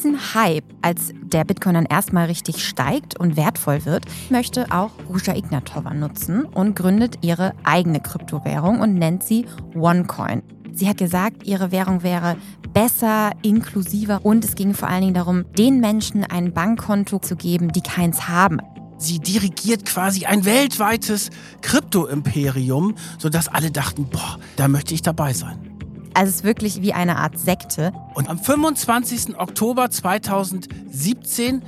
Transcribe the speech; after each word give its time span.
diesen 0.00 0.34
Hype, 0.34 0.64
als 0.80 1.12
der 1.22 1.44
Bitcoin 1.44 1.74
dann 1.74 1.84
erstmal 1.84 2.24
richtig 2.24 2.66
steigt 2.66 3.20
und 3.20 3.36
wertvoll 3.36 3.84
wird, 3.84 4.06
möchte 4.30 4.64
auch 4.70 4.92
Ruja 5.10 5.36
Ignatova 5.36 5.92
nutzen 5.92 6.46
und 6.46 6.74
gründet 6.74 7.18
ihre 7.20 7.52
eigene 7.64 8.00
Kryptowährung 8.00 8.80
und 8.80 8.94
nennt 8.94 9.22
sie 9.22 9.44
OneCoin. 9.74 10.42
Sie 10.72 10.88
hat 10.88 10.96
gesagt, 10.96 11.42
ihre 11.46 11.70
Währung 11.70 12.02
wäre 12.02 12.38
besser, 12.72 13.32
inklusiver 13.42 14.24
und 14.24 14.42
es 14.42 14.54
ging 14.54 14.72
vor 14.72 14.88
allen 14.88 15.02
Dingen 15.02 15.14
darum, 15.14 15.44
den 15.58 15.80
Menschen 15.80 16.24
ein 16.24 16.54
Bankkonto 16.54 17.18
zu 17.18 17.36
geben, 17.36 17.70
die 17.70 17.82
keins 17.82 18.26
haben. 18.26 18.60
Sie 18.96 19.18
dirigiert 19.18 19.84
quasi 19.84 20.24
ein 20.24 20.46
weltweites 20.46 21.28
Krypto-Imperium, 21.60 22.94
sodass 23.18 23.48
alle 23.48 23.70
dachten, 23.70 24.06
boah, 24.06 24.38
da 24.56 24.66
möchte 24.66 24.94
ich 24.94 25.02
dabei 25.02 25.34
sein. 25.34 25.69
Also 26.14 26.30
es 26.30 26.36
ist 26.36 26.44
wirklich 26.44 26.82
wie 26.82 26.92
eine 26.92 27.16
Art 27.16 27.38
Sekte. 27.38 27.92
Und 28.14 28.28
am 28.28 28.38
25. 28.38 29.38
Oktober 29.38 29.90
2017 29.90 31.62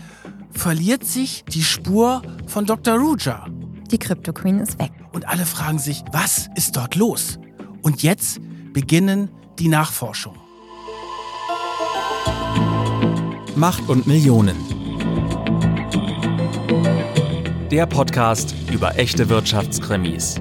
verliert 0.50 1.04
sich 1.04 1.44
die 1.48 1.62
Spur 1.62 2.22
von 2.46 2.66
Dr. 2.66 2.98
Ruja. 2.98 3.46
Die 3.90 3.98
Crypto 3.98 4.32
Queen 4.32 4.58
ist 4.58 4.78
weg. 4.78 4.92
Und 5.12 5.28
alle 5.28 5.46
fragen 5.46 5.78
sich, 5.78 6.02
was 6.12 6.48
ist 6.54 6.76
dort 6.76 6.96
los? 6.96 7.38
Und 7.82 8.02
jetzt 8.02 8.40
beginnen 8.72 9.30
die 9.58 9.68
Nachforschungen. 9.68 10.40
Macht 13.54 13.88
und 13.88 14.06
Millionen. 14.06 14.56
Der 17.70 17.86
Podcast 17.86 18.54
über 18.70 18.98
echte 18.98 19.28
Wirtschaftskrimis. 19.28 20.40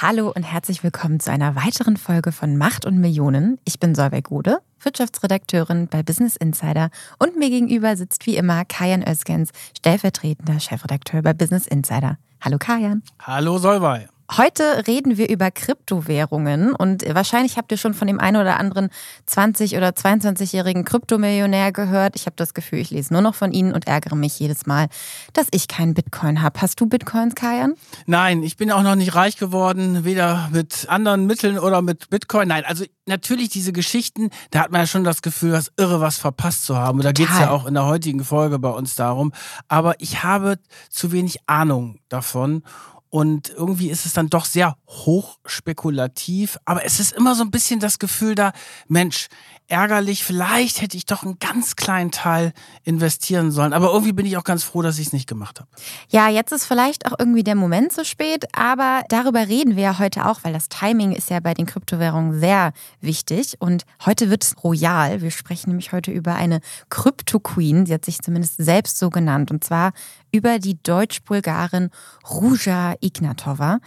Hallo 0.00 0.32
und 0.32 0.44
herzlich 0.44 0.84
willkommen 0.84 1.18
zu 1.18 1.32
einer 1.32 1.56
weiteren 1.56 1.96
Folge 1.96 2.30
von 2.30 2.56
Macht 2.56 2.86
und 2.86 3.00
Millionen. 3.00 3.58
Ich 3.64 3.80
bin 3.80 3.96
Solveig 3.96 4.26
Gode, 4.26 4.58
Wirtschaftsredakteurin 4.80 5.88
bei 5.88 6.04
Business 6.04 6.36
Insider 6.36 6.90
und 7.18 7.36
mir 7.36 7.50
gegenüber 7.50 7.96
sitzt 7.96 8.24
wie 8.26 8.36
immer 8.36 8.64
Kajan 8.64 9.02
Özgens, 9.02 9.50
stellvertretender 9.76 10.60
Chefredakteur 10.60 11.22
bei 11.22 11.32
Business 11.32 11.66
Insider. 11.66 12.16
Hallo 12.40 12.58
Kajan. 12.58 13.02
Hallo 13.18 13.58
Solveig. 13.58 14.08
Heute 14.36 14.86
reden 14.86 15.16
wir 15.16 15.30
über 15.30 15.50
Kryptowährungen 15.50 16.74
und 16.74 17.02
wahrscheinlich 17.14 17.56
habt 17.56 17.72
ihr 17.72 17.78
schon 17.78 17.94
von 17.94 18.06
dem 18.06 18.20
einen 18.20 18.36
oder 18.36 18.58
anderen 18.58 18.90
20- 19.26 19.74
oder 19.78 19.88
22-jährigen 19.88 20.84
Kryptomillionär 20.84 21.72
gehört. 21.72 22.14
Ich 22.14 22.26
habe 22.26 22.36
das 22.36 22.52
Gefühl, 22.52 22.78
ich 22.78 22.90
lese 22.90 23.14
nur 23.14 23.22
noch 23.22 23.34
von 23.34 23.52
ihnen 23.52 23.72
und 23.72 23.86
ärgere 23.86 24.16
mich 24.16 24.38
jedes 24.38 24.66
Mal, 24.66 24.88
dass 25.32 25.46
ich 25.50 25.66
keinen 25.66 25.94
Bitcoin 25.94 26.42
habe. 26.42 26.60
Hast 26.60 26.78
du 26.78 26.86
Bitcoins, 26.86 27.36
Kajan? 27.36 27.74
Nein, 28.04 28.42
ich 28.42 28.58
bin 28.58 28.70
auch 28.70 28.82
noch 28.82 28.96
nicht 28.96 29.14
reich 29.14 29.38
geworden, 29.38 30.04
weder 30.04 30.50
mit 30.52 30.86
anderen 30.90 31.24
Mitteln 31.24 31.58
oder 31.58 31.80
mit 31.80 32.10
Bitcoin. 32.10 32.48
Nein, 32.48 32.64
also 32.66 32.84
natürlich 33.06 33.48
diese 33.48 33.72
Geschichten, 33.72 34.28
da 34.50 34.60
hat 34.60 34.70
man 34.70 34.82
ja 34.82 34.86
schon 34.86 35.04
das 35.04 35.22
Gefühl, 35.22 35.52
was 35.52 35.72
irre 35.78 36.02
was 36.02 36.18
verpasst 36.18 36.66
zu 36.66 36.76
haben. 36.76 36.98
Und 36.98 37.04
da 37.06 37.12
geht 37.12 37.30
es 37.30 37.38
ja 37.38 37.50
auch 37.50 37.64
in 37.64 37.72
der 37.72 37.86
heutigen 37.86 38.22
Folge 38.22 38.58
bei 38.58 38.70
uns 38.70 38.94
darum. 38.94 39.32
Aber 39.68 39.94
ich 40.00 40.22
habe 40.22 40.58
zu 40.90 41.12
wenig 41.12 41.38
Ahnung 41.46 41.98
davon. 42.10 42.62
Und 43.10 43.50
irgendwie 43.50 43.90
ist 43.90 44.06
es 44.06 44.12
dann 44.12 44.28
doch 44.28 44.44
sehr 44.44 44.76
hochspekulativ. 44.86 46.58
Aber 46.64 46.84
es 46.84 47.00
ist 47.00 47.12
immer 47.12 47.34
so 47.34 47.42
ein 47.42 47.50
bisschen 47.50 47.80
das 47.80 47.98
Gefühl 47.98 48.34
da, 48.34 48.52
Mensch, 48.86 49.28
ärgerlich, 49.68 50.24
vielleicht 50.24 50.80
hätte 50.80 50.96
ich 50.96 51.06
doch 51.06 51.22
einen 51.22 51.38
ganz 51.38 51.76
kleinen 51.76 52.10
Teil 52.10 52.52
investieren 52.84 53.50
sollen. 53.50 53.72
Aber 53.72 53.92
irgendwie 53.92 54.12
bin 54.12 54.26
ich 54.26 54.36
auch 54.36 54.44
ganz 54.44 54.64
froh, 54.64 54.82
dass 54.82 54.98
ich 54.98 55.08
es 55.08 55.12
nicht 55.12 55.28
gemacht 55.28 55.60
habe. 55.60 55.68
Ja, 56.08 56.28
jetzt 56.28 56.52
ist 56.52 56.64
vielleicht 56.64 57.06
auch 57.06 57.18
irgendwie 57.18 57.44
der 57.44 57.54
Moment 57.54 57.92
zu 57.92 58.04
spät, 58.04 58.46
aber 58.56 59.02
darüber 59.08 59.46
reden 59.46 59.76
wir 59.76 59.82
ja 59.82 59.98
heute 59.98 60.26
auch, 60.26 60.40
weil 60.42 60.52
das 60.52 60.68
Timing 60.68 61.12
ist 61.12 61.30
ja 61.30 61.40
bei 61.40 61.54
den 61.54 61.66
Kryptowährungen 61.66 62.40
sehr 62.40 62.72
wichtig. 63.00 63.56
Und 63.58 63.84
heute 64.04 64.30
wird 64.30 64.44
es 64.44 64.64
royal. 64.64 65.20
Wir 65.20 65.30
sprechen 65.30 65.70
nämlich 65.70 65.92
heute 65.92 66.10
über 66.10 66.34
eine 66.34 66.60
Krypto-Queen. 66.88 67.86
Sie 67.86 67.94
hat 67.94 68.04
sich 68.04 68.20
zumindest 68.20 68.56
selbst 68.56 68.98
so 68.98 69.10
genannt. 69.10 69.50
Und 69.50 69.64
zwar 69.64 69.92
über 70.32 70.58
die 70.58 70.82
Deutsch-Bulgarin 70.82 71.90
Ruja 72.28 72.94
Ignatova. 73.00 73.78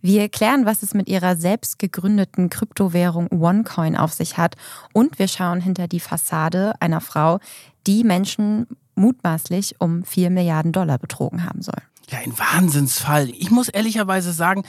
Wir 0.00 0.28
klären, 0.28 0.66
was 0.66 0.82
es 0.82 0.94
mit 0.94 1.08
ihrer 1.08 1.36
selbst 1.36 1.78
gegründeten 1.78 2.50
Kryptowährung 2.50 3.28
OneCoin 3.30 3.96
auf 3.96 4.12
sich 4.12 4.36
hat 4.36 4.56
und 4.92 5.18
wir 5.18 5.28
schauen 5.28 5.60
hinter 5.60 5.88
die 5.88 6.00
Fassade 6.00 6.74
einer 6.80 7.00
Frau, 7.00 7.40
die 7.86 8.04
Menschen 8.04 8.66
mutmaßlich 8.94 9.80
um 9.80 10.04
4 10.04 10.30
Milliarden 10.30 10.72
Dollar 10.72 10.98
betrogen 10.98 11.44
haben 11.44 11.62
soll. 11.62 11.80
Ja, 12.10 12.18
ein 12.18 12.38
Wahnsinnsfall. 12.38 13.28
Ich 13.30 13.50
muss 13.50 13.68
ehrlicherweise 13.68 14.32
sagen, 14.32 14.64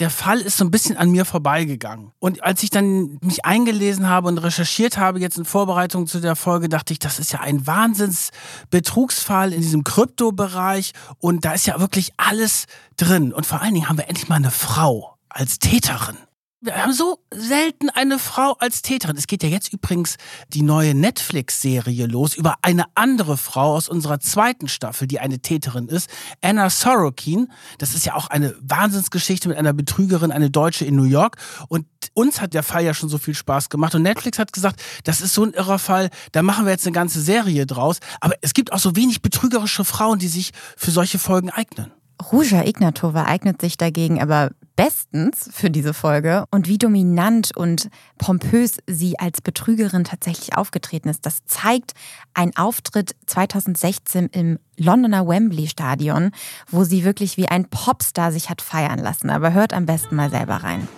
der 0.00 0.10
Fall 0.10 0.40
ist 0.40 0.56
so 0.56 0.64
ein 0.64 0.70
bisschen 0.70 0.96
an 0.96 1.10
mir 1.10 1.24
vorbeigegangen. 1.24 2.12
Und 2.18 2.42
als 2.42 2.62
ich 2.62 2.70
dann 2.70 3.18
mich 3.22 3.44
eingelesen 3.44 4.08
habe 4.08 4.28
und 4.28 4.38
recherchiert 4.38 4.98
habe, 4.98 5.20
jetzt 5.20 5.38
in 5.38 5.44
Vorbereitung 5.44 6.06
zu 6.06 6.20
der 6.20 6.34
Folge, 6.34 6.68
dachte 6.68 6.92
ich, 6.92 6.98
das 6.98 7.18
ist 7.18 7.32
ja 7.32 7.40
ein 7.40 7.66
Wahnsinnsbetrugsfall 7.66 9.52
in 9.52 9.60
diesem 9.60 9.84
Kryptobereich. 9.84 10.92
Und 11.18 11.44
da 11.44 11.52
ist 11.52 11.66
ja 11.66 11.78
wirklich 11.78 12.12
alles 12.16 12.64
drin. 12.96 13.32
Und 13.32 13.46
vor 13.46 13.62
allen 13.62 13.74
Dingen 13.74 13.88
haben 13.88 13.98
wir 13.98 14.08
endlich 14.08 14.28
mal 14.28 14.36
eine 14.36 14.50
Frau 14.50 15.16
als 15.28 15.58
Täterin 15.58 16.16
wir 16.64 16.82
haben 16.82 16.94
so 16.94 17.18
selten 17.30 17.90
eine 17.90 18.18
Frau 18.18 18.56
als 18.58 18.80
Täterin. 18.80 19.16
Es 19.16 19.26
geht 19.26 19.42
ja 19.42 19.50
jetzt 19.50 19.72
übrigens 19.72 20.16
die 20.48 20.62
neue 20.62 20.94
Netflix-Serie 20.94 22.06
los 22.06 22.34
über 22.34 22.54
eine 22.62 22.84
andere 22.94 23.36
Frau 23.36 23.74
aus 23.74 23.88
unserer 23.88 24.18
zweiten 24.18 24.68
Staffel, 24.68 25.06
die 25.06 25.20
eine 25.20 25.40
Täterin 25.40 25.88
ist, 25.88 26.08
Anna 26.40 26.70
Sorokin. 26.70 27.52
Das 27.78 27.94
ist 27.94 28.06
ja 28.06 28.14
auch 28.14 28.28
eine 28.28 28.54
Wahnsinnsgeschichte 28.62 29.48
mit 29.48 29.58
einer 29.58 29.74
Betrügerin, 29.74 30.32
eine 30.32 30.50
Deutsche 30.50 30.86
in 30.86 30.96
New 30.96 31.04
York. 31.04 31.36
Und 31.68 31.86
uns 32.14 32.40
hat 32.40 32.54
der 32.54 32.62
Fall 32.62 32.82
ja 32.82 32.94
schon 32.94 33.10
so 33.10 33.18
viel 33.18 33.34
Spaß 33.34 33.68
gemacht. 33.68 33.94
Und 33.94 34.02
Netflix 34.02 34.38
hat 34.38 34.52
gesagt, 34.54 34.82
das 35.04 35.20
ist 35.20 35.34
so 35.34 35.44
ein 35.44 35.52
irrer 35.52 35.78
Fall, 35.78 36.08
da 36.32 36.42
machen 36.42 36.64
wir 36.64 36.72
jetzt 36.72 36.86
eine 36.86 36.94
ganze 36.94 37.20
Serie 37.20 37.66
draus. 37.66 37.98
Aber 38.20 38.34
es 38.40 38.54
gibt 38.54 38.72
auch 38.72 38.78
so 38.78 38.96
wenig 38.96 39.20
betrügerische 39.20 39.84
Frauen, 39.84 40.18
die 40.18 40.28
sich 40.28 40.52
für 40.76 40.90
solche 40.90 41.18
Folgen 41.18 41.50
eignen. 41.50 41.92
Ruja 42.32 42.64
Ignatova 42.64 43.24
eignet 43.24 43.60
sich 43.60 43.76
dagegen 43.76 44.22
aber 44.22 44.50
bestens 44.76 45.48
für 45.52 45.70
diese 45.70 45.94
Folge 45.94 46.44
und 46.50 46.68
wie 46.68 46.78
dominant 46.78 47.56
und 47.56 47.88
pompös 48.18 48.78
sie 48.86 49.18
als 49.18 49.40
Betrügerin 49.40 50.04
tatsächlich 50.04 50.56
aufgetreten 50.56 51.08
ist. 51.08 51.24
Das 51.24 51.44
zeigt 51.46 51.92
ein 52.34 52.56
Auftritt 52.56 53.14
2016 53.26 54.28
im 54.32 54.58
Londoner 54.76 55.26
Wembley 55.26 55.68
Stadion, 55.68 56.32
wo 56.68 56.84
sie 56.84 57.04
wirklich 57.04 57.36
wie 57.36 57.48
ein 57.48 57.66
Popstar 57.66 58.32
sich 58.32 58.50
hat 58.50 58.62
feiern 58.62 58.98
lassen. 58.98 59.30
Aber 59.30 59.52
hört 59.52 59.72
am 59.72 59.86
besten 59.86 60.16
mal 60.16 60.30
selber 60.30 60.56
rein. 60.56 60.88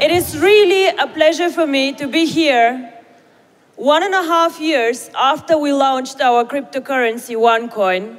It 0.00 0.12
is 0.12 0.40
really 0.40 0.88
a 0.98 1.06
pleasure 1.06 1.50
for 1.50 1.66
me 1.66 1.94
to 1.96 2.08
be 2.08 2.24
here 2.24 2.88
one 3.76 4.02
and 4.04 4.14
a 4.14 4.22
half 4.22 4.60
years 4.60 5.10
after 5.14 5.56
we 5.56 5.72
launched 5.72 6.20
our 6.20 6.44
cryptocurrency 6.44 7.36
OneCoin. 7.36 8.18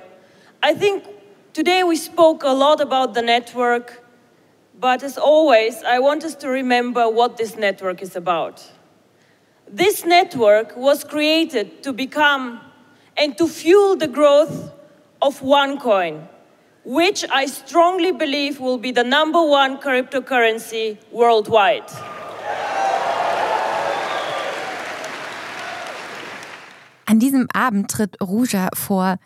I 0.64 0.74
think 0.74 1.04
Today 1.52 1.82
we 1.82 1.96
spoke 1.96 2.44
a 2.44 2.54
lot 2.54 2.80
about 2.80 3.16
the 3.16 3.24
network, 3.24 4.04
but 4.80 5.02
as 5.02 5.18
always, 5.18 5.82
I 5.84 5.98
want 5.98 6.24
us 6.24 6.36
to 6.36 6.48
remember 6.48 7.10
what 7.10 7.38
this 7.38 7.58
network 7.58 8.04
is 8.04 8.16
about. 8.16 8.64
This 9.68 10.06
network 10.06 10.78
was 10.78 11.04
created 11.04 11.82
to 11.82 11.92
become 11.92 12.62
and 13.18 13.36
to 13.40 13.48
fuel 13.48 13.96
the 13.96 14.08
growth 14.08 14.72
of 15.24 15.42
OneCoin, 15.42 16.28
which 16.86 17.26
I 17.32 17.48
strongly 17.48 18.12
believe 18.12 18.60
will 18.60 18.78
be 18.78 18.92
the 18.92 19.04
number 19.04 19.44
one 19.44 19.80
cryptocurrency 19.80 21.00
worldwide. 21.12 21.90
An 27.08 27.20
diesem 27.20 27.48
Abend 27.56 27.92
tritt 27.92 28.16
Ruja 28.22 28.70
vor 28.76 29.18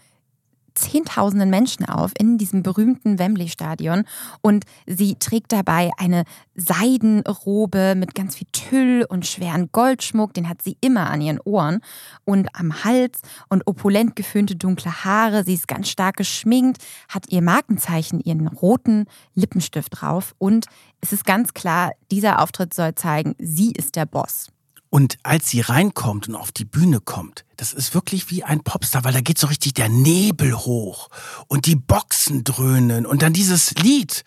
Zehntausenden 0.75 1.49
Menschen 1.49 1.85
auf 1.85 2.11
in 2.17 2.37
diesem 2.37 2.63
berühmten 2.63 3.19
Wembley-Stadion 3.19 4.03
und 4.41 4.65
sie 4.85 5.15
trägt 5.15 5.51
dabei 5.51 5.91
eine 5.97 6.23
Seidenrobe 6.55 7.95
mit 7.95 8.15
ganz 8.15 8.35
viel 8.35 8.47
Tüll 8.51 9.05
und 9.07 9.25
schweren 9.25 9.69
Goldschmuck, 9.71 10.33
den 10.33 10.49
hat 10.49 10.61
sie 10.61 10.77
immer 10.81 11.09
an 11.09 11.21
ihren 11.21 11.39
Ohren 11.39 11.81
und 12.25 12.49
am 12.53 12.83
Hals 12.83 13.21
und 13.49 13.67
opulent 13.67 14.15
geföhnte 14.15 14.55
dunkle 14.55 15.03
Haare. 15.03 15.43
Sie 15.43 15.53
ist 15.53 15.67
ganz 15.67 15.89
stark 15.89 16.17
geschminkt, 16.17 16.83
hat 17.09 17.29
ihr 17.29 17.41
Markenzeichen, 17.41 18.19
ihren 18.19 18.47
roten 18.47 19.05
Lippenstift 19.35 20.01
drauf 20.01 20.35
und 20.37 20.65
es 21.01 21.11
ist 21.11 21.25
ganz 21.25 21.53
klar, 21.53 21.91
dieser 22.11 22.41
Auftritt 22.41 22.73
soll 22.73 22.95
zeigen, 22.95 23.35
sie 23.37 23.71
ist 23.71 23.95
der 23.95 24.05
Boss. 24.05 24.53
Und 24.93 25.17
als 25.23 25.49
sie 25.49 25.59
reinkommt 25.59 26.27
und 26.29 26.35
auf 26.35 26.51
die 26.51 26.65
Bühne 26.65 26.99
kommt, 26.99 27.45
das 27.57 27.73
ist 27.73 27.95
wirklich 27.95 28.29
wie 28.29 28.43
ein 28.43 28.63
Popstar, 28.63 29.03
weil 29.03 29.13
da 29.13 29.21
geht 29.21 29.39
so 29.39 29.47
richtig 29.47 29.73
der 29.73 29.89
Nebel 29.89 30.55
hoch 30.55 31.09
und 31.47 31.65
die 31.65 31.75
Boxen 31.75 32.43
dröhnen 32.43 33.07
und 33.07 33.23
dann 33.23 33.33
dieses 33.33 33.73
Lied. 33.73 34.23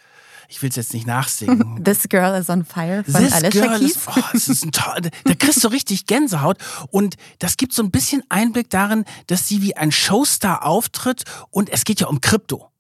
Ich 0.49 0.63
will 0.63 0.71
es 0.71 0.75
jetzt 0.75 0.93
nicht 0.93 1.07
nachsingen. 1.07 1.81
This 1.85 2.09
Girl 2.09 2.35
is 2.35 2.51
on 2.51 2.65
Fire 2.65 3.05
von 3.05 3.23
This 3.23 3.33
Alicia 3.33 3.79
Keys. 3.79 3.91
Is, 3.93 3.99
oh, 4.09 4.21
das 4.33 4.49
ist 4.49 4.65
ein 4.65 4.73
toll, 4.73 5.09
da 5.23 5.35
kriegst 5.35 5.63
du 5.63 5.69
richtig 5.69 6.07
Gänsehaut 6.07 6.59
und 6.91 7.15
das 7.39 7.57
gibt 7.57 7.73
so 7.73 7.85
ein 7.85 7.93
bisschen 7.93 8.25
Einblick 8.29 8.69
darin, 8.69 9.05
dass 9.29 9.47
sie 9.47 9.63
wie 9.63 9.77
ein 9.77 9.93
Showstar 9.93 10.67
auftritt 10.67 11.23
und 11.51 11.71
es 11.71 11.85
geht 11.85 12.01
ja 12.01 12.09
um 12.09 12.21
Krypto. 12.21 12.73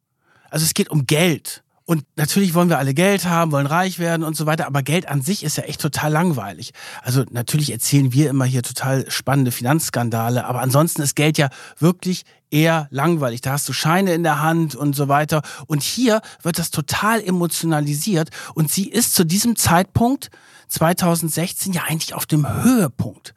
Also 0.50 0.64
es 0.64 0.74
geht 0.74 0.90
um 0.90 1.06
Geld 1.06 1.62
Und 1.88 2.04
natürlich 2.16 2.54
wollen 2.54 2.68
wir 2.68 2.78
alle 2.78 2.94
Geld 2.94 3.26
haben, 3.26 3.52
wollen 3.52 3.66
reich 3.66 4.00
werden 4.00 4.24
und 4.24 4.36
so 4.36 4.44
weiter, 4.44 4.66
aber 4.66 4.82
Geld 4.82 5.06
an 5.06 5.22
sich 5.22 5.44
ist 5.44 5.56
ja 5.56 5.62
echt 5.62 5.80
total 5.80 6.10
langweilig. 6.10 6.72
Also 7.02 7.24
natürlich 7.30 7.70
erzählen 7.70 8.12
wir 8.12 8.28
immer 8.28 8.44
hier 8.44 8.64
total 8.64 9.08
spannende 9.08 9.52
Finanzskandale, 9.52 10.46
aber 10.46 10.60
ansonsten 10.62 11.02
ist 11.02 11.14
Geld 11.14 11.38
ja 11.38 11.48
wirklich 11.78 12.24
eher 12.50 12.88
langweilig. 12.90 13.40
Da 13.40 13.52
hast 13.52 13.68
du 13.68 13.72
Scheine 13.72 14.14
in 14.14 14.24
der 14.24 14.42
Hand 14.42 14.74
und 14.74 14.96
so 14.96 15.06
weiter. 15.06 15.42
Und 15.68 15.84
hier 15.84 16.22
wird 16.42 16.58
das 16.58 16.72
total 16.72 17.22
emotionalisiert 17.22 18.30
und 18.54 18.68
sie 18.68 18.88
ist 18.88 19.14
zu 19.14 19.24
diesem 19.24 19.54
Zeitpunkt 19.54 20.30
2016 20.66 21.72
ja 21.72 21.82
eigentlich 21.86 22.14
auf 22.14 22.26
dem 22.26 22.64
Höhepunkt 22.64 23.32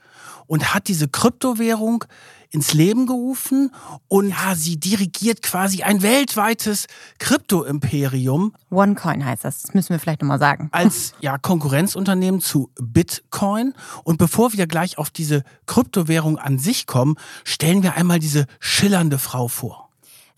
und 0.47 0.73
hat 0.73 0.87
diese 0.87 1.07
Kryptowährung 1.07 2.05
ins 2.51 2.73
Leben 2.73 3.05
gerufen 3.05 3.71
und 4.07 4.29
ja, 4.29 4.55
sie 4.55 4.79
dirigiert 4.79 5.41
quasi 5.41 5.83
ein 5.83 6.01
weltweites 6.01 6.87
Krypto-Imperium. 7.19 8.53
OneCoin 8.71 9.23
heißt 9.23 9.45
das, 9.45 9.61
das 9.61 9.73
müssen 9.73 9.89
wir 9.89 9.99
vielleicht 9.99 10.21
nochmal 10.21 10.39
sagen. 10.39 10.69
Als 10.71 11.13
ja, 11.19 11.37
Konkurrenzunternehmen 11.37 12.41
zu 12.41 12.71
Bitcoin. 12.79 13.73
Und 14.03 14.17
bevor 14.17 14.53
wir 14.53 14.67
gleich 14.67 14.97
auf 14.97 15.09
diese 15.09 15.43
Kryptowährung 15.67 16.37
an 16.37 16.57
sich 16.57 16.87
kommen, 16.87 17.15
stellen 17.43 17.83
wir 17.83 17.95
einmal 17.95 18.19
diese 18.19 18.45
schillernde 18.59 19.19
Frau 19.19 19.47
vor. 19.47 19.88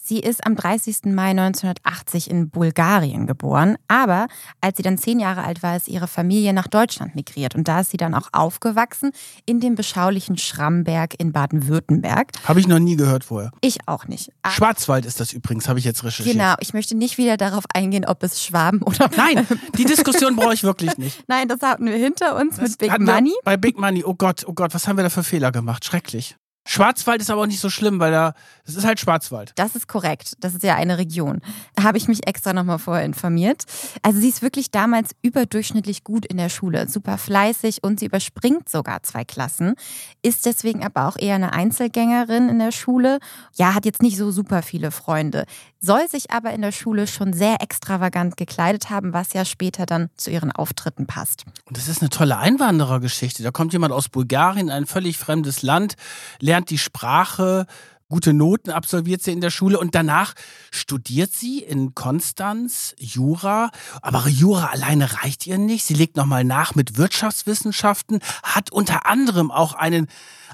Sie 0.03 0.19
ist 0.19 0.48
am 0.48 0.56
30. 0.56 1.13
Mai 1.13 1.30
1980 1.30 2.31
in 2.31 2.50
Bulgarien 2.50 3.27
geboren, 3.27 3.77
aber 3.88 4.25
als 4.59 4.77
sie 4.77 4.83
dann 4.83 4.98
zehn 4.98 5.19
Jahre 5.19 5.44
alt 5.44 5.62
war, 5.62 5.77
ist 5.77 5.88
ihre 5.88 6.07
Familie 6.07 6.53
nach 6.53 6.68
Deutschland 6.68 7.13
migriert 7.13 7.53
und 7.53 7.68
da 7.68 7.81
ist 7.81 7.92
sie 7.92 7.98
dann 7.98 8.15
auch 8.15 8.30
aufgewachsen 8.31 9.12
in 9.45 9.59
dem 9.59 9.75
beschaulichen 9.75 10.39
Schramberg 10.39 11.13
in 11.19 11.31
Baden-Württemberg. 11.31 12.30
Habe 12.45 12.59
ich 12.59 12.68
noch 12.68 12.80
nie 12.80 12.95
gehört 12.95 13.25
vorher. 13.25 13.51
Ich 13.62 13.77
auch 13.88 14.07
nicht. 14.07 14.31
Aber 14.42 14.56
Schwarzwald 14.56 15.06
ist 15.06 15.19
das 15.19 15.33
übrigens, 15.33 15.69
habe 15.69 15.77
ich 15.77 15.86
jetzt 15.86 16.03
recherchiert. 16.03 16.36
Genau, 16.36 16.56
ich 16.62 16.74
möchte 16.74 16.98
nicht 16.98 17.19
wieder 17.19 17.38
darauf 17.38 17.65
eingehen, 17.71 18.03
ob 18.03 18.24
es 18.24 18.44
Schwaben 18.44 18.81
oder. 18.81 19.07
Nein, 19.15 19.45
die 19.77 19.86
Diskussion 19.86 20.36
brauche 20.36 20.56
ich 20.56 20.63
wirklich 20.63 20.98
nicht. 20.98 21.24
Nein, 21.27 21.48
das 21.48 21.62
hatten 21.62 21.86
wir 21.86 21.95
hinter 21.95 22.38
uns 22.38 22.56
das 22.56 22.71
mit 22.71 22.77
Big 22.80 23.00
Money. 23.00 23.33
Bei 23.44 23.56
Big 23.56 23.77
Money, 23.77 24.03
oh 24.03 24.15
Gott, 24.15 24.45
oh 24.48 24.53
Gott, 24.53 24.74
was 24.74 24.88
haben 24.88 24.98
wir 24.98 25.03
da 25.03 25.12
für 25.12 25.24
Fehler 25.24 25.51
gemacht? 25.51 25.86
Schrecklich. 25.86 26.38
Schwarzwald 26.63 27.22
ist 27.22 27.31
aber 27.31 27.42
auch 27.42 27.48
nicht 27.48 27.60
so 27.60 27.69
schlimm, 27.69 28.00
weil 28.00 28.12
da, 28.12 28.34
es 28.66 28.75
ist 28.75 28.86
halt 28.86 29.00
Schwarzwald. 29.00 29.52
Das 29.56 29.75
ist 29.75 29.88
korrekt. 29.88 30.34
Das 30.42 30.54
ist 30.54 30.63
ja 30.63 30.75
eine 30.75 30.98
Region. 31.00 31.42
Da 31.75 31.84
habe 31.84 31.98
ich 31.98 32.08
mich 32.08 32.28
extra 32.28 32.54
nochmal 32.54 32.78
vorher 32.78 33.04
informiert. 33.04 33.63
Also 34.04 34.19
sie 34.19 34.30
ist 34.30 34.42
wirklich 34.42 34.69
damals 34.69 35.12
überdurchschnittlich 35.24 36.04
gut 36.04 36.25
in 36.25 36.38
der 36.38 36.50
Schule, 36.50 36.88
super 36.88 37.18
fleißig 37.18 37.84
und 37.84 38.00
sie 38.00 38.06
überspringt 38.06 38.69
sogar 38.69 39.02
zwei 39.04 39.25
Klassen, 39.25 39.74
ist 40.22 40.46
deswegen 40.46 40.84
aber 40.84 41.08
auch 41.08 41.18
eher 41.18 41.36
eine 41.36 41.54
Einzelgängerin 41.54 42.50
in 42.50 42.60
der 42.60 42.72
Schule. 42.72 43.19
Ja, 43.56 43.74
hat 43.74 43.86
jetzt 43.86 44.02
nicht 44.02 44.18
so 44.18 44.31
super 44.31 44.62
viele 44.62 44.92
Freunde, 44.92 45.46
soll 45.80 46.08
sich 46.08 46.31
aber 46.31 46.54
in 46.54 46.62
der 46.62 46.72
Schule 46.72 47.08
schon 47.08 47.34
sehr 47.34 47.62
extravagant 47.62 48.38
gekleidet 48.38 48.90
haben, 48.90 49.13
was 49.13 49.34
ja 49.34 49.46
später 49.46 49.88
dann 49.88 50.10
zu 50.16 50.30
ihren 50.30 50.52
Auftritten 50.52 51.08
passt. 51.08 51.46
Und 51.66 51.75
das 51.75 51.88
ist 51.88 52.02
eine 52.02 52.10
tolle 52.10 52.38
Einwanderergeschichte. 52.38 53.42
Da 53.42 53.52
kommt 53.52 53.74
jemand 53.74 53.92
aus 53.92 54.10
Bulgarien, 54.10 54.69
ein 54.69 54.86
völlig 54.86 55.18
fremdes 55.18 55.63
Land, 55.63 55.96
lernt 56.40 56.61
die 56.69 56.78
Sprache, 56.78 57.66
gute 58.12 58.34
Noten 58.34 58.69
absolviert 58.69 59.24
sie 59.24 59.31
in 59.31 59.42
der 59.42 59.50
Schule 59.50 59.80
und 59.80 59.96
danach 59.96 60.34
studiert 60.69 61.34
sie 61.34 61.60
in 61.60 61.96
Konstanz 61.96 62.94
Jura. 63.00 63.72
Aber 64.02 64.28
Jura 64.28 64.68
alleine 64.68 65.24
reicht 65.24 65.48
ihr 65.48 65.58
nicht. 65.58 65.86
Sie 65.86 65.94
legt 65.94 66.18
nochmal 66.18 66.44
nach 66.44 66.75
mit 66.75 66.98
Wirtschaftswissenschaften, 66.98 68.19
hat 68.44 68.69
unter 68.72 69.06
anderem 69.08 69.50
auch 69.50 69.74
einen 69.74 70.08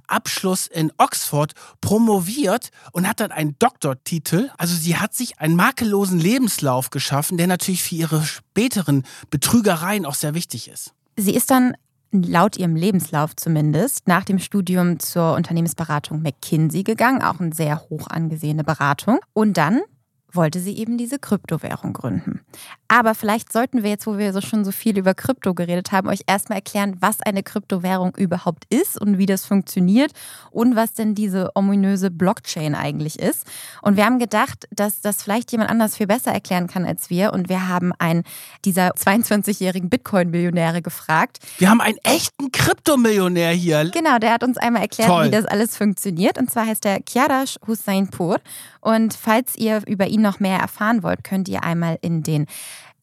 Abschluss 0.06 0.68
in 0.68 0.94
Oxford 0.98 1.54
promoviert 1.82 2.70
und 2.92 3.08
hat 3.08 3.20
dann 3.20 3.32
einen 3.32 3.58
Doktortitel. 3.60 4.52
Also 4.58 4.76
sie 4.76 4.98
hat 4.98 5.16
sich 5.16 5.40
einen 5.40 5.56
makellosen 5.56 6.20
Lebenslauf 6.20 6.92
geschaffen, 6.92 7.38
der 7.38 7.48
natürlich 7.48 7.84
für 7.84 7.96
ihre 7.96 8.24
späteren 8.24 9.04
Betrügereien 9.32 10.06
auch 10.06 10.16
sehr 10.16 10.36
wichtig 10.36 10.70
ist. 10.70 10.94
Sie 11.18 11.34
ist 11.34 11.50
dann 11.50 11.76
laut 12.12 12.58
ihrem 12.58 12.76
Lebenslauf 12.76 13.36
zumindest, 13.36 14.08
nach 14.08 14.24
dem 14.24 14.40
Studium 14.40 15.00
zur 15.00 15.34
Unternehmensberatung 15.34 16.22
McKinsey 16.22 16.84
gegangen, 16.84 17.22
auch 17.22 17.40
eine 17.40 17.54
sehr 17.54 17.82
hoch 17.90 18.08
angesehene 18.08 18.64
Beratung. 18.64 19.20
Und 19.34 19.58
dann 19.58 19.82
wollte 20.32 20.60
sie 20.60 20.78
eben 20.78 20.98
diese 20.98 21.20
Kryptowährung 21.20 21.94
gründen. 21.94 22.42
Aber 22.88 23.16
vielleicht 23.16 23.52
sollten 23.52 23.84
wir 23.84 23.90
jetzt, 23.90 24.08
wo 24.08 24.18
wir 24.18 24.34
so 24.34 24.42
schon 24.42 24.66
so 24.66 24.72
viel 24.72 24.98
über 24.98 25.14
Krypto 25.14 25.54
geredet 25.54 25.92
haben, 25.92 26.08
euch 26.08 26.22
erstmal 26.28 26.58
erklären, 26.58 26.98
was 27.00 27.22
eine 27.22 27.44
Kryptowährung 27.44 28.16
überhaupt 28.16 28.66
ist 28.70 29.00
und 29.00 29.18
wie 29.18 29.26
das 29.26 29.46
funktioniert 29.46 30.12
und 30.52 30.76
was 30.76 30.94
denn 30.94 31.16
diese 31.16 31.52
ominöse 31.56 32.12
Blockchain 32.12 32.76
eigentlich 32.76 33.20
ist. 33.20 33.46
Und 33.82 33.98
wir 33.98 34.06
haben 34.06 34.20
gedacht, 34.20 34.68
dass 34.72 35.02
das 35.02 35.24
vielleicht 35.24 35.52
jemand 35.52 35.70
anders 35.70 35.98
viel 35.98 36.08
besser 36.08 36.32
erklären 36.32 36.68
kann 36.68 36.86
als 36.86 37.10
wir. 37.10 37.34
Und 37.34 37.50
wir 37.50 37.68
haben 37.68 37.92
einen 38.00 38.24
dieser 38.66 38.92
22-jährigen 38.92 39.90
Bitcoin-Millionäre 39.90 40.82
gefragt. 40.82 41.40
Wir 41.58 41.70
haben 41.70 41.82
einen 41.82 41.98
echten 42.04 42.52
Kryptomillionär 42.52 43.52
hier. 43.52 43.90
Genau, 43.92 44.18
der 44.20 44.32
hat 44.32 44.44
uns 44.44 44.58
einmal 44.58 44.84
erklärt, 44.84 45.10
Toll. 45.10 45.26
wie 45.26 45.32
das 45.32 45.46
alles 45.46 45.76
funktioniert. 45.76 46.38
Und 46.38 46.52
zwar 46.52 46.66
heißt 46.66 46.86
er 46.86 47.02
Kiarash 47.02 47.58
Husseinpur. 47.68 48.40
Und 48.82 49.14
falls 49.14 49.56
ihr 49.58 49.82
über 49.86 50.08
ihn 50.08 50.17
noch 50.22 50.40
mehr 50.40 50.60
erfahren 50.60 51.04
wollt, 51.04 51.24
könnt 51.24 51.48
ihr 51.50 51.64
einmal 51.64 51.98
in 52.02 52.24
den 52.24 52.48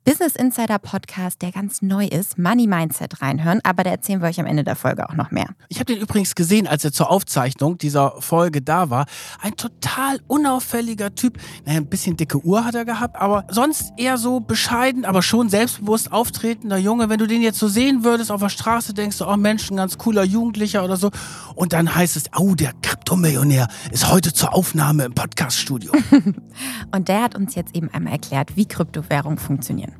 Business 0.06 0.36
Insider 0.36 0.78
Podcast, 0.78 1.40
der 1.40 1.50
ganz 1.50 1.80
neu 1.80 2.04
ist, 2.04 2.36
Money 2.36 2.66
Mindset 2.66 3.22
reinhören, 3.22 3.60
aber 3.62 3.84
da 3.84 3.90
erzählen 3.90 4.20
wir 4.20 4.28
euch 4.28 4.38
am 4.38 4.44
Ende 4.44 4.62
der 4.62 4.76
Folge 4.76 5.08
auch 5.08 5.14
noch 5.14 5.30
mehr. 5.30 5.46
Ich 5.70 5.80
habe 5.80 5.90
den 5.90 5.98
übrigens 5.98 6.34
gesehen, 6.34 6.66
als 6.66 6.84
er 6.84 6.92
zur 6.92 7.10
Aufzeichnung 7.10 7.78
dieser 7.78 8.20
Folge 8.20 8.60
da 8.60 8.90
war. 8.90 9.06
Ein 9.40 9.56
total 9.56 10.20
unauffälliger 10.26 11.14
Typ. 11.14 11.38
Naja, 11.64 11.78
ein 11.78 11.86
bisschen 11.86 12.18
dicke 12.18 12.44
Uhr 12.44 12.66
hat 12.66 12.74
er 12.74 12.84
gehabt, 12.84 13.16
aber 13.16 13.46
sonst 13.48 13.94
eher 13.96 14.18
so 14.18 14.40
bescheiden, 14.40 15.06
aber 15.06 15.22
schon 15.22 15.48
selbstbewusst 15.48 16.12
auftretender 16.12 16.76
Junge. 16.76 17.08
Wenn 17.08 17.18
du 17.18 17.26
den 17.26 17.40
jetzt 17.40 17.58
so 17.58 17.68
sehen 17.68 18.04
würdest 18.04 18.30
auf 18.30 18.42
der 18.42 18.50
Straße, 18.50 18.92
denkst 18.92 19.16
du, 19.16 19.26
oh 19.26 19.38
Mensch, 19.38 19.70
ein 19.70 19.78
ganz 19.78 19.96
cooler 19.96 20.24
Jugendlicher 20.24 20.84
oder 20.84 20.98
so. 20.98 21.12
Und 21.54 21.72
dann 21.72 21.94
heißt 21.94 22.16
es, 22.18 22.24
oh, 22.36 22.54
der 22.54 22.74
Kryptomillionär 22.82 23.68
ist 23.90 24.12
heute 24.12 24.34
zur 24.34 24.52
Aufnahme 24.52 25.06
im 25.06 25.14
Podcaststudio. 25.14 25.92
Und 26.94 27.08
der 27.08 27.22
hat 27.22 27.34
uns 27.34 27.54
jetzt 27.54 27.74
eben 27.74 27.88
einmal 27.88 28.12
erklärt, 28.12 28.54
wie 28.54 28.66
Kryptowährungen 28.66 29.38
funktionieren. 29.38 29.93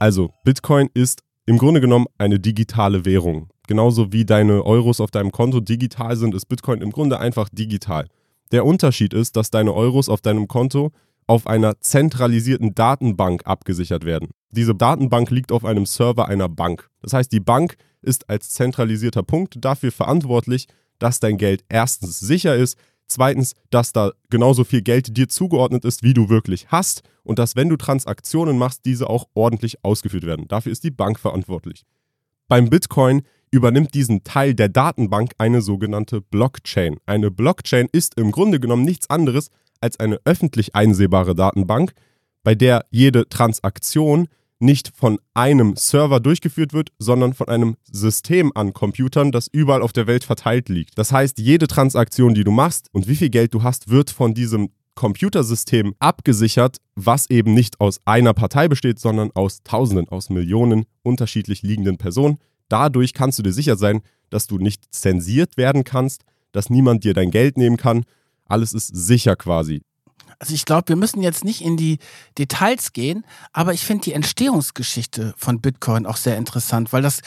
Also, 0.00 0.32
Bitcoin 0.44 0.88
ist 0.94 1.22
im 1.44 1.58
Grunde 1.58 1.82
genommen 1.82 2.06
eine 2.16 2.40
digitale 2.40 3.04
Währung. 3.04 3.50
Genauso 3.68 4.14
wie 4.14 4.24
deine 4.24 4.64
Euros 4.64 4.98
auf 4.98 5.10
deinem 5.10 5.30
Konto 5.30 5.60
digital 5.60 6.16
sind, 6.16 6.34
ist 6.34 6.46
Bitcoin 6.46 6.80
im 6.80 6.90
Grunde 6.90 7.20
einfach 7.20 7.50
digital. 7.50 8.06
Der 8.50 8.64
Unterschied 8.64 9.12
ist, 9.12 9.36
dass 9.36 9.50
deine 9.50 9.74
Euros 9.74 10.08
auf 10.08 10.22
deinem 10.22 10.48
Konto 10.48 10.90
auf 11.26 11.46
einer 11.46 11.78
zentralisierten 11.80 12.74
Datenbank 12.74 13.42
abgesichert 13.44 14.06
werden. 14.06 14.30
Diese 14.50 14.74
Datenbank 14.74 15.30
liegt 15.30 15.52
auf 15.52 15.66
einem 15.66 15.84
Server 15.84 16.28
einer 16.28 16.48
Bank. 16.48 16.88
Das 17.02 17.12
heißt, 17.12 17.30
die 17.30 17.38
Bank 17.38 17.76
ist 18.00 18.30
als 18.30 18.48
zentralisierter 18.48 19.22
Punkt 19.22 19.56
dafür 19.58 19.92
verantwortlich, 19.92 20.66
dass 20.98 21.20
dein 21.20 21.36
Geld 21.36 21.62
erstens 21.68 22.18
sicher 22.20 22.56
ist, 22.56 22.78
Zweitens, 23.10 23.54
dass 23.70 23.92
da 23.92 24.12
genauso 24.30 24.64
viel 24.64 24.82
Geld 24.82 25.16
dir 25.16 25.28
zugeordnet 25.28 25.84
ist, 25.84 26.02
wie 26.02 26.14
du 26.14 26.28
wirklich 26.28 26.68
hast. 26.68 27.02
Und 27.24 27.38
dass, 27.38 27.56
wenn 27.56 27.68
du 27.68 27.76
Transaktionen 27.76 28.56
machst, 28.56 28.84
diese 28.84 29.10
auch 29.10 29.26
ordentlich 29.34 29.84
ausgeführt 29.84 30.24
werden. 30.24 30.46
Dafür 30.48 30.72
ist 30.72 30.84
die 30.84 30.90
Bank 30.90 31.18
verantwortlich. 31.18 31.84
Beim 32.48 32.70
Bitcoin 32.70 33.22
übernimmt 33.50 33.94
diesen 33.94 34.22
Teil 34.22 34.54
der 34.54 34.68
Datenbank 34.68 35.32
eine 35.38 35.60
sogenannte 35.60 36.20
Blockchain. 36.20 36.98
Eine 37.04 37.30
Blockchain 37.30 37.88
ist 37.90 38.16
im 38.16 38.30
Grunde 38.30 38.60
genommen 38.60 38.84
nichts 38.84 39.10
anderes 39.10 39.50
als 39.80 39.98
eine 39.98 40.20
öffentlich 40.24 40.74
einsehbare 40.74 41.34
Datenbank, 41.34 41.92
bei 42.42 42.54
der 42.54 42.86
jede 42.90 43.28
Transaktion 43.28 44.28
nicht 44.60 44.92
von 44.94 45.18
einem 45.34 45.74
Server 45.76 46.20
durchgeführt 46.20 46.72
wird, 46.72 46.90
sondern 46.98 47.34
von 47.34 47.48
einem 47.48 47.76
System 47.90 48.52
an 48.54 48.72
Computern, 48.72 49.32
das 49.32 49.48
überall 49.48 49.82
auf 49.82 49.92
der 49.92 50.06
Welt 50.06 50.24
verteilt 50.24 50.68
liegt. 50.68 50.98
Das 50.98 51.12
heißt, 51.12 51.38
jede 51.38 51.66
Transaktion, 51.66 52.34
die 52.34 52.44
du 52.44 52.50
machst 52.50 52.88
und 52.92 53.08
wie 53.08 53.16
viel 53.16 53.30
Geld 53.30 53.54
du 53.54 53.62
hast, 53.62 53.88
wird 53.88 54.10
von 54.10 54.34
diesem 54.34 54.70
Computersystem 54.94 55.94
abgesichert, 55.98 56.76
was 56.94 57.30
eben 57.30 57.54
nicht 57.54 57.80
aus 57.80 58.00
einer 58.04 58.34
Partei 58.34 58.68
besteht, 58.68 58.98
sondern 58.98 59.30
aus 59.34 59.62
Tausenden, 59.62 60.08
aus 60.08 60.28
Millionen 60.28 60.84
unterschiedlich 61.02 61.62
liegenden 61.62 61.96
Personen. 61.96 62.38
Dadurch 62.68 63.14
kannst 63.14 63.38
du 63.38 63.42
dir 63.42 63.52
sicher 63.52 63.76
sein, 63.76 64.02
dass 64.28 64.46
du 64.46 64.58
nicht 64.58 64.94
zensiert 64.94 65.56
werden 65.56 65.84
kannst, 65.84 66.24
dass 66.52 66.70
niemand 66.70 67.04
dir 67.04 67.14
dein 67.14 67.30
Geld 67.30 67.56
nehmen 67.56 67.76
kann. 67.76 68.04
Alles 68.44 68.74
ist 68.74 68.88
sicher 68.88 69.36
quasi. 69.36 69.82
Also 70.40 70.54
ich 70.54 70.64
glaube, 70.64 70.88
wir 70.88 70.96
müssen 70.96 71.22
jetzt 71.22 71.44
nicht 71.44 71.62
in 71.62 71.76
die 71.76 71.98
Details 72.38 72.92
gehen, 72.92 73.24
aber 73.52 73.74
ich 73.74 73.84
finde 73.84 74.04
die 74.04 74.14
Entstehungsgeschichte 74.14 75.34
von 75.36 75.60
Bitcoin 75.60 76.06
auch 76.06 76.16
sehr 76.16 76.38
interessant, 76.38 76.92
weil 76.92 77.02
das 77.02 77.20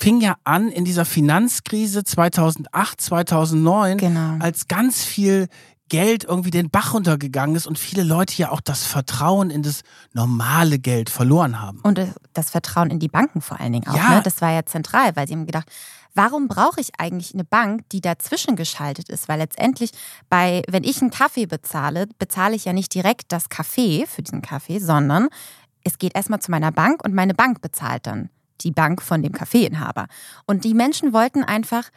fing 0.00 0.20
ja 0.20 0.36
an 0.44 0.68
in 0.68 0.84
dieser 0.84 1.04
Finanzkrise 1.04 2.04
2008, 2.04 3.00
2009, 3.00 3.98
genau. 3.98 4.36
als 4.40 4.66
ganz 4.66 5.04
viel 5.04 5.48
Geld 5.88 6.24
irgendwie 6.24 6.50
den 6.50 6.70
Bach 6.70 6.94
runtergegangen 6.94 7.56
ist 7.56 7.66
und 7.66 7.78
viele 7.78 8.02
Leute 8.02 8.34
ja 8.36 8.50
auch 8.50 8.60
das 8.60 8.84
Vertrauen 8.84 9.50
in 9.50 9.62
das 9.62 9.82
normale 10.12 10.78
Geld 10.78 11.10
verloren 11.10 11.60
haben. 11.60 11.80
Und 11.82 12.00
das 12.34 12.50
Vertrauen 12.50 12.90
in 12.90 12.98
die 12.98 13.08
Banken 13.08 13.40
vor 13.40 13.60
allen 13.60 13.72
Dingen 13.72 13.88
auch. 13.88 13.96
Ja. 13.96 14.16
Ne? 14.16 14.22
Das 14.22 14.40
war 14.40 14.52
ja 14.52 14.64
zentral, 14.64 15.16
weil 15.16 15.26
sie 15.26 15.34
haben 15.34 15.46
gedacht, 15.46 15.68
warum 16.18 16.48
brauche 16.48 16.80
ich 16.80 16.90
eigentlich 16.98 17.32
eine 17.32 17.44
Bank, 17.44 17.88
die 17.92 18.00
dazwischen 18.00 18.56
geschaltet 18.56 19.08
ist? 19.08 19.28
Weil 19.28 19.38
letztendlich 19.38 19.92
bei, 20.28 20.62
wenn 20.68 20.82
ich 20.82 21.00
einen 21.00 21.12
Kaffee 21.12 21.46
bezahle, 21.46 22.08
bezahle 22.18 22.56
ich 22.56 22.64
ja 22.64 22.72
nicht 22.72 22.92
direkt 22.92 23.30
das 23.30 23.48
Kaffee 23.48 24.04
für 24.06 24.22
diesen 24.22 24.42
Kaffee, 24.42 24.80
sondern 24.80 25.28
es 25.84 25.96
geht 25.96 26.16
erstmal 26.16 26.40
zu 26.40 26.50
meiner 26.50 26.72
Bank 26.72 27.04
und 27.04 27.14
meine 27.14 27.34
Bank 27.34 27.60
bezahlt 27.60 28.08
dann 28.08 28.30
die 28.62 28.72
Bank 28.72 29.00
von 29.00 29.22
dem 29.22 29.32
Kaffeeinhaber. 29.32 30.08
Und 30.44 30.64
die 30.64 30.74
Menschen 30.74 31.12
wollten 31.12 31.44
einfach 31.44 31.88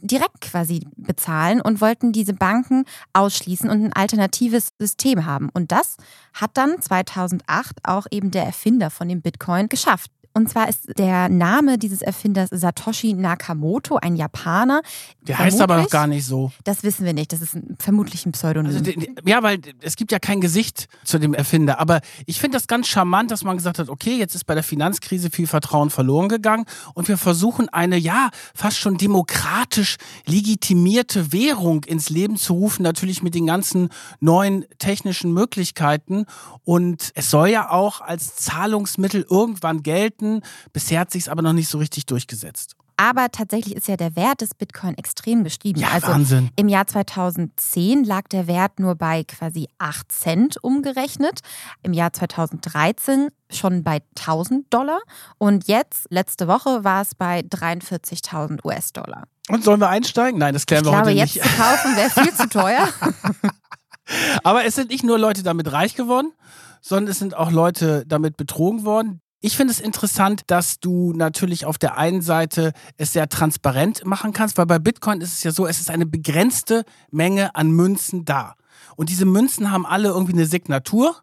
direkt 0.00 0.40
quasi 0.40 0.86
bezahlen 0.96 1.60
und 1.60 1.80
wollten 1.80 2.12
diese 2.12 2.32
Banken 2.32 2.84
ausschließen 3.12 3.68
und 3.68 3.84
ein 3.84 3.92
alternatives 3.92 4.68
System 4.78 5.26
haben. 5.26 5.50
Und 5.52 5.72
das 5.72 5.96
hat 6.32 6.52
dann 6.54 6.80
2008 6.80 7.80
auch 7.82 8.06
eben 8.12 8.30
der 8.30 8.44
Erfinder 8.44 8.90
von 8.90 9.08
dem 9.08 9.20
Bitcoin 9.20 9.68
geschafft. 9.68 10.12
Und 10.36 10.50
zwar 10.50 10.68
ist 10.68 10.98
der 10.98 11.28
Name 11.28 11.78
dieses 11.78 12.02
Erfinders 12.02 12.50
Satoshi 12.50 13.14
Nakamoto, 13.14 13.98
ein 13.98 14.16
Japaner. 14.16 14.82
Der 15.22 15.38
heißt 15.38 15.60
aber 15.60 15.76
noch 15.76 15.88
gar 15.90 16.08
nicht 16.08 16.26
so. 16.26 16.50
Das 16.64 16.82
wissen 16.82 17.06
wir 17.06 17.12
nicht. 17.12 17.32
Das 17.32 17.40
ist 17.40 17.54
ein, 17.54 17.76
vermutlich 17.78 18.26
ein 18.26 18.32
Pseudonym. 18.32 18.74
Also, 18.76 18.90
ja, 19.24 19.44
weil 19.44 19.60
es 19.80 19.94
gibt 19.94 20.10
ja 20.10 20.18
kein 20.18 20.40
Gesicht 20.40 20.88
zu 21.04 21.20
dem 21.20 21.34
Erfinder. 21.34 21.78
Aber 21.78 22.00
ich 22.26 22.40
finde 22.40 22.56
das 22.58 22.66
ganz 22.66 22.88
charmant, 22.88 23.30
dass 23.30 23.44
man 23.44 23.56
gesagt 23.56 23.78
hat, 23.78 23.88
okay, 23.88 24.16
jetzt 24.16 24.34
ist 24.34 24.44
bei 24.44 24.54
der 24.54 24.64
Finanzkrise 24.64 25.30
viel 25.30 25.46
Vertrauen 25.46 25.90
verloren 25.90 26.28
gegangen 26.28 26.64
und 26.94 27.06
wir 27.06 27.16
versuchen 27.16 27.68
eine, 27.68 27.96
ja, 27.96 28.30
fast 28.54 28.78
schon 28.78 28.96
demokratisch 28.96 29.98
legitimierte 30.26 31.32
Währung 31.32 31.84
ins 31.84 32.10
Leben 32.10 32.36
zu 32.36 32.54
rufen, 32.54 32.82
natürlich 32.82 33.22
mit 33.22 33.36
den 33.36 33.46
ganzen 33.46 33.88
neuen 34.18 34.64
technischen 34.78 35.32
Möglichkeiten. 35.32 36.26
Und 36.64 37.12
es 37.14 37.30
soll 37.30 37.50
ja 37.50 37.70
auch 37.70 38.00
als 38.00 38.34
Zahlungsmittel 38.34 39.24
irgendwann 39.30 39.84
gelten 39.84 40.23
Seiten. 40.24 40.42
Bisher 40.72 41.00
hat 41.00 41.10
sich 41.10 41.24
es 41.24 41.28
aber 41.28 41.42
noch 41.42 41.52
nicht 41.52 41.68
so 41.68 41.78
richtig 41.78 42.06
durchgesetzt. 42.06 42.76
Aber 42.96 43.28
tatsächlich 43.32 43.74
ist 43.74 43.88
ja 43.88 43.96
der 43.96 44.14
Wert 44.14 44.40
des 44.40 44.54
Bitcoin 44.54 44.96
extrem 44.96 45.42
gestiegen. 45.42 45.80
Ja, 45.80 45.88
also 45.88 46.06
Wahnsinn. 46.06 46.50
Im 46.54 46.68
Jahr 46.68 46.86
2010 46.86 48.04
lag 48.04 48.28
der 48.28 48.46
Wert 48.46 48.78
nur 48.78 48.94
bei 48.94 49.24
quasi 49.24 49.66
8 49.78 50.12
Cent 50.12 50.62
umgerechnet. 50.62 51.40
Im 51.82 51.92
Jahr 51.92 52.12
2013 52.12 53.30
schon 53.50 53.82
bei 53.82 54.00
1000 54.16 54.72
Dollar. 54.72 55.00
Und 55.38 55.66
jetzt, 55.66 56.06
letzte 56.10 56.46
Woche, 56.46 56.84
war 56.84 57.02
es 57.02 57.16
bei 57.16 57.40
43.000 57.40 58.64
US-Dollar. 58.64 59.24
Und 59.48 59.64
sollen 59.64 59.80
wir 59.80 59.88
einsteigen? 59.88 60.38
Nein, 60.38 60.54
das 60.54 60.66
klären 60.66 60.84
ich 60.84 60.92
wir 60.92 60.92
glaube, 60.92 61.10
heute 61.10 61.18
jetzt 61.18 61.34
nicht. 61.34 61.44
zu 61.44 61.56
kaufen 61.56 61.96
wäre 61.96 62.10
viel 62.10 62.32
zu 62.32 62.48
teuer. 62.48 62.88
Aber 64.44 64.64
es 64.64 64.76
sind 64.76 64.90
nicht 64.90 65.02
nur 65.02 65.18
Leute 65.18 65.42
damit 65.42 65.72
reich 65.72 65.96
geworden, 65.96 66.32
sondern 66.80 67.10
es 67.10 67.18
sind 67.18 67.34
auch 67.34 67.50
Leute 67.50 68.04
damit 68.06 68.36
betrogen 68.36 68.84
worden. 68.84 69.20
Ich 69.46 69.58
finde 69.58 69.74
es 69.74 69.80
interessant, 69.80 70.44
dass 70.46 70.80
du 70.80 71.12
natürlich 71.12 71.66
auf 71.66 71.76
der 71.76 71.98
einen 71.98 72.22
Seite 72.22 72.72
es 72.96 73.12
sehr 73.12 73.28
transparent 73.28 74.02
machen 74.06 74.32
kannst, 74.32 74.56
weil 74.56 74.64
bei 74.64 74.78
Bitcoin 74.78 75.20
ist 75.20 75.34
es 75.34 75.42
ja 75.42 75.50
so, 75.50 75.66
es 75.66 75.80
ist 75.80 75.90
eine 75.90 76.06
begrenzte 76.06 76.86
Menge 77.10 77.54
an 77.54 77.70
Münzen 77.70 78.24
da. 78.24 78.54
Und 78.96 79.10
diese 79.10 79.26
Münzen 79.26 79.70
haben 79.70 79.84
alle 79.84 80.08
irgendwie 80.08 80.32
eine 80.32 80.46
Signatur 80.46 81.16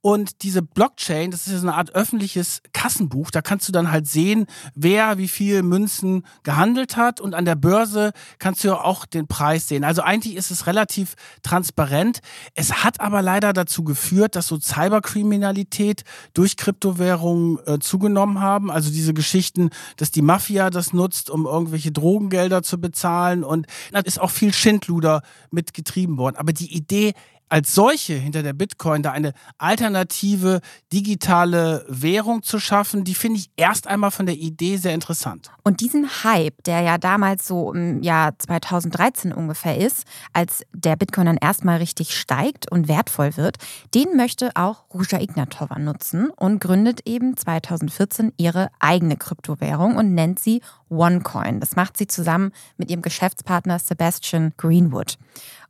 und 0.00 0.42
diese 0.42 0.62
Blockchain, 0.62 1.30
das 1.30 1.46
ist 1.46 1.52
ja 1.52 1.58
so 1.58 1.66
eine 1.66 1.76
Art 1.76 1.94
öffentliches 1.94 2.62
Kassenbuch. 2.72 3.30
Da 3.30 3.42
kannst 3.42 3.66
du 3.68 3.72
dann 3.72 3.90
halt 3.90 4.06
sehen, 4.06 4.46
wer 4.74 5.18
wie 5.18 5.28
viel 5.28 5.62
Münzen 5.62 6.24
gehandelt 6.44 6.96
hat. 6.96 7.20
Und 7.20 7.34
an 7.34 7.44
der 7.44 7.56
Börse 7.56 8.12
kannst 8.38 8.62
du 8.62 8.68
ja 8.68 8.74
auch 8.80 9.06
den 9.06 9.26
Preis 9.26 9.66
sehen. 9.66 9.82
Also 9.82 10.02
eigentlich 10.02 10.36
ist 10.36 10.50
es 10.50 10.66
relativ 10.66 11.14
transparent. 11.42 12.20
Es 12.54 12.84
hat 12.84 13.00
aber 13.00 13.22
leider 13.22 13.52
dazu 13.52 13.82
geführt, 13.82 14.36
dass 14.36 14.46
so 14.46 14.58
Cyberkriminalität 14.60 16.04
durch 16.32 16.56
Kryptowährungen 16.56 17.58
äh, 17.66 17.78
zugenommen 17.80 18.40
haben. 18.40 18.70
Also 18.70 18.90
diese 18.90 19.14
Geschichten, 19.14 19.70
dass 19.96 20.12
die 20.12 20.22
Mafia 20.22 20.70
das 20.70 20.92
nutzt, 20.92 21.28
um 21.28 21.44
irgendwelche 21.44 21.90
Drogengelder 21.90 22.62
zu 22.62 22.80
bezahlen. 22.80 23.42
Und 23.42 23.66
da 23.90 23.98
ist 23.98 24.20
auch 24.20 24.30
viel 24.30 24.54
Schindluder 24.54 25.22
mitgetrieben 25.50 26.18
worden. 26.18 26.36
Aber 26.36 26.52
die 26.52 26.72
Idee, 26.72 27.14
als 27.48 27.74
solche 27.74 28.14
hinter 28.14 28.42
der 28.42 28.52
Bitcoin 28.52 29.02
da 29.02 29.12
eine 29.12 29.32
alternative 29.58 30.60
digitale 30.92 31.84
Währung 31.88 32.42
zu 32.42 32.58
schaffen, 32.58 33.04
die 33.04 33.14
finde 33.14 33.40
ich 33.40 33.50
erst 33.56 33.86
einmal 33.86 34.10
von 34.10 34.26
der 34.26 34.36
Idee 34.36 34.76
sehr 34.76 34.94
interessant. 34.94 35.50
Und 35.64 35.80
diesen 35.80 36.08
Hype, 36.24 36.62
der 36.64 36.80
ja 36.80 36.98
damals 36.98 37.46
so 37.46 37.72
im 37.72 38.02
Jahr 38.02 38.38
2013 38.38 39.32
ungefähr 39.32 39.76
ist, 39.76 40.04
als 40.32 40.62
der 40.72 40.96
Bitcoin 40.96 41.26
dann 41.26 41.36
erstmal 41.36 41.78
richtig 41.78 42.16
steigt 42.16 42.70
und 42.70 42.88
wertvoll 42.88 43.36
wird, 43.36 43.56
den 43.94 44.16
möchte 44.16 44.50
auch 44.54 44.84
Ruja 44.92 45.20
Ignatova 45.20 45.78
nutzen 45.78 46.30
und 46.30 46.60
gründet 46.60 47.00
eben 47.06 47.36
2014 47.36 48.32
ihre 48.36 48.68
eigene 48.78 49.16
Kryptowährung 49.16 49.96
und 49.96 50.14
nennt 50.14 50.38
sie 50.38 50.62
OneCoin. 50.88 51.60
Das 51.60 51.76
macht 51.76 51.96
sie 51.96 52.06
zusammen 52.06 52.52
mit 52.76 52.90
ihrem 52.90 53.02
Geschäftspartner 53.02 53.78
Sebastian 53.78 54.52
Greenwood. 54.56 55.18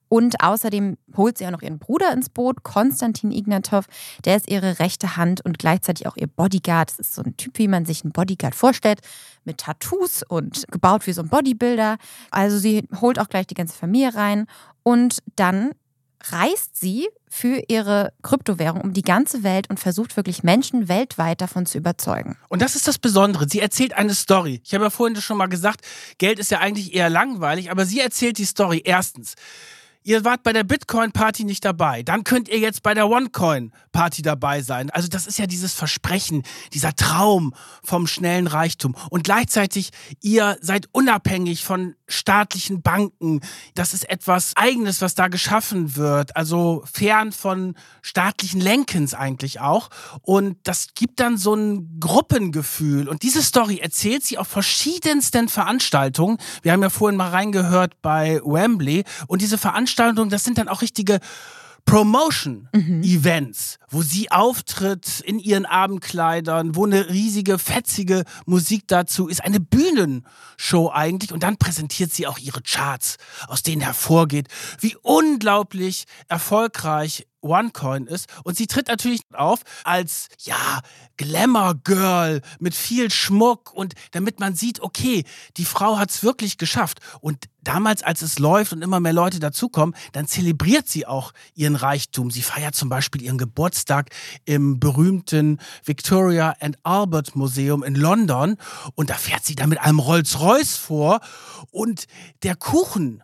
Und 0.09 0.43
außerdem 0.43 0.97
holt 1.17 1.39
sie 1.39 1.47
auch 1.47 1.51
noch 1.51 1.63
ihren 1.63 1.79
Bruder 1.79 2.13
ins 2.13 2.29
Boot, 2.29 2.63
Konstantin 2.63 3.31
Ignatov. 3.31 3.87
Der 4.25 4.37
ist 4.37 4.51
ihre 4.51 4.79
rechte 4.79 5.17
Hand 5.17 5.45
und 5.45 5.59
gleichzeitig 5.59 6.07
auch 6.07 6.17
ihr 6.17 6.27
Bodyguard. 6.27 6.91
Das 6.91 6.99
ist 6.99 7.15
so 7.15 7.23
ein 7.23 7.37
Typ, 7.37 7.59
wie 7.59 7.69
man 7.69 7.85
sich 7.85 8.05
einen 8.05 8.13
Bodyguard 8.13 8.55
vorstellt, 8.55 9.01
mit 9.45 9.59
Tattoos 9.59 10.23
und 10.23 10.67
gebaut 10.71 11.07
wie 11.07 11.13
so 11.13 11.23
ein 11.23 11.29
Bodybuilder. 11.29 11.99
Also 12.31 12.59
sie 12.59 12.89
holt 13.01 13.19
auch 13.19 13.29
gleich 13.29 13.47
die 13.47 13.55
ganze 13.55 13.77
Familie 13.77 14.15
rein. 14.15 14.47
Und 14.83 15.19
dann 15.37 15.73
reist 16.25 16.77
sie 16.77 17.09
für 17.29 17.63
ihre 17.69 18.13
Kryptowährung 18.23 18.81
um 18.81 18.93
die 18.93 19.03
ganze 19.03 19.43
Welt 19.43 19.71
und 19.71 19.79
versucht 19.79 20.17
wirklich 20.17 20.43
Menschen 20.43 20.89
weltweit 20.89 21.41
davon 21.41 21.67
zu 21.67 21.79
überzeugen. 21.79 22.37
Und 22.49 22.63
das 22.63 22.75
ist 22.75 22.89
das 22.89 22.99
Besondere. 22.99 23.49
Sie 23.49 23.61
erzählt 23.61 23.93
eine 23.95 24.15
Story. 24.15 24.61
Ich 24.65 24.75
habe 24.75 24.85
ja 24.85 24.91
vorhin 24.91 25.21
schon 25.21 25.37
mal 25.37 25.47
gesagt, 25.47 25.83
Geld 26.19 26.39
ist 26.39 26.51
ja 26.51 26.59
eigentlich 26.59 26.95
eher 26.95 27.11
langweilig, 27.11 27.71
aber 27.71 27.87
sie 27.87 28.01
erzählt 28.01 28.39
die 28.39 28.47
Story 28.47 28.83
erstens 28.85 29.35
ihr 30.09 30.25
wart 30.25 30.43
bei 30.43 30.55
der 30.55 30.65
Bitcoin-Party 30.65 31.45
nicht 31.45 31.67
dabei. 31.67 32.03
Dann 32.03 32.25
könnt 32.25 32.49
ihr 32.49 32.59
jetzt 32.59 32.83
bei 32.83 32.95
der 32.95 33.11
OneCoin-Party 33.11 34.23
dabei 34.23 34.63
sein. 34.63 34.89
Also 34.89 35.07
das 35.07 35.27
ist 35.27 35.39
ja 35.39 35.47
dieses 35.47 35.75
Versprechen, 35.75 36.45
dieser 36.73 36.97
Traum 36.97 37.53
vom 37.85 38.07
schnellen 38.07 38.47
Reichtum. 38.47 38.97
Und 39.11 39.25
gleichzeitig, 39.25 39.91
ihr 40.23 40.57
seid 40.63 40.89
unabhängig 40.93 41.63
von 41.63 41.95
staatlichen 42.07 42.81
Banken. 42.81 43.41
Das 43.75 43.93
ist 43.93 44.09
etwas 44.09 44.57
Eigenes, 44.57 45.03
was 45.03 45.15
da 45.15 45.29
geschaffen 45.29 45.95
wird. 45.95 46.35
Also 46.37 46.83
fern 46.91 47.31
von 47.31 47.75
staatlichen 48.01 48.63
Lenkens 48.63 49.13
eigentlich 49.13 49.61
auch. 49.61 49.91
Und 50.23 50.57
das 50.63 50.89
gibt 50.95 51.21
dann 51.21 51.37
so 51.37 51.55
ein 51.55 51.99
Gruppengefühl. 52.01 53.09
Und 53.09 53.23
diese 53.23 53.43
Story 53.43 53.81
erzählt 53.83 54.25
sie 54.25 54.39
auf 54.39 54.49
verschiedensten 54.49 55.51
Veranstaltungen. 55.51 56.39
Wir 56.63 56.73
haben 56.73 56.83
ja 56.83 56.89
vorhin 56.89 57.19
mal 57.19 57.29
reingehört 57.29 58.01
bei 58.01 58.41
Wembley. 58.43 59.05
Und 59.27 59.43
diese 59.43 59.59
Veranstaltungen, 59.59 59.98
das 59.99 60.45
sind 60.45 60.59
dann 60.59 60.69
auch 60.69 60.83
richtige 60.83 61.21
Promotion-Events, 61.89 63.79
wo 63.89 64.03
sie 64.03 64.31
auftritt 64.31 65.21
in 65.21 65.39
ihren 65.39 65.65
Abendkleidern, 65.65 66.77
wo 66.77 66.85
eine 66.85 67.09
riesige, 67.09 67.59
fetzige 67.59 68.25
Musik 68.45 68.85
dazu 68.89 69.27
ist. 69.27 69.43
Eine 69.43 69.59
Bühnenshow 69.59 70.91
eigentlich. 70.93 71.33
Und 71.33 71.43
dann 71.45 71.57
präsentiert 71.57 72.13
sie 72.13 72.27
auch 72.27 72.39
ihre 72.39 72.61
Charts, 72.61 73.17
aus 73.47 73.63
denen 73.63 73.81
hervorgeht, 73.81 74.49
wie 74.81 74.97
unglaublich 75.01 76.05
erfolgreich 76.29 77.27
OneCoin 77.41 78.07
ist. 78.07 78.27
Und 78.45 78.59
sie 78.59 78.67
tritt 78.67 78.89
natürlich 78.89 79.23
auf 79.33 79.61
als, 79.85 80.29
ja, 80.41 80.81
Glamour-Girl 81.17 82.43
mit 82.59 82.75
viel 82.75 83.11
Schmuck 83.11 83.73
und 83.73 83.95
damit 84.11 84.41
man 84.41 84.55
sieht, 84.55 84.81
okay, 84.81 85.25
die 85.57 85.65
Frau 85.65 85.99
hat 85.99 86.11
es 86.11 86.23
wirklich 86.23 86.59
geschafft. 86.59 86.99
Und 87.21 87.47
damals, 87.69 88.03
als 88.03 88.23
es 88.23 88.39
läuft 88.39 88.73
und 88.73 88.83
immer 88.83 88.99
mehr 88.99 89.13
Leute 89.13 89.41
dazukommen, 89.41 89.95
dann 90.13 90.27
zelebriert 90.27 90.89
sie 90.89 91.07
auch 91.07 91.33
ihren 91.55 91.77
Reichtum. 91.77 92.31
Sie 92.31 92.41
feiert 92.41 92.75
zum 92.75 92.89
Beispiel 92.89 93.23
ihren 93.23 93.37
Geburtstag 93.37 94.09
im 94.47 94.81
berühmten 94.81 95.59
Victoria 95.85 96.57
and 96.61 96.79
Albert 96.83 97.37
Museum 97.37 97.83
in 97.83 97.95
London 97.95 98.57
und 98.95 99.11
da 99.11 99.15
fährt 99.15 99.45
sie 99.45 99.55
dann 99.55 99.69
mit 99.69 99.81
einem 99.81 99.99
Rolls-Royce 99.99 100.77
vor 100.77 101.21
und 101.71 102.07
der 102.43 102.57
Kuchen, 102.57 103.23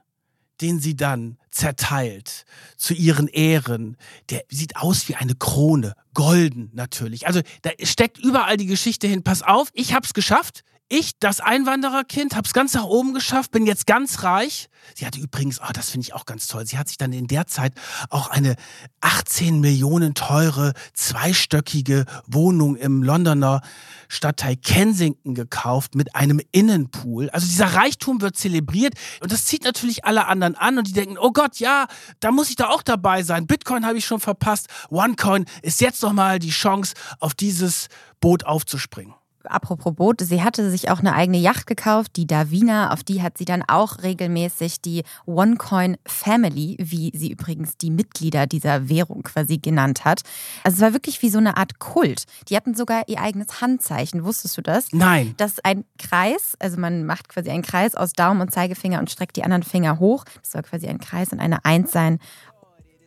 den 0.60 0.78
sie 0.78 0.94
dann 0.94 1.38
zerteilt 1.50 2.44
zu 2.76 2.92
ihren 2.92 3.28
Ehren. 3.28 3.96
Der 4.28 4.44
sieht 4.50 4.76
aus 4.76 5.08
wie 5.08 5.14
eine 5.14 5.34
Krone, 5.34 5.94
golden 6.12 6.70
natürlich. 6.74 7.26
Also 7.26 7.40
da 7.62 7.70
steckt 7.82 8.18
überall 8.18 8.58
die 8.58 8.66
Geschichte 8.66 9.06
hin. 9.06 9.22
Pass 9.22 9.42
auf, 9.42 9.68
ich 9.72 9.94
hab's 9.94 10.12
geschafft. 10.12 10.64
Ich, 10.88 11.18
das 11.18 11.40
Einwandererkind, 11.40 12.36
hab's 12.36 12.52
ganz 12.52 12.74
nach 12.74 12.84
oben 12.84 13.14
geschafft, 13.14 13.50
bin 13.52 13.64
jetzt 13.64 13.86
ganz 13.86 14.22
reich. 14.22 14.68
Sie 14.94 15.06
hatte 15.06 15.18
übrigens, 15.18 15.58
oh, 15.62 15.72
das 15.72 15.88
finde 15.88 16.04
ich 16.04 16.12
auch 16.12 16.26
ganz 16.26 16.46
toll, 16.46 16.66
sie 16.66 16.76
hat 16.76 16.88
sich 16.88 16.98
dann 16.98 17.14
in 17.14 17.26
der 17.26 17.46
Zeit 17.46 17.72
auch 18.10 18.28
eine 18.28 18.54
18 19.00 19.60
Millionen 19.60 20.12
teure, 20.12 20.74
zweistöckige 20.92 22.04
Wohnung 22.26 22.76
im 22.76 23.02
Londoner 23.02 23.62
Stadtteil 24.08 24.56
Kensington 24.56 25.34
gekauft 25.34 25.94
mit 25.94 26.14
einem 26.14 26.38
Innenpool. 26.52 27.30
Also 27.30 27.46
dieser 27.46 27.72
Reichtum 27.72 28.20
wird 28.20 28.36
zelebriert 28.36 28.92
und 29.22 29.32
das 29.32 29.46
zieht 29.46 29.64
natürlich 29.64 30.04
alle 30.04 30.26
anderen 30.26 30.54
an 30.54 30.76
und 30.76 30.86
die 30.86 30.92
denken, 30.92 31.16
oh 31.18 31.32
Gott, 31.32 31.60
ja, 31.60 31.86
da 32.20 32.30
muss 32.30 32.50
ich 32.50 32.56
da 32.56 32.68
auch 32.68 32.82
dabei 32.82 33.22
sein. 33.22 33.46
Bitcoin 33.46 33.86
habe 33.86 33.96
ich 33.96 34.04
schon 34.04 34.20
verpasst. 34.20 34.68
OneCoin 34.90 35.46
ist 35.62 35.80
jetzt 35.80 36.02
nochmal 36.02 36.38
die 36.38 36.50
Chance, 36.50 36.94
auf 37.20 37.32
dieses 37.32 37.88
Boot 38.20 38.44
aufzuspringen. 38.44 39.14
Apropos 39.44 39.94
Boot, 39.94 40.20
sie 40.20 40.42
hatte 40.42 40.70
sich 40.70 40.90
auch 40.90 41.00
eine 41.00 41.14
eigene 41.14 41.38
Yacht 41.38 41.66
gekauft, 41.66 42.12
die 42.16 42.26
Davina, 42.26 42.92
auf 42.92 43.02
die 43.02 43.22
hat 43.22 43.38
sie 43.38 43.44
dann 43.44 43.62
auch 43.66 44.02
regelmäßig 44.02 44.80
die 44.80 45.02
OneCoin 45.26 45.96
Family, 46.06 46.76
wie 46.80 47.12
sie 47.14 47.30
übrigens 47.30 47.76
die 47.76 47.90
Mitglieder 47.90 48.46
dieser 48.46 48.88
Währung 48.88 49.22
quasi 49.22 49.58
genannt 49.58 50.04
hat. 50.04 50.22
Also 50.62 50.76
es 50.76 50.80
war 50.82 50.92
wirklich 50.92 51.22
wie 51.22 51.30
so 51.30 51.38
eine 51.38 51.56
Art 51.56 51.78
Kult. 51.78 52.24
Die 52.48 52.56
hatten 52.56 52.74
sogar 52.74 53.08
ihr 53.08 53.20
eigenes 53.20 53.60
Handzeichen, 53.60 54.24
wusstest 54.24 54.56
du 54.56 54.62
das? 54.62 54.88
Nein. 54.92 55.34
Das 55.36 55.52
ist 55.52 55.64
ein 55.64 55.84
Kreis, 55.98 56.54
also 56.58 56.78
man 56.78 57.04
macht 57.04 57.28
quasi 57.28 57.50
einen 57.50 57.62
Kreis 57.62 57.94
aus 57.94 58.12
Daumen 58.12 58.40
und 58.40 58.52
Zeigefinger 58.52 58.98
und 58.98 59.10
streckt 59.10 59.36
die 59.36 59.44
anderen 59.44 59.62
Finger 59.62 59.98
hoch. 59.98 60.24
Das 60.40 60.52
soll 60.52 60.62
quasi 60.62 60.86
ein 60.86 60.98
Kreis 60.98 61.32
und 61.32 61.40
eine 61.40 61.64
Eins 61.64 61.92
sein. 61.92 62.18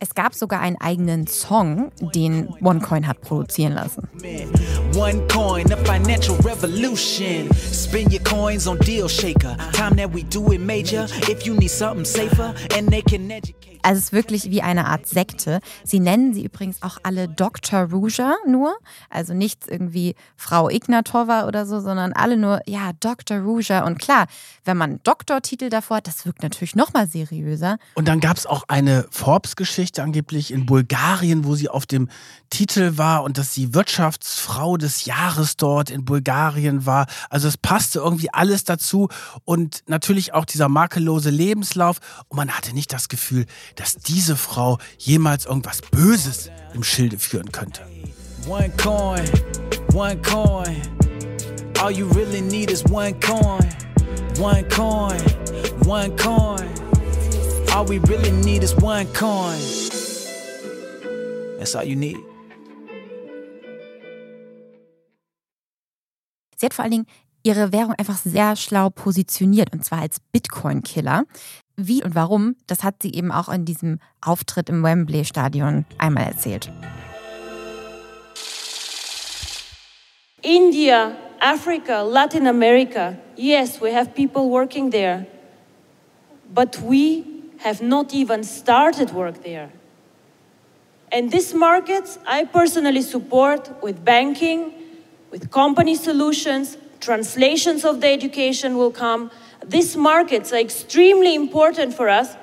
Es 0.00 0.14
gab 0.14 0.34
sogar 0.34 0.60
einen 0.60 0.80
eigenen 0.80 1.26
Song, 1.26 1.90
den 2.14 2.48
OneCoin 2.62 3.06
hat 3.06 3.20
produzieren 3.20 3.72
lassen. 3.72 4.08
One 4.98 5.28
coin, 5.28 5.70
a 5.70 5.76
financial 5.76 6.34
revolution. 6.38 7.48
Spend 7.54 8.12
your 8.12 8.22
coins 8.24 8.66
on 8.66 8.78
Deal 8.78 9.06
Shaker. 9.06 9.56
Time 9.72 9.94
that 9.94 10.10
we 10.10 10.24
do 10.24 10.50
it 10.50 10.60
major. 10.60 11.06
If 11.28 11.46
you 11.46 11.54
need 11.54 11.70
something 11.70 12.04
safer, 12.04 12.52
and 12.74 12.88
they 12.88 13.02
can 13.02 13.30
educate. 13.30 13.68
Also 13.82 13.98
es 13.98 14.04
ist 14.06 14.12
wirklich 14.12 14.50
wie 14.50 14.62
eine 14.62 14.86
Art 14.86 15.06
Sekte. 15.06 15.60
Sie 15.84 16.00
nennen 16.00 16.34
sie 16.34 16.44
übrigens 16.44 16.82
auch 16.82 16.98
alle 17.02 17.28
Dr. 17.28 17.90
Ruja 17.90 18.34
nur. 18.46 18.76
Also 19.10 19.34
nichts 19.34 19.68
irgendwie 19.68 20.14
Frau 20.36 20.68
Ignatova 20.68 21.46
oder 21.46 21.66
so, 21.66 21.80
sondern 21.80 22.12
alle 22.12 22.36
nur, 22.36 22.60
ja, 22.66 22.90
Dr. 23.00 23.38
Ruja. 23.38 23.84
Und 23.84 23.98
klar, 23.98 24.26
wenn 24.64 24.76
man 24.76 25.00
Doktortitel 25.04 25.68
davor 25.68 25.98
hat, 25.98 26.06
das 26.06 26.26
wirkt 26.26 26.42
natürlich 26.42 26.74
nochmal 26.74 27.06
seriöser. 27.06 27.78
Und 27.94 28.08
dann 28.08 28.20
gab 28.20 28.36
es 28.36 28.46
auch 28.46 28.64
eine 28.68 29.06
Forbes-Geschichte 29.10 30.02
angeblich 30.02 30.52
in 30.52 30.66
Bulgarien, 30.66 31.44
wo 31.44 31.54
sie 31.54 31.68
auf 31.68 31.86
dem 31.86 32.08
Titel 32.50 32.96
war 32.96 33.22
und 33.24 33.38
dass 33.38 33.54
sie 33.54 33.74
Wirtschaftsfrau 33.74 34.76
des 34.76 34.87
Jahres 35.04 35.56
dort 35.56 35.90
in 35.90 36.04
Bulgarien 36.04 36.86
war. 36.86 37.06
Also 37.30 37.48
es 37.48 37.56
passte 37.56 38.00
irgendwie 38.00 38.32
alles 38.32 38.64
dazu 38.64 39.08
und 39.44 39.82
natürlich 39.86 40.34
auch 40.34 40.44
dieser 40.44 40.68
makellose 40.68 41.30
Lebenslauf. 41.30 41.98
Und 42.28 42.36
man 42.36 42.50
hatte 42.50 42.74
nicht 42.74 42.92
das 42.92 43.08
Gefühl, 43.08 43.46
dass 43.76 43.94
diese 43.96 44.36
Frau 44.36 44.78
jemals 44.98 45.46
irgendwas 45.46 45.82
Böses 45.82 46.50
im 46.74 46.82
Schilde 46.82 47.18
führen 47.18 47.52
könnte. 47.52 47.82
One 48.46 48.70
coin, 48.76 49.24
one 49.92 50.20
coin. 50.22 50.80
All 51.80 51.92
you 51.92 52.08
really 52.08 52.40
need 52.40 52.70
is 52.70 52.84
one 52.90 53.14
coin. 53.20 53.68
One 54.40 54.64
coin, 54.68 55.20
one 55.86 56.14
coin. 56.16 56.68
All 57.72 57.84
we 57.84 57.98
really 58.08 58.30
need 58.30 58.62
is 58.62 58.74
one 58.76 59.06
coin. 59.12 59.58
That's 61.58 61.74
all 61.74 61.84
you 61.84 61.96
need. 61.96 62.27
Sie 66.58 66.66
hat 66.66 66.74
vor 66.74 66.82
allen 66.82 66.90
Dingen 66.90 67.06
ihre 67.44 67.72
Währung 67.72 67.94
einfach 67.94 68.18
sehr 68.18 68.56
schlau 68.56 68.90
positioniert 68.90 69.72
und 69.72 69.84
zwar 69.84 70.00
als 70.00 70.18
Bitcoin-Killer. 70.32 71.24
Wie 71.76 72.02
und 72.02 72.16
warum, 72.16 72.56
das 72.66 72.82
hat 72.82 72.96
sie 73.00 73.14
eben 73.14 73.30
auch 73.30 73.48
in 73.48 73.64
diesem 73.64 74.00
Auftritt 74.20 74.68
im 74.68 74.82
Wembley-Stadion 74.82 75.86
einmal 75.98 76.24
erzählt. 76.24 76.72
India, 80.42 81.12
Africa, 81.40 82.02
Latin 82.02 82.48
America, 82.48 83.14
yes, 83.36 83.80
we 83.80 83.94
have 83.94 84.10
people 84.10 84.50
working 84.50 84.90
there. 84.90 85.26
But 86.52 86.76
we 86.82 87.24
have 87.62 87.84
not 87.84 88.12
even 88.12 88.42
started 88.42 89.14
work 89.14 89.44
there. 89.44 89.70
And 91.12 91.30
these 91.30 91.54
markets 91.54 92.18
I 92.26 92.44
personally 92.44 93.02
support 93.02 93.70
with 93.80 94.04
banking, 94.04 94.72
with 95.30 95.50
company 95.50 95.94
solutions, 95.94 96.76
translations 97.00 97.84
of 97.84 98.00
the 98.00 98.08
education 98.08 98.76
will 98.76 98.90
come. 98.90 99.30
These 99.64 99.96
markets 99.96 100.52
are 100.52 100.58
extremely 100.58 101.34
important 101.34 101.94
for 101.94 102.08
us 102.08 102.36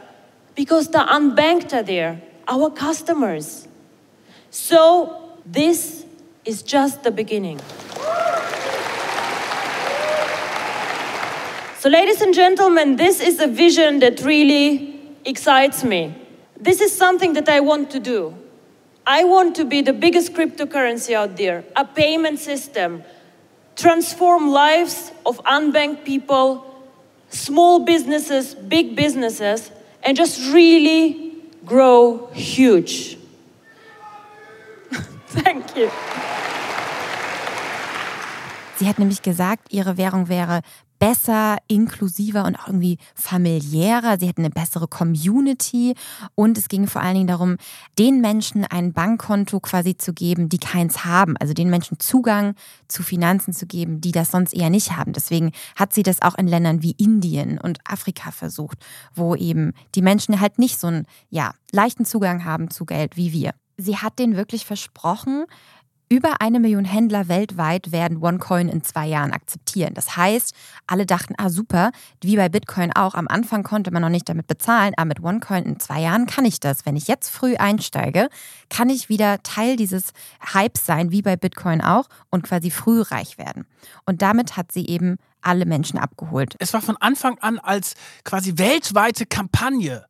because 0.56 0.90
the 0.90 1.00
unbanked 1.00 1.74
are 1.74 1.84
there, 1.84 2.22
our 2.48 2.70
customers. 2.70 3.68
So 4.50 5.40
this 5.46 6.06
is 6.46 6.62
just 6.62 7.04
the 7.04 7.12
beginning. 7.12 7.60
So, 11.80 11.90
ladies 11.90 12.22
and 12.22 12.34
gentlemen, 12.34 12.96
this 12.96 13.20
is 13.20 13.40
a 13.40 13.46
vision 13.46 14.00
that 14.00 14.22
really 14.22 15.00
excites 15.24 15.84
me. 15.84 16.16
This 16.60 16.82
is 16.82 16.96
something 16.96 17.34
that 17.34 17.48
I 17.48 17.60
want 17.60 17.92
to 17.92 18.00
do. 18.00 18.34
I 19.08 19.24
want 19.24 19.56
to 19.58 19.66
be 19.66 19.82
the 19.82 19.94
biggest 19.94 20.34
cryptocurrency 20.34 21.14
out 21.14 21.38
there, 21.38 21.64
a 21.76 21.86
payment 21.86 22.40
system, 22.40 23.04
transform 23.76 24.50
lives 24.50 25.12
of 25.26 25.38
unbanked 25.44 26.06
people, 26.06 26.66
small 27.30 27.86
businesses, 27.86 28.56
big 28.56 28.96
businesses, 28.96 29.72
and 30.02 30.18
just 30.18 30.52
really 30.52 31.36
grow 31.66 32.30
huge. 32.34 33.18
Thank 35.28 35.76
you. 35.76 35.92
Sie 38.78 38.88
hat 38.88 39.00
nämlich 39.00 39.22
gesagt, 39.22 39.72
ihre 39.72 39.98
Währung 39.98 40.28
wäre 40.28 40.62
besser, 41.00 41.58
inklusiver 41.68 42.46
und 42.46 42.56
auch 42.56 42.68
irgendwie 42.68 42.98
familiärer. 43.16 44.18
Sie 44.20 44.28
hätten 44.28 44.42
eine 44.42 44.50
bessere 44.50 44.88
Community 44.88 45.96
und 46.36 46.58
es 46.58 46.68
ging 46.68 46.88
vor 46.88 47.02
allen 47.02 47.16
Dingen 47.16 47.28
darum, 47.28 47.58
den 48.00 48.22
Menschen 48.22 48.66
ein 48.66 48.94
Bankkonto 48.94 49.60
quasi 49.60 49.98
zu 49.98 50.14
geben, 50.14 50.50
die 50.50 50.58
keins 50.58 51.06
haben. 51.06 51.36
Also 51.38 51.54
den 51.54 51.70
Menschen 51.70 52.00
Zugang 52.00 52.56
zu 52.88 53.04
Finanzen 53.04 53.54
zu 53.54 53.66
geben, 53.66 54.02
die 54.02 54.12
das 54.12 54.32
sonst 54.32 54.54
eher 54.54 54.70
nicht 54.70 54.96
haben. 54.96 55.14
Deswegen 55.14 55.52
hat 55.76 55.94
sie 55.94 56.04
das 56.04 56.22
auch 56.22 56.36
in 56.36 56.48
Ländern 56.48 56.82
wie 56.82 56.96
Indien 56.98 57.60
und 57.60 57.80
Afrika 57.86 58.32
versucht, 58.32 58.78
wo 59.14 59.36
eben 59.36 59.74
die 59.96 60.02
Menschen 60.02 60.40
halt 60.40 60.60
nicht 60.60 60.80
so 60.80 60.88
einen 60.88 61.06
ja, 61.30 61.54
leichten 61.72 62.06
Zugang 62.06 62.46
haben 62.46 62.70
zu 62.70 62.86
Geld 62.86 63.18
wie 63.18 63.34
wir. 63.34 63.54
Sie 63.78 63.98
hat 63.98 64.20
den 64.20 64.38
wirklich 64.38 64.66
versprochen, 64.66 65.46
über 66.08 66.42
eine 66.42 66.60
Million 66.60 66.86
Händler 66.86 67.28
weltweit 67.28 67.92
werden 67.92 68.22
OneCoin 68.22 68.70
in 68.70 68.84
zwei 68.84 69.08
Jahren 69.08 69.34
akzeptieren. 69.34 69.94
Das 69.94 70.16
heißt, 70.16 70.54
alle 70.88 71.06
dachten, 71.06 71.34
ah 71.38 71.50
super, 71.50 71.92
wie 72.22 72.36
bei 72.36 72.48
Bitcoin 72.48 72.96
auch, 72.96 73.16
am 73.16 73.28
Anfang 73.28 73.64
konnte 73.64 73.92
man 73.92 74.02
noch 74.02 74.10
nicht 74.10 74.30
damit 74.30 74.48
bezahlen, 74.48 74.94
aber 74.98 75.08
mit 75.08 75.24
OneCoin 75.24 75.64
in 75.64 75.80
zwei 75.80 76.02
Jahren 76.02 76.28
kann 76.28 76.46
ich 76.46 76.60
das. 76.60 76.86
Wenn 76.86 76.96
ich 76.96 77.08
jetzt 77.08 77.30
früh 77.30 77.56
einsteige, 77.56 78.30
kann 78.70 78.90
ich 78.90 79.10
wieder 79.10 79.42
Teil 79.42 79.76
dieses 79.76 80.12
Hypes 80.54 80.86
sein, 80.86 81.12
wie 81.12 81.22
bei 81.22 81.36
Bitcoin 81.36 81.82
auch, 81.82 82.08
und 82.30 82.44
quasi 82.44 82.70
früh 82.70 83.02
reich 83.02 83.38
werden. 83.38 83.66
Und 84.06 84.22
damit 84.22 84.58
hat 84.58 84.72
sie 84.72 84.86
eben 84.88 85.18
alle 85.42 85.66
Menschen 85.66 86.00
abgeholt. 86.00 86.56
Es 86.60 86.74
war 86.74 86.82
von 86.82 86.98
Anfang 86.98 87.38
an 87.40 87.60
als 87.60 87.96
quasi 88.24 88.58
weltweite 88.58 89.26
Kampagne 89.26 90.06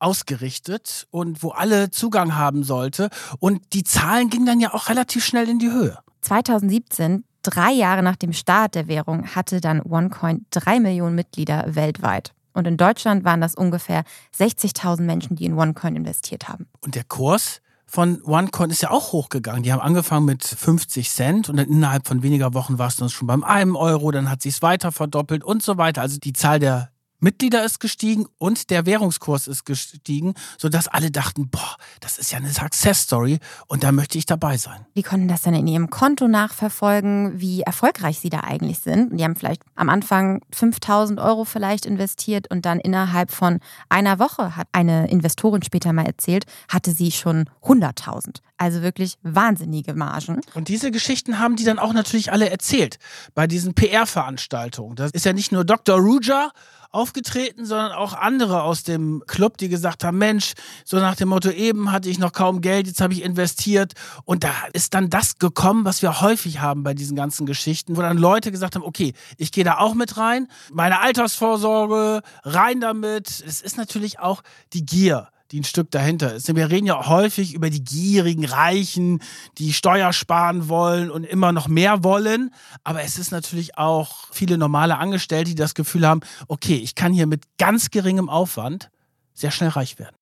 ausgerichtet 0.00 1.06
und 1.10 1.42
wo 1.42 1.50
alle 1.50 1.90
Zugang 1.90 2.34
haben 2.34 2.64
sollte. 2.64 3.10
Und 3.38 3.72
die 3.72 3.84
Zahlen 3.84 4.30
gingen 4.30 4.46
dann 4.46 4.60
ja 4.60 4.74
auch 4.74 4.88
relativ 4.88 5.24
schnell 5.24 5.48
in 5.48 5.58
die 5.58 5.70
Höhe. 5.70 5.98
2017, 6.22 7.24
drei 7.42 7.72
Jahre 7.72 8.02
nach 8.02 8.16
dem 8.16 8.32
Start 8.32 8.74
der 8.74 8.88
Währung, 8.88 9.34
hatte 9.34 9.60
dann 9.60 9.82
OneCoin 9.82 10.46
drei 10.50 10.80
Millionen 10.80 11.14
Mitglieder 11.14 11.74
weltweit. 11.74 12.32
Und 12.52 12.66
in 12.66 12.76
Deutschland 12.76 13.24
waren 13.24 13.40
das 13.40 13.54
ungefähr 13.54 14.02
60.000 14.36 15.02
Menschen, 15.02 15.36
die 15.36 15.44
in 15.44 15.56
OneCoin 15.56 15.96
investiert 15.96 16.48
haben. 16.48 16.66
Und 16.80 16.94
der 16.94 17.04
Kurs 17.04 17.60
von 17.86 18.22
OneCoin 18.24 18.70
ist 18.70 18.82
ja 18.82 18.90
auch 18.90 19.12
hochgegangen. 19.12 19.62
Die 19.62 19.72
haben 19.72 19.80
angefangen 19.80 20.24
mit 20.24 20.44
50 20.44 21.10
Cent 21.10 21.48
und 21.48 21.56
dann 21.56 21.66
innerhalb 21.68 22.06
von 22.06 22.22
weniger 22.22 22.54
Wochen 22.54 22.78
war 22.78 22.88
es 22.88 22.96
dann 22.96 23.08
schon 23.08 23.26
beim 23.26 23.42
einem 23.42 23.76
Euro, 23.76 24.10
dann 24.10 24.30
hat 24.30 24.42
sich 24.42 24.54
es 24.54 24.62
weiter 24.62 24.92
verdoppelt 24.92 25.42
und 25.42 25.62
so 25.62 25.76
weiter. 25.76 26.00
Also 26.00 26.18
die 26.18 26.32
Zahl 26.32 26.60
der 26.60 26.90
Mitglieder 27.20 27.64
ist 27.64 27.80
gestiegen 27.80 28.26
und 28.38 28.70
der 28.70 28.86
Währungskurs 28.86 29.46
ist 29.46 29.64
gestiegen, 29.64 30.34
sodass 30.58 30.88
alle 30.88 31.10
dachten, 31.10 31.48
boah, 31.50 31.76
das 32.00 32.18
ist 32.18 32.32
ja 32.32 32.38
eine 32.38 32.50
Success 32.50 33.02
Story 33.02 33.38
und 33.66 33.84
da 33.84 33.92
möchte 33.92 34.18
ich 34.18 34.26
dabei 34.26 34.56
sein. 34.56 34.86
Die 34.96 35.02
konnten 35.02 35.28
das 35.28 35.42
dann 35.42 35.54
in 35.54 35.66
ihrem 35.66 35.90
Konto 35.90 36.28
nachverfolgen, 36.28 37.40
wie 37.40 37.60
erfolgreich 37.60 38.18
sie 38.18 38.30
da 38.30 38.40
eigentlich 38.40 38.78
sind. 38.78 39.18
Die 39.18 39.24
haben 39.24 39.36
vielleicht 39.36 39.62
am 39.74 39.90
Anfang 39.90 40.40
5000 40.52 41.20
Euro 41.20 41.44
vielleicht 41.44 41.86
investiert 41.86 42.50
und 42.50 42.64
dann 42.64 42.80
innerhalb 42.80 43.30
von 43.30 43.60
einer 43.88 44.18
Woche, 44.18 44.56
hat 44.56 44.68
eine 44.72 45.10
Investorin 45.10 45.62
später 45.62 45.92
mal 45.92 46.06
erzählt, 46.06 46.44
hatte 46.68 46.92
sie 46.92 47.12
schon 47.12 47.44
100.000. 47.62 48.38
Also 48.56 48.82
wirklich 48.82 49.16
wahnsinnige 49.22 49.94
Margen. 49.94 50.42
Und 50.54 50.68
diese 50.68 50.90
Geschichten 50.90 51.38
haben 51.38 51.56
die 51.56 51.64
dann 51.64 51.78
auch 51.78 51.94
natürlich 51.94 52.30
alle 52.30 52.50
erzählt 52.50 52.98
bei 53.34 53.46
diesen 53.46 53.72
PR-Veranstaltungen. 53.74 54.96
Das 54.96 55.12
ist 55.12 55.24
ja 55.24 55.32
nicht 55.32 55.50
nur 55.50 55.64
Dr. 55.64 55.98
Ruja, 55.98 56.50
aufgetreten, 56.90 57.64
sondern 57.64 57.92
auch 57.92 58.14
andere 58.14 58.62
aus 58.62 58.82
dem 58.82 59.22
Club, 59.26 59.58
die 59.58 59.68
gesagt 59.68 60.04
haben, 60.04 60.18
Mensch, 60.18 60.54
so 60.84 60.98
nach 60.98 61.14
dem 61.14 61.28
Motto, 61.28 61.50
eben 61.50 61.92
hatte 61.92 62.08
ich 62.08 62.18
noch 62.18 62.32
kaum 62.32 62.60
Geld, 62.60 62.86
jetzt 62.86 63.00
habe 63.00 63.12
ich 63.12 63.22
investiert. 63.22 63.92
Und 64.24 64.44
da 64.44 64.52
ist 64.72 64.94
dann 64.94 65.10
das 65.10 65.38
gekommen, 65.38 65.84
was 65.84 66.02
wir 66.02 66.20
häufig 66.20 66.60
haben 66.60 66.82
bei 66.82 66.94
diesen 66.94 67.16
ganzen 67.16 67.46
Geschichten, 67.46 67.96
wo 67.96 68.02
dann 68.02 68.18
Leute 68.18 68.50
gesagt 68.50 68.74
haben, 68.74 68.84
okay, 68.84 69.14
ich 69.36 69.52
gehe 69.52 69.64
da 69.64 69.78
auch 69.78 69.94
mit 69.94 70.16
rein, 70.16 70.48
meine 70.72 71.00
Altersvorsorge, 71.00 72.22
rein 72.42 72.80
damit. 72.80 73.28
Es 73.28 73.60
ist 73.60 73.76
natürlich 73.76 74.18
auch 74.18 74.42
die 74.72 74.84
Gier 74.84 75.28
die 75.50 75.60
ein 75.60 75.64
Stück 75.64 75.90
dahinter 75.90 76.34
ist. 76.34 76.54
Wir 76.54 76.70
reden 76.70 76.86
ja 76.86 77.08
häufig 77.08 77.54
über 77.54 77.70
die 77.70 77.82
gierigen 77.82 78.44
Reichen, 78.44 79.20
die 79.58 79.72
Steuer 79.72 80.12
sparen 80.12 80.68
wollen 80.68 81.10
und 81.10 81.24
immer 81.24 81.52
noch 81.52 81.66
mehr 81.66 82.04
wollen. 82.04 82.54
Aber 82.84 83.02
es 83.02 83.18
ist 83.18 83.32
natürlich 83.32 83.76
auch 83.76 84.28
viele 84.30 84.58
normale 84.58 84.98
Angestellte, 84.98 85.50
die 85.50 85.56
das 85.56 85.74
Gefühl 85.74 86.06
haben, 86.06 86.20
okay, 86.48 86.76
ich 86.76 86.94
kann 86.94 87.12
hier 87.12 87.26
mit 87.26 87.44
ganz 87.58 87.90
geringem 87.90 88.28
Aufwand 88.28 88.90
sehr 89.34 89.50
schnell 89.50 89.70
reich 89.70 89.98
werden. 89.98 90.14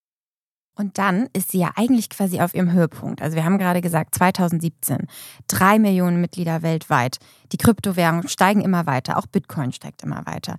Und 0.79 0.97
dann 0.97 1.27
ist 1.33 1.51
sie 1.51 1.59
ja 1.59 1.71
eigentlich 1.75 2.09
quasi 2.09 2.39
auf 2.39 2.53
ihrem 2.55 2.71
Höhepunkt. 2.71 3.21
Also 3.21 3.35
wir 3.35 3.43
haben 3.43 3.57
gerade 3.57 3.81
gesagt, 3.81 4.15
2017, 4.15 5.07
drei 5.45 5.77
Millionen 5.77 6.21
Mitglieder 6.21 6.61
weltweit. 6.61 7.17
Die 7.51 7.57
Kryptowährungen 7.57 8.29
steigen 8.29 8.61
immer 8.61 8.85
weiter, 8.85 9.17
auch 9.17 9.25
Bitcoin 9.27 9.73
steigt 9.73 10.03
immer 10.03 10.25
weiter. 10.25 10.57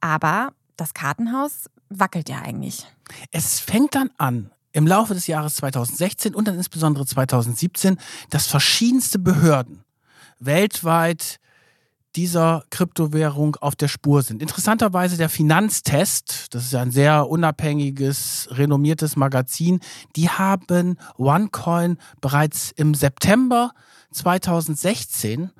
Aber 0.00 0.52
das 0.76 0.92
Kartenhaus 0.92 1.70
wackelt 1.88 2.28
ja 2.28 2.42
eigentlich. 2.42 2.86
Es 3.30 3.60
fängt 3.60 3.94
dann 3.94 4.10
an, 4.18 4.50
im 4.72 4.86
Laufe 4.86 5.14
des 5.14 5.26
Jahres 5.26 5.56
2016 5.56 6.34
und 6.34 6.48
dann 6.48 6.56
insbesondere 6.56 7.06
2017, 7.06 7.98
dass 8.30 8.46
verschiedenste 8.46 9.18
Behörden 9.18 9.84
weltweit 10.38 11.38
dieser 12.16 12.64
Kryptowährung 12.70 13.56
auf 13.56 13.76
der 13.76 13.88
Spur 13.88 14.22
sind. 14.22 14.42
Interessanterweise 14.42 15.16
der 15.16 15.28
Finanztest, 15.28 16.52
das 16.54 16.64
ist 16.64 16.74
ein 16.74 16.90
sehr 16.90 17.28
unabhängiges, 17.28 18.48
renommiertes 18.50 19.14
Magazin, 19.16 19.80
die 20.16 20.28
haben 20.28 20.96
OneCoin 21.18 21.98
bereits 22.20 22.72
im 22.72 22.94
September 22.94 23.70
2016 24.12 25.50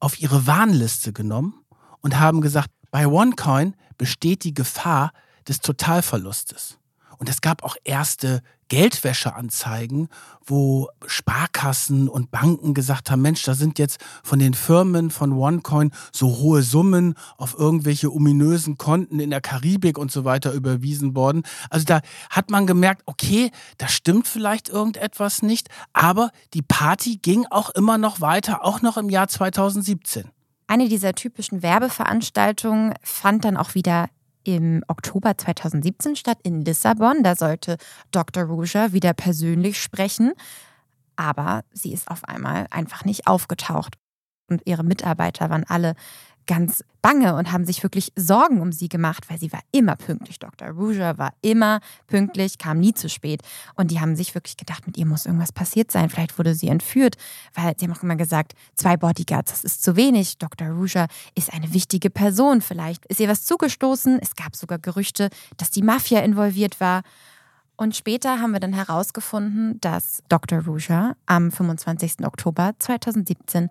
auf 0.00 0.20
ihre 0.20 0.46
Warnliste 0.46 1.12
genommen 1.12 1.54
und 2.00 2.18
haben 2.18 2.40
gesagt, 2.40 2.70
bei 2.90 3.06
OneCoin 3.06 3.76
besteht 3.96 4.42
die 4.42 4.54
Gefahr 4.54 5.12
des 5.46 5.60
Totalverlustes. 5.60 6.79
Und 7.20 7.28
es 7.28 7.42
gab 7.42 7.62
auch 7.62 7.76
erste 7.84 8.42
Geldwäscheanzeigen, 8.70 10.08
wo 10.46 10.88
Sparkassen 11.06 12.08
und 12.08 12.30
Banken 12.30 12.72
gesagt 12.72 13.10
haben, 13.10 13.20
Mensch, 13.20 13.42
da 13.42 13.52
sind 13.52 13.78
jetzt 13.78 14.00
von 14.22 14.38
den 14.38 14.54
Firmen 14.54 15.10
von 15.10 15.32
OneCoin 15.32 15.90
so 16.12 16.38
hohe 16.38 16.62
Summen 16.62 17.14
auf 17.36 17.58
irgendwelche 17.58 18.10
ominösen 18.10 18.78
Konten 18.78 19.20
in 19.20 19.28
der 19.28 19.42
Karibik 19.42 19.98
und 19.98 20.10
so 20.10 20.24
weiter 20.24 20.52
überwiesen 20.54 21.14
worden. 21.14 21.42
Also 21.68 21.84
da 21.84 22.00
hat 22.30 22.50
man 22.50 22.66
gemerkt, 22.66 23.02
okay, 23.04 23.50
da 23.76 23.86
stimmt 23.86 24.26
vielleicht 24.26 24.70
irgendetwas 24.70 25.42
nicht, 25.42 25.68
aber 25.92 26.30
die 26.54 26.62
Party 26.62 27.18
ging 27.18 27.44
auch 27.50 27.68
immer 27.70 27.98
noch 27.98 28.22
weiter, 28.22 28.64
auch 28.64 28.80
noch 28.80 28.96
im 28.96 29.10
Jahr 29.10 29.28
2017. 29.28 30.30
Eine 30.68 30.88
dieser 30.88 31.14
typischen 31.14 31.62
Werbeveranstaltungen 31.62 32.94
fand 33.02 33.44
dann 33.44 33.58
auch 33.58 33.74
wieder 33.74 34.08
im 34.44 34.82
Oktober 34.88 35.36
2017 35.36 36.16
statt 36.16 36.38
in 36.42 36.64
Lissabon. 36.64 37.22
Da 37.22 37.34
sollte 37.36 37.76
Dr. 38.10 38.44
Ruja 38.44 38.92
wieder 38.92 39.12
persönlich 39.12 39.80
sprechen. 39.80 40.32
Aber 41.16 41.64
sie 41.72 41.92
ist 41.92 42.10
auf 42.10 42.24
einmal 42.24 42.66
einfach 42.70 43.04
nicht 43.04 43.26
aufgetaucht. 43.26 43.94
Und 44.48 44.62
ihre 44.64 44.82
Mitarbeiter 44.82 45.50
waren 45.50 45.64
alle 45.64 45.94
ganz 46.50 46.82
bange 47.00 47.36
und 47.36 47.52
haben 47.52 47.64
sich 47.64 47.84
wirklich 47.84 48.12
Sorgen 48.16 48.60
um 48.60 48.72
sie 48.72 48.88
gemacht, 48.88 49.30
weil 49.30 49.38
sie 49.38 49.52
war 49.52 49.60
immer 49.70 49.94
pünktlich. 49.94 50.40
Dr. 50.40 50.70
Rouger 50.70 51.16
war 51.16 51.32
immer 51.42 51.78
pünktlich, 52.08 52.58
kam 52.58 52.80
nie 52.80 52.92
zu 52.92 53.08
spät. 53.08 53.42
Und 53.76 53.92
die 53.92 54.00
haben 54.00 54.16
sich 54.16 54.34
wirklich 54.34 54.56
gedacht, 54.56 54.84
mit 54.84 54.98
ihr 54.98 55.06
muss 55.06 55.26
irgendwas 55.26 55.52
passiert 55.52 55.92
sein. 55.92 56.10
Vielleicht 56.10 56.36
wurde 56.38 56.56
sie 56.56 56.66
entführt, 56.66 57.16
weil 57.54 57.74
sie 57.78 57.86
haben 57.86 57.96
auch 57.96 58.02
immer 58.02 58.16
gesagt, 58.16 58.54
zwei 58.74 58.96
Bodyguards, 58.96 59.52
das 59.52 59.62
ist 59.62 59.84
zu 59.84 59.94
wenig. 59.94 60.38
Dr. 60.38 60.70
Rouger 60.70 61.06
ist 61.36 61.52
eine 61.52 61.72
wichtige 61.72 62.10
Person. 62.10 62.62
Vielleicht 62.62 63.06
ist 63.06 63.20
ihr 63.20 63.28
was 63.28 63.44
zugestoßen. 63.44 64.18
Es 64.20 64.34
gab 64.34 64.56
sogar 64.56 64.80
Gerüchte, 64.80 65.30
dass 65.56 65.70
die 65.70 65.82
Mafia 65.82 66.18
involviert 66.18 66.80
war. 66.80 67.02
Und 67.80 67.96
später 67.96 68.42
haben 68.42 68.52
wir 68.52 68.60
dann 68.60 68.74
herausgefunden, 68.74 69.80
dass 69.80 70.22
Dr. 70.28 70.66
Rouger 70.66 71.16
am 71.24 71.50
25. 71.50 72.26
Oktober 72.26 72.74
2017 72.78 73.70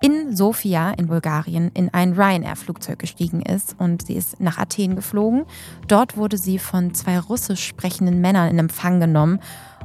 in 0.00 0.36
Sofia 0.36 0.92
in 0.92 1.08
Bulgarien 1.08 1.72
in 1.74 1.92
ein 1.92 2.12
Ryanair-Flugzeug 2.12 3.00
gestiegen 3.00 3.42
ist 3.42 3.74
und 3.76 4.06
sie 4.06 4.14
ist 4.14 4.38
nach 4.38 4.58
Athen 4.58 4.94
geflogen. 4.94 5.46
Dort 5.88 6.16
wurde 6.16 6.38
sie 6.38 6.60
von 6.60 6.94
zwei 6.94 7.18
russisch 7.18 7.66
sprechenden 7.66 8.20
Männern 8.20 8.50
in 8.50 8.60
Empfang 8.60 9.00
genommen 9.00 9.40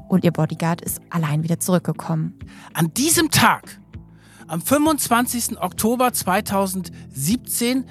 und 0.10 0.24
ihr 0.24 0.32
Bodyguard 0.32 0.82
ist 0.82 1.02
allein 1.10 1.42
wieder 1.42 1.60
zurückgekommen. 1.60 2.38
An 2.76 2.94
diesem 2.94 3.32
Tag, 3.32 3.80
am 4.48 4.62
25. 4.62 5.60
Oktober 5.60 6.14
2017, 6.14 7.86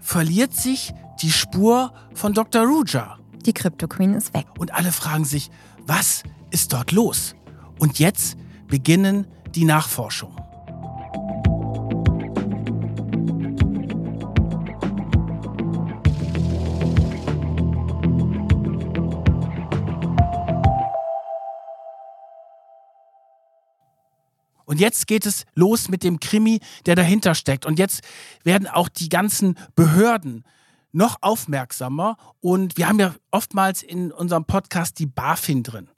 verliert 0.00 0.52
sich 0.52 0.92
die 1.22 1.32
Spur 1.32 1.94
von 2.12 2.34
Dr. 2.34 2.66
Ruja. 2.66 3.16
Die 3.46 3.52
Crypto 3.52 3.86
Queen 3.88 4.14
ist 4.14 4.32
weg. 4.32 4.46
Und 4.58 4.72
alle 4.72 4.90
fragen 4.90 5.26
sich, 5.26 5.50
was 5.86 6.22
ist 6.50 6.72
dort 6.72 6.92
los? 6.92 7.34
Und 7.78 7.98
jetzt 7.98 8.38
beginnen 8.68 9.26
die 9.54 9.64
Nachforschungen. 9.64 10.38
Und 24.66 24.80
jetzt 24.80 25.06
geht 25.06 25.26
es 25.26 25.44
los 25.54 25.88
mit 25.88 26.02
dem 26.02 26.18
Krimi, 26.18 26.60
der 26.86 26.96
dahinter 26.96 27.34
steckt. 27.34 27.66
Und 27.66 27.78
jetzt 27.78 28.00
werden 28.42 28.66
auch 28.66 28.88
die 28.88 29.10
ganzen 29.10 29.56
Behörden 29.76 30.44
noch 30.94 31.16
aufmerksamer. 31.20 32.16
Und 32.40 32.76
wir 32.76 32.88
haben 32.88 33.00
ja 33.00 33.14
oftmals 33.30 33.82
in 33.82 34.12
unserem 34.12 34.44
Podcast 34.44 34.98
die 34.98 35.06
BaFin 35.06 35.62
drin 35.62 35.88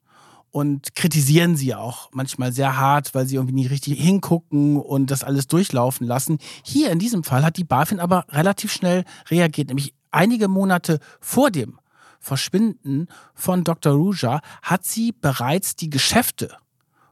und 0.50 0.94
kritisieren 0.94 1.56
sie 1.56 1.74
auch 1.74 2.09
manchmal 2.12 2.50
sehr 2.52 2.78
hart, 2.78 3.14
weil 3.14 3.26
sie 3.26 3.37
irgendwie 3.37 3.54
nicht 3.54 3.70
richtig 3.70 4.00
hingucken 4.00 4.80
und 4.80 5.11
das 5.11 5.22
alles 5.22 5.46
durchlaufen 5.46 6.06
lassen. 6.06 6.38
Hier 6.64 6.90
in 6.90 6.98
diesem 6.98 7.24
Fall 7.24 7.44
hat 7.44 7.59
die 7.59 7.64
BaFin 7.64 8.00
aber 8.00 8.24
relativ 8.30 8.72
schnell 8.72 9.04
reagiert, 9.28 9.68
nämlich 9.68 9.94
einige 10.11 10.48
Monate 10.48 10.98
vor 11.20 11.50
dem 11.50 11.78
Verschwinden 12.20 13.09
von 13.35 13.64
Dr. 13.64 13.92
Ruja 13.92 14.40
hat 14.62 14.85
sie 14.85 15.12
bereits 15.12 15.76
die 15.76 15.90
Geschäfte 15.90 16.56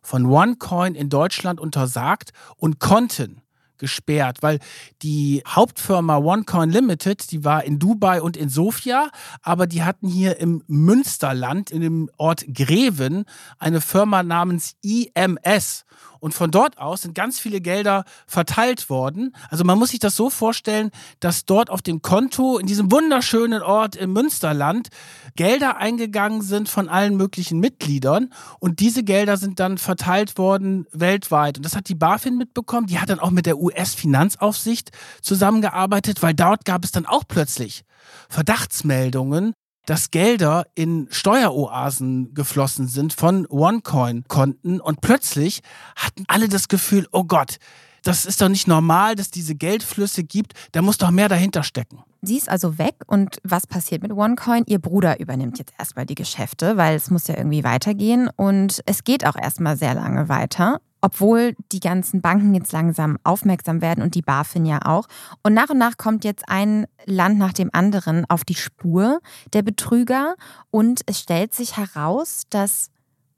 von 0.02 0.26
OneCoin 0.26 0.94
in 0.94 1.08
Deutschland 1.08 1.60
untersagt 1.60 2.32
und 2.56 2.80
konnten 2.80 3.42
gesperrt, 3.78 4.42
weil 4.42 4.58
die 5.02 5.42
Hauptfirma 5.46 6.18
OneCoin 6.18 6.70
Limited, 6.70 7.30
die 7.30 7.44
war 7.44 7.64
in 7.64 7.78
Dubai 7.78 8.20
und 8.22 8.36
in 8.36 8.48
Sofia, 8.48 9.10
aber 9.42 9.66
die 9.66 9.82
hatten 9.82 10.08
hier 10.08 10.38
im 10.40 10.62
Münsterland, 10.66 11.70
in 11.70 11.80
dem 11.80 12.10
Ort 12.16 12.44
Greven, 12.52 13.24
eine 13.58 13.80
Firma 13.80 14.22
namens 14.22 14.76
IMS. 14.82 15.84
Und 16.24 16.32
von 16.32 16.50
dort 16.50 16.78
aus 16.78 17.02
sind 17.02 17.14
ganz 17.14 17.38
viele 17.38 17.60
Gelder 17.60 18.04
verteilt 18.26 18.88
worden. 18.88 19.36
Also 19.50 19.62
man 19.62 19.78
muss 19.78 19.90
sich 19.90 19.98
das 19.98 20.16
so 20.16 20.30
vorstellen, 20.30 20.90
dass 21.20 21.44
dort 21.44 21.68
auf 21.68 21.82
dem 21.82 22.00
Konto 22.00 22.56
in 22.56 22.66
diesem 22.66 22.90
wunderschönen 22.90 23.60
Ort 23.60 23.94
im 23.94 24.14
Münsterland 24.14 24.88
Gelder 25.36 25.76
eingegangen 25.76 26.40
sind 26.40 26.70
von 26.70 26.88
allen 26.88 27.18
möglichen 27.18 27.60
Mitgliedern. 27.60 28.32
Und 28.58 28.80
diese 28.80 29.04
Gelder 29.04 29.36
sind 29.36 29.60
dann 29.60 29.76
verteilt 29.76 30.38
worden 30.38 30.86
weltweit. 30.92 31.58
Und 31.58 31.66
das 31.66 31.76
hat 31.76 31.90
die 31.90 31.94
BaFin 31.94 32.38
mitbekommen. 32.38 32.86
Die 32.86 33.00
hat 33.00 33.10
dann 33.10 33.20
auch 33.20 33.30
mit 33.30 33.44
der 33.44 33.58
US-Finanzaufsicht 33.58 34.92
zusammengearbeitet, 35.20 36.22
weil 36.22 36.32
dort 36.32 36.64
gab 36.64 36.84
es 36.84 36.92
dann 36.92 37.04
auch 37.04 37.24
plötzlich 37.28 37.84
Verdachtsmeldungen, 38.30 39.52
dass 39.86 40.10
Gelder 40.10 40.66
in 40.74 41.08
Steueroasen 41.10 42.34
geflossen 42.34 42.88
sind 42.88 43.12
von 43.12 43.46
OneCoin-Konten 43.48 44.80
und 44.80 45.00
plötzlich 45.00 45.60
hatten 45.96 46.24
alle 46.28 46.48
das 46.48 46.68
Gefühl, 46.68 47.06
oh 47.12 47.24
Gott, 47.24 47.58
das 48.02 48.26
ist 48.26 48.40
doch 48.40 48.48
nicht 48.48 48.68
normal, 48.68 49.14
dass 49.14 49.30
diese 49.30 49.54
Geldflüsse 49.54 50.24
gibt, 50.24 50.52
da 50.72 50.82
muss 50.82 50.98
doch 50.98 51.10
mehr 51.10 51.28
dahinter 51.28 51.62
stecken. 51.62 52.02
Sie 52.20 52.36
ist 52.36 52.48
also 52.48 52.78
weg 52.78 52.96
und 53.06 53.38
was 53.44 53.66
passiert 53.66 54.02
mit 54.02 54.12
OneCoin? 54.12 54.64
Ihr 54.66 54.78
Bruder 54.78 55.20
übernimmt 55.20 55.58
jetzt 55.58 55.72
erstmal 55.78 56.06
die 56.06 56.14
Geschäfte, 56.14 56.76
weil 56.76 56.96
es 56.96 57.10
muss 57.10 57.26
ja 57.26 57.36
irgendwie 57.36 57.64
weitergehen 57.64 58.30
und 58.36 58.82
es 58.86 59.04
geht 59.04 59.26
auch 59.26 59.36
erstmal 59.36 59.76
sehr 59.76 59.94
lange 59.94 60.28
weiter 60.28 60.80
obwohl 61.04 61.54
die 61.70 61.80
ganzen 61.80 62.22
Banken 62.22 62.54
jetzt 62.54 62.72
langsam 62.72 63.18
aufmerksam 63.24 63.82
werden 63.82 64.02
und 64.02 64.14
die 64.14 64.22
BaFin 64.22 64.64
ja 64.64 64.78
auch. 64.86 65.06
Und 65.42 65.52
nach 65.52 65.68
und 65.68 65.76
nach 65.76 65.98
kommt 65.98 66.24
jetzt 66.24 66.48
ein 66.48 66.86
Land 67.04 67.38
nach 67.38 67.52
dem 67.52 67.68
anderen 67.74 68.24
auf 68.30 68.42
die 68.42 68.54
Spur 68.54 69.20
der 69.52 69.60
Betrüger 69.60 70.34
und 70.70 71.02
es 71.04 71.20
stellt 71.20 71.54
sich 71.54 71.76
heraus, 71.76 72.44
dass 72.48 72.88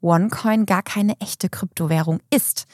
OneCoin 0.01 0.65
gar 0.65 0.81
keine 0.81 1.19
echte 1.19 1.49
Kryptowährung 1.49 2.21
ist. 2.29 2.67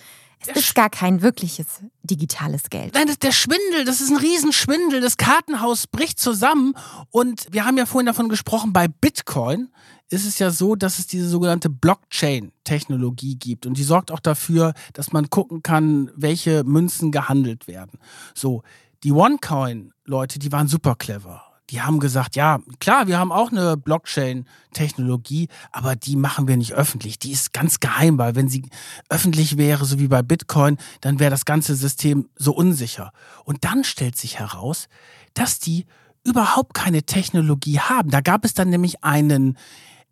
Es 0.46 0.56
ist 0.56 0.76
gar 0.76 0.92
kein 0.92 1.24
wirkliches 1.24 1.82
digitales 2.04 2.70
Geld. 2.70 2.94
Nein, 2.94 3.06
das 3.06 3.14
ist 3.14 3.24
der 3.24 3.32
Schwindel, 3.32 3.86
das 3.86 4.00
ist 4.00 4.12
ein 4.12 4.18
Riesenschwindel. 4.18 5.02
Das 5.02 5.18
Kartenhaus 5.18 5.88
bricht 5.88 6.20
zusammen. 6.20 6.76
Und 7.10 7.48
wir 7.50 7.66
haben 7.66 7.78
ja 7.78 7.88
vorhin 7.88 8.06
davon 8.06 8.30
gesprochen, 8.30 8.74
bei 8.74 8.88
Bitcoin 8.88 9.70
ist 10.14 10.26
es 10.26 10.40
ja 10.40 10.52
so, 10.52 10.76
dass 10.76 11.00
es 11.00 11.08
diese 11.08 11.28
sogenannte 11.28 11.70
Blockchain-Technologie 11.70 13.36
gibt. 13.36 13.66
Und 13.66 13.78
die 13.78 13.84
sorgt 13.84 14.12
auch 14.12 14.20
dafür, 14.20 14.74
dass 14.94 15.12
man 15.12 15.30
gucken 15.30 15.64
kann, 15.64 16.12
welche 16.16 16.64
Münzen 16.64 17.12
gehandelt 17.12 17.68
werden. 17.68 18.00
So, 18.36 18.62
die 19.04 19.12
OneCoin-Leute, 19.12 20.40
die 20.40 20.52
waren 20.52 20.68
super 20.68 20.96
clever 20.96 21.44
Die 21.72 21.82
haben 21.82 22.00
gesagt, 22.00 22.36
ja, 22.36 22.60
klar, 22.80 23.08
wir 23.08 23.18
haben 23.18 23.32
auch 23.32 23.52
eine 23.52 23.76
Blockchain-Technologie, 23.76 25.48
aber 25.72 25.96
die 25.96 26.16
machen 26.16 26.48
wir 26.48 26.58
nicht 26.58 26.74
öffentlich. 26.74 27.18
Die 27.18 27.32
ist 27.32 27.52
ganz 27.52 27.80
geheim, 27.80 28.20
weil 28.20 28.36
wenn 28.36 28.48
sie 28.48 28.70
öffentlich 29.10 29.58
wäre, 29.58 29.84
so 29.86 30.00
wie 30.00 30.08
bei 30.08 30.22
Bitcoin, 30.22 30.78
dann 31.02 31.20
wäre 31.20 31.32
das 31.32 31.46
ganze 31.46 31.76
System 31.76 32.30
so 32.36 32.54
unsicher. 32.54 33.12
Und 33.46 33.64
dann 33.64 33.84
stellt 33.84 34.16
sich 34.16 34.38
heraus, 34.38 34.88
dass 35.34 35.60
die 35.60 35.88
überhaupt 36.24 36.74
keine 36.74 37.04
Technologie 37.04 37.80
haben. 37.80 38.12
Da 38.12 38.22
gab 38.22 38.46
es 38.46 38.54
dann 38.54 38.70
nämlich 38.70 39.04
einen 39.04 39.58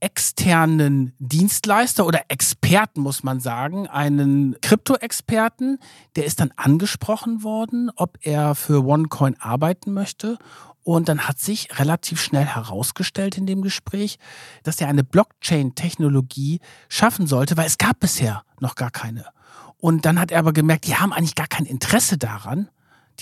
externen 0.02 1.14
Dienstleister 1.20 2.06
oder 2.06 2.24
Experten, 2.28 3.02
muss 3.02 3.24
man 3.24 3.40
sagen, 3.40 3.88
einen 3.88 4.60
Krypto-Experten, 4.60 5.80
der 6.16 6.26
ist 6.26 6.40
dann 6.40 6.52
angesprochen 6.58 7.44
worden, 7.44 7.92
ob 7.96 8.18
er 8.22 8.56
für 8.56 8.84
OneCoin 8.84 9.40
arbeiten 9.40 9.94
möchte. 9.94 10.38
Und 10.84 11.08
dann 11.08 11.28
hat 11.28 11.40
sich 11.40 11.80
relativ 11.80 12.20
schnell 12.20 12.46
herausgestellt 12.46 13.38
in 13.38 13.46
dem 13.46 13.62
Gespräch, 13.62 14.18
dass 14.64 14.82
er 14.82 14.88
eine 14.88 15.04
Blockchain-Technologie 15.04 16.60
schaffen 16.90 17.28
sollte, 17.28 17.56
weil 17.56 17.68
es 17.68 17.78
gab 17.78 18.00
bisher 18.00 18.44
noch 18.60 18.74
gar 18.74 18.90
keine. 18.90 19.26
Und 19.78 20.06
dann 20.06 20.20
hat 20.20 20.32
er 20.32 20.40
aber 20.40 20.54
gemerkt, 20.54 20.88
die 20.88 20.96
haben 20.96 21.14
eigentlich 21.14 21.36
gar 21.36 21.48
kein 21.48 21.66
Interesse 21.66 22.18
daran 22.18 22.70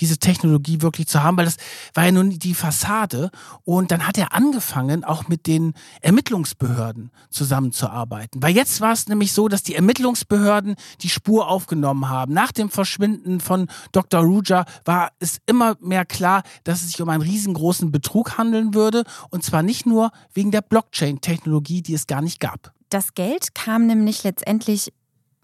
diese 0.00 0.18
Technologie 0.18 0.82
wirklich 0.82 1.06
zu 1.06 1.22
haben, 1.22 1.36
weil 1.36 1.44
das 1.44 1.56
war 1.94 2.04
ja 2.04 2.12
nun 2.12 2.30
die 2.30 2.54
Fassade. 2.54 3.30
Und 3.64 3.90
dann 3.90 4.06
hat 4.06 4.18
er 4.18 4.34
angefangen, 4.34 5.04
auch 5.04 5.28
mit 5.28 5.46
den 5.46 5.74
Ermittlungsbehörden 6.00 7.10
zusammenzuarbeiten. 7.30 8.42
Weil 8.42 8.54
jetzt 8.54 8.80
war 8.80 8.92
es 8.92 9.06
nämlich 9.08 9.32
so, 9.32 9.48
dass 9.48 9.62
die 9.62 9.74
Ermittlungsbehörden 9.74 10.76
die 11.02 11.08
Spur 11.08 11.48
aufgenommen 11.48 12.08
haben. 12.08 12.32
Nach 12.32 12.52
dem 12.52 12.70
Verschwinden 12.70 13.40
von 13.40 13.68
Dr. 13.92 14.20
Ruja 14.20 14.64
war 14.84 15.10
es 15.18 15.38
immer 15.46 15.76
mehr 15.80 16.04
klar, 16.04 16.42
dass 16.64 16.80
es 16.80 16.88
sich 16.88 17.02
um 17.02 17.08
einen 17.08 17.22
riesengroßen 17.22 17.92
Betrug 17.92 18.38
handeln 18.38 18.74
würde. 18.74 19.04
Und 19.30 19.44
zwar 19.44 19.62
nicht 19.62 19.86
nur 19.86 20.10
wegen 20.32 20.50
der 20.50 20.62
Blockchain-Technologie, 20.62 21.82
die 21.82 21.94
es 21.94 22.06
gar 22.06 22.22
nicht 22.22 22.40
gab. 22.40 22.72
Das 22.88 23.14
Geld 23.14 23.54
kam 23.54 23.86
nämlich 23.86 24.24
letztendlich 24.24 24.92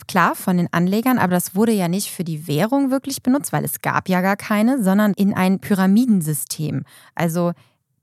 klar 0.07 0.35
von 0.35 0.57
den 0.57 0.73
Anlegern, 0.73 1.19
aber 1.19 1.35
das 1.35 1.55
wurde 1.55 1.73
ja 1.73 1.89
nicht 1.89 2.11
für 2.11 2.25
die 2.25 2.47
Währung 2.47 2.91
wirklich 2.91 3.23
benutzt, 3.23 3.53
weil 3.53 3.65
es 3.65 3.81
gab 3.81 4.09
ja 4.09 4.21
gar 4.21 4.37
keine, 4.37 4.83
sondern 4.83 5.13
in 5.15 5.35
ein 5.35 5.61
Pyramidensystem. 5.61 6.85
Also 7.15 7.53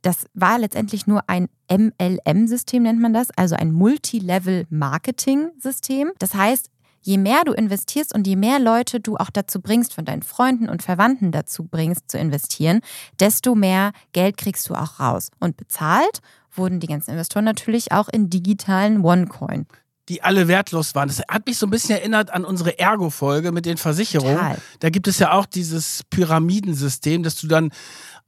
das 0.02 0.26
war 0.34 0.60
letztendlich 0.60 1.08
nur 1.08 1.24
ein 1.28 1.48
MLM-System, 1.72 2.84
nennt 2.84 3.00
man 3.00 3.14
das, 3.14 3.30
also 3.38 3.56
ein 3.56 3.72
Multilevel-Marketing-System. 3.72 6.12
Das 6.20 6.34
heißt, 6.34 6.70
je 7.02 7.18
mehr 7.18 7.44
du 7.46 7.54
investierst 7.54 8.14
und 8.14 8.28
je 8.28 8.36
mehr 8.36 8.60
Leute 8.60 9.00
du 9.00 9.16
auch 9.16 9.30
dazu 9.30 9.62
bringst, 9.62 9.94
von 9.94 10.04
deinen 10.06 10.24
Freunden 10.24 10.68
und 10.70 10.84
Verwandten 10.84 11.32
dazu 11.32 11.64
bringst 11.64 12.12
zu 12.12 12.18
investieren, 12.18 12.82
desto 13.20 13.56
mehr 13.56 13.94
Geld 14.12 14.36
kriegst 14.38 14.70
du 14.70 14.76
auch 14.76 15.00
raus. 15.00 15.30
Und 15.40 15.56
bezahlt 15.56 16.20
wurden 16.52 16.82
die 16.82 16.88
ganzen 16.88 17.12
Investoren 17.12 17.46
natürlich 17.46 17.94
auch 17.94 18.10
in 18.10 18.30
digitalen 18.30 19.06
OneCoin 19.06 19.68
die 20.10 20.22
alle 20.22 20.48
wertlos 20.48 20.96
waren. 20.96 21.08
Das 21.08 21.22
hat 21.30 21.46
mich 21.48 21.58
so 21.58 21.66
ein 21.66 21.70
bisschen 21.70 21.98
erinnert 21.98 22.32
an 22.32 22.44
unsere 22.46 22.78
Ergo-Folge 22.78 23.52
mit 23.52 23.66
den 23.66 23.78
Versicherungen. 23.78 24.36
Total. 24.36 24.58
Da 24.80 24.90
gibt 24.90 25.08
es 25.08 25.20
ja 25.20 25.32
auch 25.32 25.46
dieses 25.46 26.02
Pyramidensystem, 26.10 27.24
dass 27.24 27.36
du 27.36 27.48
dann 27.48 27.72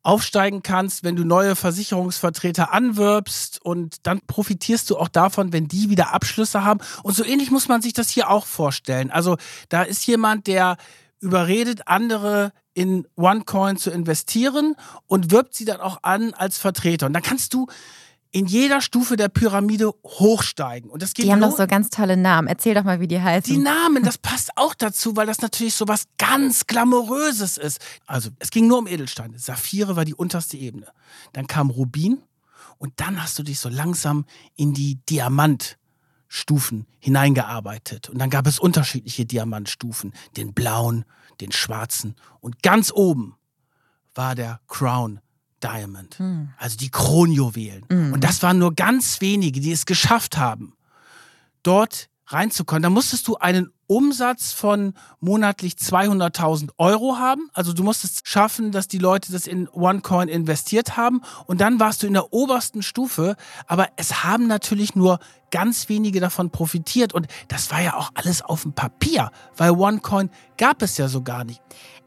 aufsteigen 0.04 0.62
kannst, 0.62 1.04
wenn 1.04 1.16
du 1.16 1.26
neue 1.26 1.56
Versicherungsvertreter 1.56 2.72
anwirbst 2.72 3.60
und 3.64 3.98
dann 4.04 4.22
profitierst 4.28 4.90
du 4.90 4.98
auch 4.98 5.08
davon, 5.08 5.52
wenn 5.52 5.68
die 5.68 5.90
wieder 5.90 6.14
Abschlüsse 6.14 6.64
haben. 6.64 6.80
Und 7.04 7.16
so 7.16 7.26
ähnlich 7.26 7.50
muss 7.50 7.68
man 7.68 7.82
sich 7.82 7.94
das 7.94 8.10
hier 8.10 8.30
auch 8.30 8.46
vorstellen. 8.46 9.10
Also 9.10 9.38
da 9.70 9.82
ist 9.82 10.06
jemand, 10.06 10.48
der 10.48 10.78
überredet 11.20 11.88
andere 11.88 12.52
in 12.76 13.08
OneCoin 13.16 13.78
zu 13.78 13.90
investieren 13.90 14.76
und 15.08 15.32
wirbt 15.32 15.56
sie 15.56 15.66
dann 15.66 15.80
auch 15.82 16.00
an 16.04 16.34
als 16.36 16.60
Vertreter. 16.60 17.08
Und 17.08 17.14
dann 17.14 17.24
kannst 17.24 17.54
du 17.54 17.68
in 18.36 18.48
jeder 18.48 18.82
Stufe 18.82 19.16
der 19.16 19.30
Pyramide 19.30 19.94
hochsteigen. 20.04 20.90
Und 20.90 21.02
das 21.02 21.14
geht 21.14 21.26
die 21.26 21.32
haben 21.32 21.40
doch 21.40 21.56
so 21.56 21.66
ganz 21.68 21.90
tolle 21.90 22.18
Namen. 22.18 22.50
Erzähl 22.50 22.74
doch 22.74 22.84
mal, 22.84 23.00
wie 23.00 23.08
die 23.08 23.22
heißen. 23.22 23.56
Die 23.56 23.62
Namen, 23.62 24.04
das 24.04 24.18
passt 24.18 24.50
auch 24.58 24.74
dazu, 24.74 25.16
weil 25.16 25.26
das 25.26 25.40
natürlich 25.40 25.74
so 25.74 25.88
was 25.88 26.04
ganz 26.18 26.68
Glamouröses 26.68 27.56
ist. 27.56 27.80
Also, 28.06 28.32
es 28.40 28.52
ging 28.52 28.68
nur 28.68 28.80
um 28.80 28.88
Edelsteine. 28.88 29.40
Saphire 29.40 29.96
war 29.96 30.04
die 30.04 30.14
unterste 30.14 30.58
Ebene. 30.58 30.88
Dann 31.32 31.48
kam 31.48 31.70
Rubin 31.70 32.24
und 32.78 32.92
dann 32.98 33.24
hast 33.24 33.40
du 33.40 33.44
dich 33.44 33.58
so 33.58 33.70
langsam 33.70 34.26
in 34.58 34.74
die 34.74 34.96
Diamantstufen 35.06 36.88
hineingearbeitet. 37.00 38.10
Und 38.10 38.20
dann 38.20 38.30
gab 38.30 38.48
es 38.48 38.60
unterschiedliche 38.60 39.26
Diamantstufen. 39.26 40.12
Den 40.36 40.54
blauen, 40.54 41.06
den 41.40 41.54
schwarzen. 41.54 42.16
Und 42.42 42.62
ganz 42.64 42.92
oben 42.92 43.38
war 44.14 44.36
der 44.36 44.60
Crown 44.68 45.22
Diamond. 45.64 46.20
Mhm. 46.20 46.50
Also 46.58 46.78
die 46.78 46.90
Kronjuwelen. 46.90 47.86
Mhm. 47.90 48.14
Und 48.14 48.24
das 48.24 48.44
waren 48.44 48.60
nur 48.60 48.74
ganz 48.74 49.22
wenige, 49.22 49.60
die 49.60 49.72
es 49.72 49.86
geschafft 49.86 50.38
haben, 50.38 50.74
dort 51.64 52.10
reinzukommen. 52.28 52.84
Da 52.84 52.90
musstest 52.90 53.28
du 53.28 53.38
einen 53.38 53.72
Umsatz 53.88 54.52
von 54.52 54.94
monatlich 55.20 55.74
200.000 55.74 56.72
Euro 56.78 57.18
haben. 57.18 57.50
Also 57.54 57.74
du 57.74 57.84
musstest 57.84 58.28
schaffen, 58.28 58.72
dass 58.72 58.88
die 58.88 58.98
Leute 58.98 59.32
das 59.32 59.46
in 59.46 59.70
OneCoin 59.70 60.28
investiert 60.28 60.98
haben. 60.98 61.22
Und 61.46 61.62
dann 61.62 61.80
warst 61.80 62.02
du 62.02 62.08
in 62.08 62.14
der 62.14 62.34
obersten 62.34 62.82
Stufe. 62.82 63.36
Aber 63.68 63.90
es 63.96 64.24
haben 64.24 64.48
natürlich 64.48 64.96
nur 64.96 65.20
ganz 65.52 65.88
wenige 65.88 66.20
davon 66.20 66.50
profitiert. 66.50 67.14
Und 67.14 67.28
das 67.48 67.70
war 67.70 67.82
ja 67.82 67.96
auch 67.96 68.10
alles 68.16 68.42
auf 68.42 68.64
dem 68.64 68.74
Papier, 68.74 69.30
weil 69.56 69.72
OneCoin 69.72 70.32
gab 70.58 70.82
es 70.82 70.98
ja 70.98 71.08
so 71.08 71.22
gar 71.22 71.44
nicht. 71.44 71.62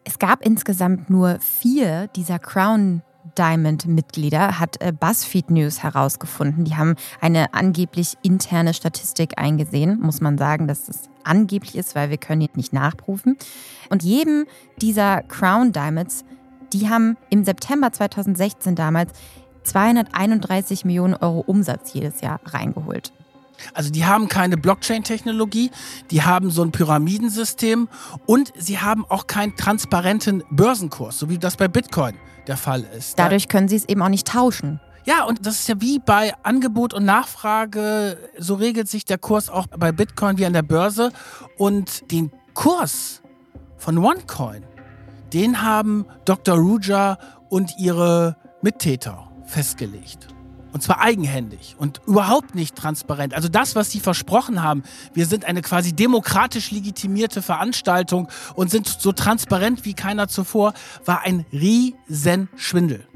Es 0.05 0.19
gab 0.19 0.45
insgesamt 0.45 1.11
nur 1.11 1.39
vier 1.41 2.09
dieser 2.09 2.39
Crown 2.39 3.03
Diamond-Mitglieder 3.37 4.59
hat 4.59 4.81
äh, 4.81 4.93
BuzzFeed 4.93 5.51
News 5.51 5.83
herausgefunden. 5.83 6.65
Die 6.65 6.77
haben 6.77 6.97
eine 7.21 7.55
angeblich 7.55 8.17
interne 8.23 8.75
Statistik 8.75 9.35
eingesehen, 9.37 10.01
muss 10.01 10.21
man 10.21 10.39
sagen, 10.39 10.69
dass 10.69 10.87
das 10.87 11.09
angeblich 11.25 11.77
ist, 11.77 11.95
weil 11.95 12.11
wir 12.11 12.19
können 12.19 12.49
nicht 12.55 12.73
nachprüfen. 12.73 13.37
Und 13.91 14.03
jedem 14.03 14.47
dieser 14.81 15.23
Crown 15.23 15.73
Diamonds, 15.73 16.25
die 16.73 16.89
haben 16.89 17.17
im 17.31 17.45
September 17.45 17.93
2016 17.93 18.75
damals 18.75 19.13
231 19.65 20.85
Millionen 20.85 21.15
Euro 21.15 21.41
Umsatz 21.41 21.93
jedes 21.93 22.21
Jahr 22.21 22.41
reingeholt. 22.45 23.13
Also 23.75 23.91
die 23.91 24.05
haben 24.05 24.29
keine 24.29 24.57
Blockchain-Technologie, 24.57 25.71
die 26.11 26.23
haben 26.23 26.51
so 26.51 26.63
ein 26.63 26.71
Pyramidensystem 26.71 27.89
und 28.25 28.53
sie 28.57 28.79
haben 28.79 29.05
auch 29.09 29.27
keinen 29.27 29.57
transparenten 29.57 30.45
Börsenkurs, 30.51 31.19
so 31.19 31.29
wie 31.29 31.39
das 31.39 31.57
bei 31.57 31.67
Bitcoin 31.67 32.15
der 32.49 32.57
Fall 32.57 32.85
ist. 32.97 33.19
Dadurch 33.19 33.49
können 33.49 33.69
sie 33.69 33.77
es 33.77 33.89
eben 33.89 34.03
auch 34.03 34.09
nicht 34.09 34.27
tauschen. 34.27 34.81
Ja, 35.05 35.25
und 35.25 35.47
das 35.47 35.61
ist 35.61 35.69
ja 35.69 35.81
wie 35.81 35.99
bei 35.99 36.35
Angebot 36.43 36.93
und 36.93 37.05
Nachfrage, 37.05 38.19
so 38.37 38.55
regelt 38.55 38.89
sich 38.89 39.05
der 39.05 39.17
Kurs 39.17 39.49
auch 39.49 39.67
bei 39.67 39.91
Bitcoin 39.91 40.37
wie 40.37 40.45
an 40.45 40.53
der 40.53 40.63
Börse. 40.63 41.13
Und 41.57 42.11
den 42.11 42.31
Kurs 42.53 43.23
von 43.79 43.97
OneCoin, 43.97 44.65
den 45.33 45.63
haben 45.63 46.05
Dr. 46.25 46.57
Ruja 46.57 47.19
und 47.49 47.73
ihre 47.79 48.37
Mittäter 48.61 49.31
festgelegt. 49.47 50.29
Und 50.79 50.83
zwar 50.83 51.01
eigenhändig 51.01 51.75
und 51.77 52.01
überhaupt 52.07 52.55
nicht 52.55 52.77
transparent. 52.77 53.35
Also 53.35 53.49
das, 53.49 53.75
was 53.75 53.91
sie 53.91 53.99
versprochen 53.99 54.63
haben, 54.63 54.85
wir 55.13 55.27
sind 55.27 55.45
eine 55.45 55.61
quasi 55.61 55.93
demokratisch 55.93 56.71
legitimierte 56.71 57.43
Veranstaltung 57.43 58.29
und 58.55 58.71
sind 58.71 58.87
so 58.87 59.11
transparent 59.11 59.85
wie 59.85 59.95
keiner 59.95 60.29
zuvor, 60.29 60.75
war 61.05 61.23
ein 61.23 61.45
Riesenschwindel. 61.53 63.09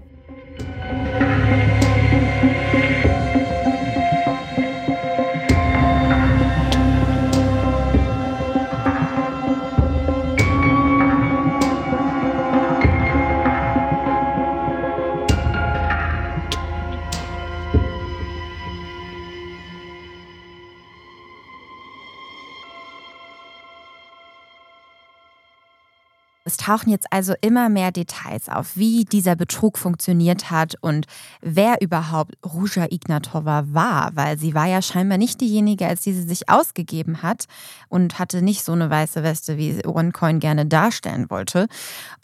Es 26.53 26.59
tauchen 26.59 26.91
jetzt 26.91 27.07
also 27.11 27.33
immer 27.41 27.71
mehr 27.71 27.93
Details 27.93 28.51
auf, 28.51 28.77
wie 28.77 29.07
dieser 29.07 29.37
Betrug 29.37 29.79
funktioniert 29.79 30.51
hat 30.51 30.75
und 30.83 31.07
wer 31.41 31.81
überhaupt 31.81 32.35
Ruja 32.45 32.88
Ignatova 32.91 33.65
war, 33.69 34.11
weil 34.17 34.38
sie 34.38 34.55
war 34.55 34.67
ja 34.67 34.83
scheinbar 34.83 35.17
nicht 35.17 35.41
diejenige, 35.41 35.87
als 35.87 36.03
die 36.03 36.12
sie 36.12 36.25
sich 36.25 36.51
ausgegeben 36.51 37.23
hat 37.23 37.47
und 37.88 38.19
hatte 38.19 38.43
nicht 38.43 38.65
so 38.65 38.73
eine 38.73 38.91
weiße 38.91 39.23
Weste, 39.23 39.57
wie 39.57 39.81
OneCoin 39.87 40.41
gerne 40.41 40.67
darstellen 40.67 41.31
wollte. 41.31 41.69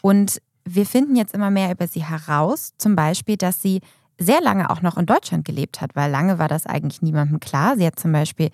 Und 0.03 0.39
wir 0.63 0.85
finden 0.85 1.15
jetzt 1.15 1.33
immer 1.33 1.49
mehr 1.49 1.71
über 1.71 1.87
sie 1.87 2.03
heraus, 2.03 2.73
zum 2.77 2.95
Beispiel, 2.95 3.35
dass 3.35 3.63
sie 3.63 3.81
sehr 4.19 4.41
lange 4.41 4.69
auch 4.69 4.81
noch 4.81 4.97
in 4.97 5.05
Deutschland 5.05 5.45
gelebt 5.45 5.81
hat, 5.81 5.95
weil 5.95 6.11
lange 6.11 6.37
war 6.37 6.47
das 6.47 6.65
eigentlich 6.65 7.01
niemandem 7.01 7.39
klar. 7.39 7.75
Sie 7.77 7.85
hat 7.85 7.97
zum 7.97 8.11
Beispiel 8.11 8.51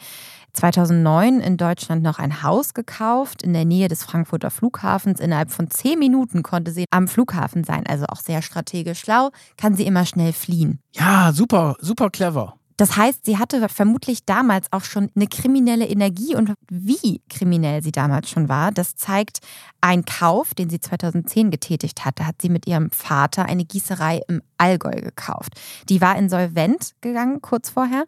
2009 0.54 1.42
in 1.42 1.58
Deutschland 1.58 2.02
noch 2.02 2.20
ein 2.20 2.44
Haus 2.44 2.74
gekauft 2.74 3.44
in 3.44 3.54
der 3.54 3.66
Nähe 3.66 3.88
des 3.88 4.04
Frankfurter 4.04 4.50
Flughafens. 4.50 5.20
Innerhalb 5.20 5.52
von 5.52 5.70
zehn 5.70 6.00
Minuten 6.00 6.44
konnte 6.44 6.72
sie 6.72 6.86
am 6.92 7.08
Flughafen 7.08 7.64
sein, 7.64 7.86
also 7.88 8.06
auch 8.08 8.22
sehr 8.22 8.42
strategisch 8.42 9.00
schlau, 9.00 9.32
kann 9.58 9.76
sie 9.76 9.86
immer 9.86 10.06
schnell 10.06 10.34
fliehen. 10.34 10.80
Ja, 10.94 11.32
super, 11.34 11.76
super 11.80 12.10
clever. 12.10 12.56
Das 12.78 12.98
heißt, 12.98 13.26
sie 13.26 13.38
hatte 13.38 13.68
vermutlich 13.70 14.26
damals 14.26 14.68
auch 14.72 14.84
schon 14.84 15.10
eine 15.16 15.28
kriminelle 15.28 15.88
Energie 15.88 16.36
und 16.36 16.54
wie 16.70 17.22
kriminell 17.30 17.82
sie 17.82 17.92
damals 17.92 18.30
schon 18.30 18.50
war, 18.50 18.72
das 18.72 18.96
zeigt 18.96 19.40
ein 19.82 20.04
Kauf, 20.04 20.54
den 20.54 20.70
sie 20.70 20.80
2010 20.80 21.52
getätigt 21.52 22.04
hatte, 22.04 22.28
hat 22.28 22.42
sie 22.42 22.50
mit 22.50 22.68
ihrem 22.68 22.92
Vater 22.92 23.46
eine 23.46 23.66
Gießerei 23.66 24.22
im 24.28 24.42
Allgäu 24.58 25.00
gekauft. 25.02 25.54
Die 25.90 26.02
war 26.02 26.18
insolvent 26.18 26.92
gegangen 27.02 27.42
kurz 27.42 27.70
vorher 27.70 28.06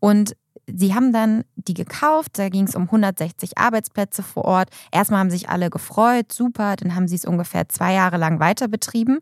und 0.00 0.36
Sie 0.76 0.94
haben 0.94 1.12
dann 1.12 1.44
die 1.56 1.74
gekauft, 1.74 2.38
da 2.38 2.48
ging 2.48 2.66
es 2.66 2.74
um 2.74 2.84
160 2.84 3.58
Arbeitsplätze 3.58 4.22
vor 4.22 4.44
Ort. 4.44 4.70
Erstmal 4.92 5.20
haben 5.20 5.30
sich 5.30 5.48
alle 5.48 5.70
gefreut, 5.70 6.32
super, 6.32 6.76
dann 6.76 6.94
haben 6.94 7.08
sie 7.08 7.16
es 7.16 7.24
ungefähr 7.24 7.68
zwei 7.68 7.94
Jahre 7.94 8.16
lang 8.16 8.40
weiter 8.40 8.68
betrieben 8.68 9.18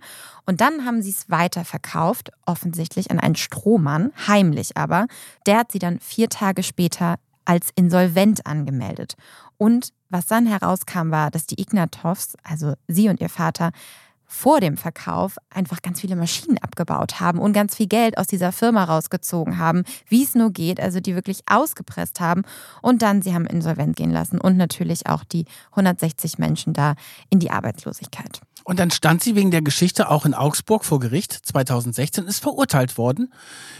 und 0.47 0.61
dann 0.61 0.85
haben 0.85 1.03
sie 1.03 1.11
es 1.11 1.29
weiter 1.31 1.65
verkauft, 1.65 2.31
offensichtlich 2.47 3.11
an 3.11 3.21
einen 3.21 3.37
Strohmann, 3.37 4.13
heimlich 4.27 4.77
aber. 4.77 5.07
Der 5.47 5.59
hat 5.59 5.73
sie 5.73 5.79
dann 5.79 6.01
vier 6.01 6.29
Tage 6.29 6.63
später 6.63 7.17
als 7.45 7.71
insolvent 7.75 8.47
angemeldet. 8.47 9.15
Und 9.57 9.93
was 10.11 10.27
dann 10.27 10.47
herauskam, 10.47 11.11
war, 11.11 11.31
dass 11.31 11.47
die 11.47 11.61
Ignatovs, 11.61 12.37
also 12.43 12.75
sie 12.87 13.09
und 13.09 13.21
ihr 13.21 13.29
Vater, 13.29 13.73
vor 14.31 14.61
dem 14.61 14.77
Verkauf 14.77 15.39
einfach 15.49 15.81
ganz 15.81 16.03
viele 16.03 16.15
Maschinen 16.15 16.59
abgebaut 16.59 17.19
haben 17.19 17.39
und 17.39 17.55
ganz 17.55 17.75
viel 17.75 17.87
Geld 17.87 18.19
aus 18.19 18.27
dieser 18.27 18.53
Firma 18.53 18.85
rausgezogen 18.85 19.59
haben, 19.59 19.85
wie 20.07 20.23
es 20.23 20.35
nur 20.35 20.53
geht, 20.53 20.79
also 20.81 21.01
die 21.01 21.15
wirklich 21.15 21.41
ausgepresst 21.51 22.21
haben 22.21 22.43
und 22.83 23.01
dann 23.01 23.23
sie 23.23 23.35
haben 23.35 23.47
insolvent 23.47 23.97
gehen 23.97 24.11
lassen 24.11 24.39
und 24.39 24.59
natürlich 24.59 25.07
auch 25.07 25.25
die 25.25 25.47
160 25.71 26.39
Menschen 26.39 26.75
da 26.75 26.95
in 27.31 27.39
die 27.39 27.51
Arbeitslosigkeit. 27.51 28.43
Und 28.65 28.79
dann 28.79 28.91
stand 28.91 29.23
sie 29.23 29.35
wegen 29.35 29.51
der 29.51 29.63
Geschichte 29.63 30.11
auch 30.11 30.27
in 30.27 30.35
Augsburg 30.35 30.85
vor 30.85 31.01
Gericht 31.01 31.33
2016 31.33 32.27
ist 32.27 32.41
verurteilt 32.41 32.99
worden 32.99 33.33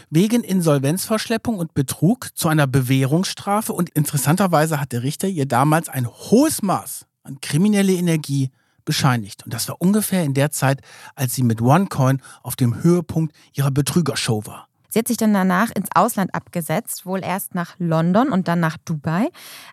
wegen 0.09 0.43
Insolvenzverschleppung 0.43 1.59
und 1.59 1.75
Betrug 1.75 2.29
zu 2.33 2.47
einer 2.47 2.65
Bewährungsstrafe 2.65 3.71
und 3.71 3.91
interessanterweise 3.91 4.81
hat 4.81 4.93
der 4.93 5.03
Richter 5.03 5.27
ihr 5.27 5.45
damals 5.45 5.89
ein 5.89 6.07
hohes 6.07 6.63
Maß 6.63 7.05
an 7.21 7.39
kriminelle 7.39 7.93
Energie 7.93 8.49
bescheinigt. 8.89 9.45
Und 9.45 9.53
das 9.53 9.69
war 9.69 9.75
ungefähr 9.79 10.23
in 10.23 10.33
der 10.33 10.49
Zeit, 10.49 10.81
als 11.13 11.35
sie 11.35 11.43
mit 11.43 11.61
OneCoin 11.61 12.23
auf 12.41 12.55
dem 12.55 12.81
Höhepunkt 12.81 13.35
ihrer 13.53 13.69
Betrügershow 13.69 14.47
war. 14.47 14.67
Sie 14.89 14.97
hat 14.97 15.07
sich 15.07 15.17
dann 15.17 15.31
danach 15.31 15.69
ins 15.69 15.89
Ausland 15.93 16.33
abgesetzt, 16.33 17.05
wohl 17.05 17.23
erst 17.23 17.53
nach 17.53 17.75
London 17.77 18.29
und 18.29 18.47
dann 18.47 18.59
nach 18.59 18.77
Dubai. 18.77 19.29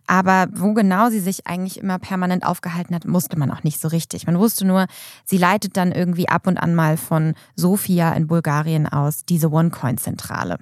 Aber 0.06 0.48
wo 0.52 0.74
genau 0.74 1.08
sie 1.08 1.20
sich 1.20 1.46
eigentlich 1.46 1.78
immer 1.78 1.98
permanent 1.98 2.44
aufgehalten 2.44 2.94
hat, 2.94 3.10
wusste 3.10 3.38
man 3.38 3.50
auch 3.50 3.64
nicht 3.64 3.80
so 3.80 3.88
richtig. 3.88 4.26
Man 4.26 4.38
wusste 4.38 4.66
nur, 4.66 4.84
sie 5.24 5.38
leitet 5.38 5.78
dann 5.78 5.92
irgendwie 5.92 6.28
ab 6.28 6.46
und 6.46 6.58
an 6.58 6.74
mal 6.74 6.98
von 6.98 7.32
Sofia 7.54 8.12
in 8.12 8.26
Bulgarien 8.26 8.86
aus 8.86 9.24
diese 9.24 9.50
OneCoin-Zentrale. 9.50 10.58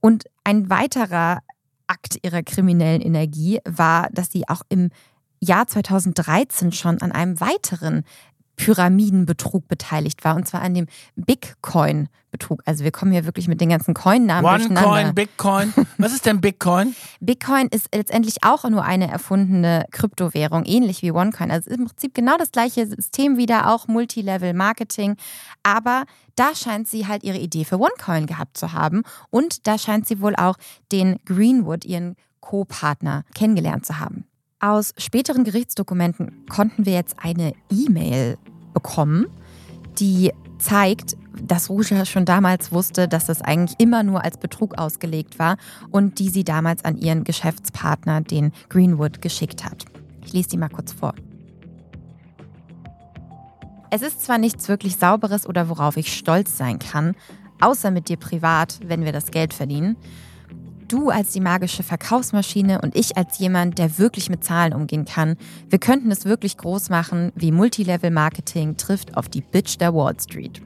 Und 0.00 0.26
ein 0.44 0.70
weiterer 0.70 1.40
Akt 1.88 2.18
ihrer 2.22 2.44
kriminellen 2.44 3.00
Energie 3.00 3.58
war, 3.64 4.08
dass 4.12 4.30
sie 4.30 4.46
auch 4.46 4.62
im 4.68 4.90
Jahr 5.40 5.66
2013 5.66 6.72
schon 6.72 7.00
an 7.00 7.12
einem 7.12 7.40
weiteren 7.40 8.04
Pyramidenbetrug 8.56 9.68
beteiligt 9.68 10.24
war, 10.24 10.34
und 10.34 10.48
zwar 10.48 10.62
an 10.62 10.74
dem 10.74 10.86
Bitcoin-Betrug. 11.14 12.62
Also 12.64 12.84
wir 12.84 12.90
kommen 12.90 13.12
hier 13.12 13.26
wirklich 13.26 13.48
mit 13.48 13.60
den 13.60 13.68
ganzen 13.68 13.94
Coin-Namen 13.94 14.46
OneCoin, 14.46 15.14
Bitcoin. 15.14 15.74
Was 15.98 16.12
ist 16.12 16.26
denn 16.26 16.40
Bitcoin? 16.40 16.96
Bitcoin 17.20 17.68
ist 17.68 17.94
letztendlich 17.94 18.42
auch 18.42 18.64
nur 18.64 18.82
eine 18.82 19.10
erfundene 19.10 19.84
Kryptowährung, 19.90 20.64
ähnlich 20.64 21.02
wie 21.02 21.12
OneCoin. 21.12 21.50
Also 21.50 21.70
im 21.70 21.84
Prinzip 21.84 22.14
genau 22.14 22.38
das 22.38 22.50
gleiche 22.50 22.86
System 22.86 23.36
wieder, 23.36 23.70
auch 23.70 23.88
Multilevel-Marketing. 23.88 25.16
Aber 25.62 26.04
da 26.34 26.54
scheint 26.54 26.88
sie 26.88 27.06
halt 27.06 27.24
ihre 27.24 27.38
Idee 27.38 27.64
für 27.64 27.78
OneCoin 27.78 28.26
gehabt 28.26 28.56
zu 28.56 28.72
haben. 28.72 29.02
Und 29.28 29.66
da 29.66 29.76
scheint 29.76 30.08
sie 30.08 30.20
wohl 30.20 30.34
auch 30.34 30.56
den 30.92 31.18
Greenwood, 31.26 31.84
ihren 31.84 32.16
Co-Partner, 32.40 33.24
kennengelernt 33.34 33.84
zu 33.84 33.98
haben. 33.98 34.24
Aus 34.66 34.94
späteren 34.98 35.44
Gerichtsdokumenten 35.44 36.44
konnten 36.48 36.86
wir 36.86 36.92
jetzt 36.92 37.20
eine 37.22 37.52
E-Mail 37.70 38.36
bekommen, 38.74 39.26
die 40.00 40.32
zeigt, 40.58 41.16
dass 41.40 41.70
Ruja 41.70 42.04
schon 42.04 42.24
damals 42.24 42.72
wusste, 42.72 43.06
dass 43.06 43.28
es 43.28 43.42
eigentlich 43.42 43.78
immer 43.78 44.02
nur 44.02 44.24
als 44.24 44.38
Betrug 44.38 44.76
ausgelegt 44.76 45.38
war 45.38 45.56
und 45.92 46.18
die 46.18 46.30
sie 46.30 46.42
damals 46.42 46.84
an 46.84 46.96
ihren 46.96 47.22
Geschäftspartner, 47.22 48.22
den 48.22 48.50
Greenwood, 48.68 49.22
geschickt 49.22 49.64
hat. 49.64 49.84
Ich 50.24 50.32
lese 50.32 50.48
die 50.48 50.56
mal 50.56 50.68
kurz 50.68 50.92
vor. 50.92 51.14
Es 53.90 54.02
ist 54.02 54.24
zwar 54.24 54.38
nichts 54.38 54.68
wirklich 54.68 54.96
Sauberes 54.96 55.46
oder 55.46 55.68
worauf 55.68 55.96
ich 55.96 56.12
stolz 56.12 56.56
sein 56.56 56.80
kann, 56.80 57.14
außer 57.60 57.92
mit 57.92 58.08
dir 58.08 58.16
privat, 58.16 58.80
wenn 58.84 59.04
wir 59.04 59.12
das 59.12 59.30
Geld 59.30 59.54
verdienen. 59.54 59.96
Du 60.88 61.10
als 61.10 61.32
die 61.32 61.40
magische 61.40 61.82
Verkaufsmaschine 61.82 62.80
und 62.80 62.94
ich 62.94 63.16
als 63.16 63.40
jemand, 63.40 63.78
der 63.78 63.98
wirklich 63.98 64.30
mit 64.30 64.44
Zahlen 64.44 64.72
umgehen 64.72 65.04
kann. 65.04 65.36
Wir 65.68 65.80
könnten 65.80 66.12
es 66.12 66.26
wirklich 66.26 66.56
groß 66.56 66.90
machen, 66.90 67.32
wie 67.34 67.50
Multilevel 67.50 68.12
Marketing 68.12 68.76
trifft 68.76 69.16
auf 69.16 69.28
die 69.28 69.40
Bitch 69.40 69.78
der 69.80 69.92
Wall 69.94 70.14
Street. 70.20 70.62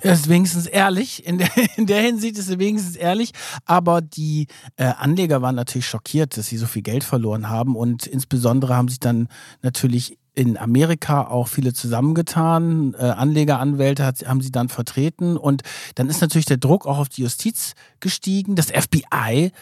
Er 0.00 0.12
ist 0.12 0.28
wenigstens 0.28 0.66
ehrlich. 0.66 1.26
In 1.26 1.36
der, 1.36 1.50
in 1.76 1.86
der 1.86 2.00
Hinsicht 2.00 2.38
ist 2.38 2.48
er 2.48 2.58
wenigstens 2.58 2.96
ehrlich. 2.96 3.32
Aber 3.66 4.00
die 4.00 4.46
äh, 4.76 4.84
Anleger 4.84 5.42
waren 5.42 5.54
natürlich 5.54 5.86
schockiert, 5.86 6.36
dass 6.36 6.46
sie 6.46 6.56
so 6.56 6.66
viel 6.66 6.82
Geld 6.82 7.04
verloren 7.04 7.50
haben. 7.50 7.76
Und 7.76 8.06
insbesondere 8.06 8.74
haben 8.74 8.88
sich 8.88 9.00
dann 9.00 9.28
natürlich 9.60 10.18
in 10.34 10.58
Amerika 10.58 11.28
auch 11.28 11.48
viele 11.48 11.72
zusammengetan. 11.72 12.94
Äh, 12.98 13.04
Anlegeranwälte 13.04 14.04
hat, 14.04 14.26
haben 14.26 14.40
sie 14.40 14.52
dann 14.52 14.68
vertreten. 14.68 15.36
Und 15.36 15.62
dann 15.94 16.08
ist 16.08 16.20
natürlich 16.20 16.46
der 16.46 16.56
Druck 16.56 16.86
auch 16.86 16.98
auf 16.98 17.08
die 17.08 17.22
Justiz 17.22 17.74
gestiegen. 18.00 18.56
Das 18.56 18.70
FBI 18.70 19.52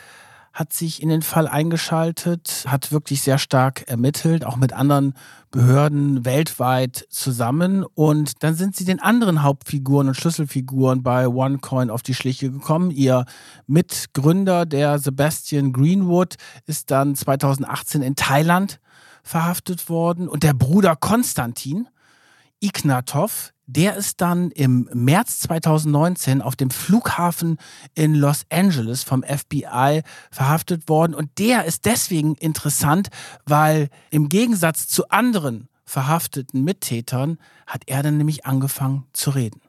hat 0.52 0.72
sich 0.72 1.02
in 1.02 1.08
den 1.08 1.22
Fall 1.22 1.48
eingeschaltet, 1.48 2.64
hat 2.66 2.92
wirklich 2.92 3.22
sehr 3.22 3.38
stark 3.38 3.88
ermittelt, 3.88 4.44
auch 4.44 4.56
mit 4.56 4.74
anderen 4.74 5.14
Behörden 5.50 6.26
weltweit 6.26 7.06
zusammen. 7.08 7.84
Und 7.94 8.42
dann 8.42 8.54
sind 8.54 8.76
sie 8.76 8.84
den 8.84 9.00
anderen 9.00 9.42
Hauptfiguren 9.42 10.08
und 10.08 10.14
Schlüsselfiguren 10.14 11.02
bei 11.02 11.26
OneCoin 11.26 11.90
auf 11.90 12.02
die 12.02 12.14
Schliche 12.14 12.50
gekommen. 12.50 12.90
Ihr 12.90 13.24
Mitgründer, 13.66 14.66
der 14.66 14.98
Sebastian 14.98 15.72
Greenwood, 15.72 16.36
ist 16.66 16.90
dann 16.90 17.14
2018 17.14 18.02
in 18.02 18.14
Thailand 18.14 18.78
verhaftet 19.22 19.88
worden. 19.88 20.28
Und 20.28 20.42
der 20.42 20.54
Bruder 20.54 20.96
Konstantin 20.96 21.88
Ignatov, 22.60 23.52
der 23.66 23.96
ist 23.96 24.20
dann 24.20 24.50
im 24.50 24.88
März 24.92 25.40
2019 25.40 26.42
auf 26.42 26.56
dem 26.56 26.70
Flughafen 26.70 27.58
in 27.94 28.14
Los 28.14 28.44
Angeles 28.50 29.02
vom 29.02 29.22
FBI 29.22 30.02
verhaftet 30.30 30.88
worden. 30.88 31.14
Und 31.14 31.38
der 31.38 31.64
ist 31.64 31.84
deswegen 31.84 32.34
interessant, 32.34 33.08
weil 33.46 33.88
im 34.10 34.28
Gegensatz 34.28 34.88
zu 34.88 35.08
anderen 35.08 35.68
verhafteten 35.84 36.64
Mittätern 36.64 37.38
hat 37.66 37.82
er 37.86 38.02
dann 38.02 38.16
nämlich 38.16 38.46
angefangen 38.46 39.04
zu 39.12 39.30
reden. 39.30 39.60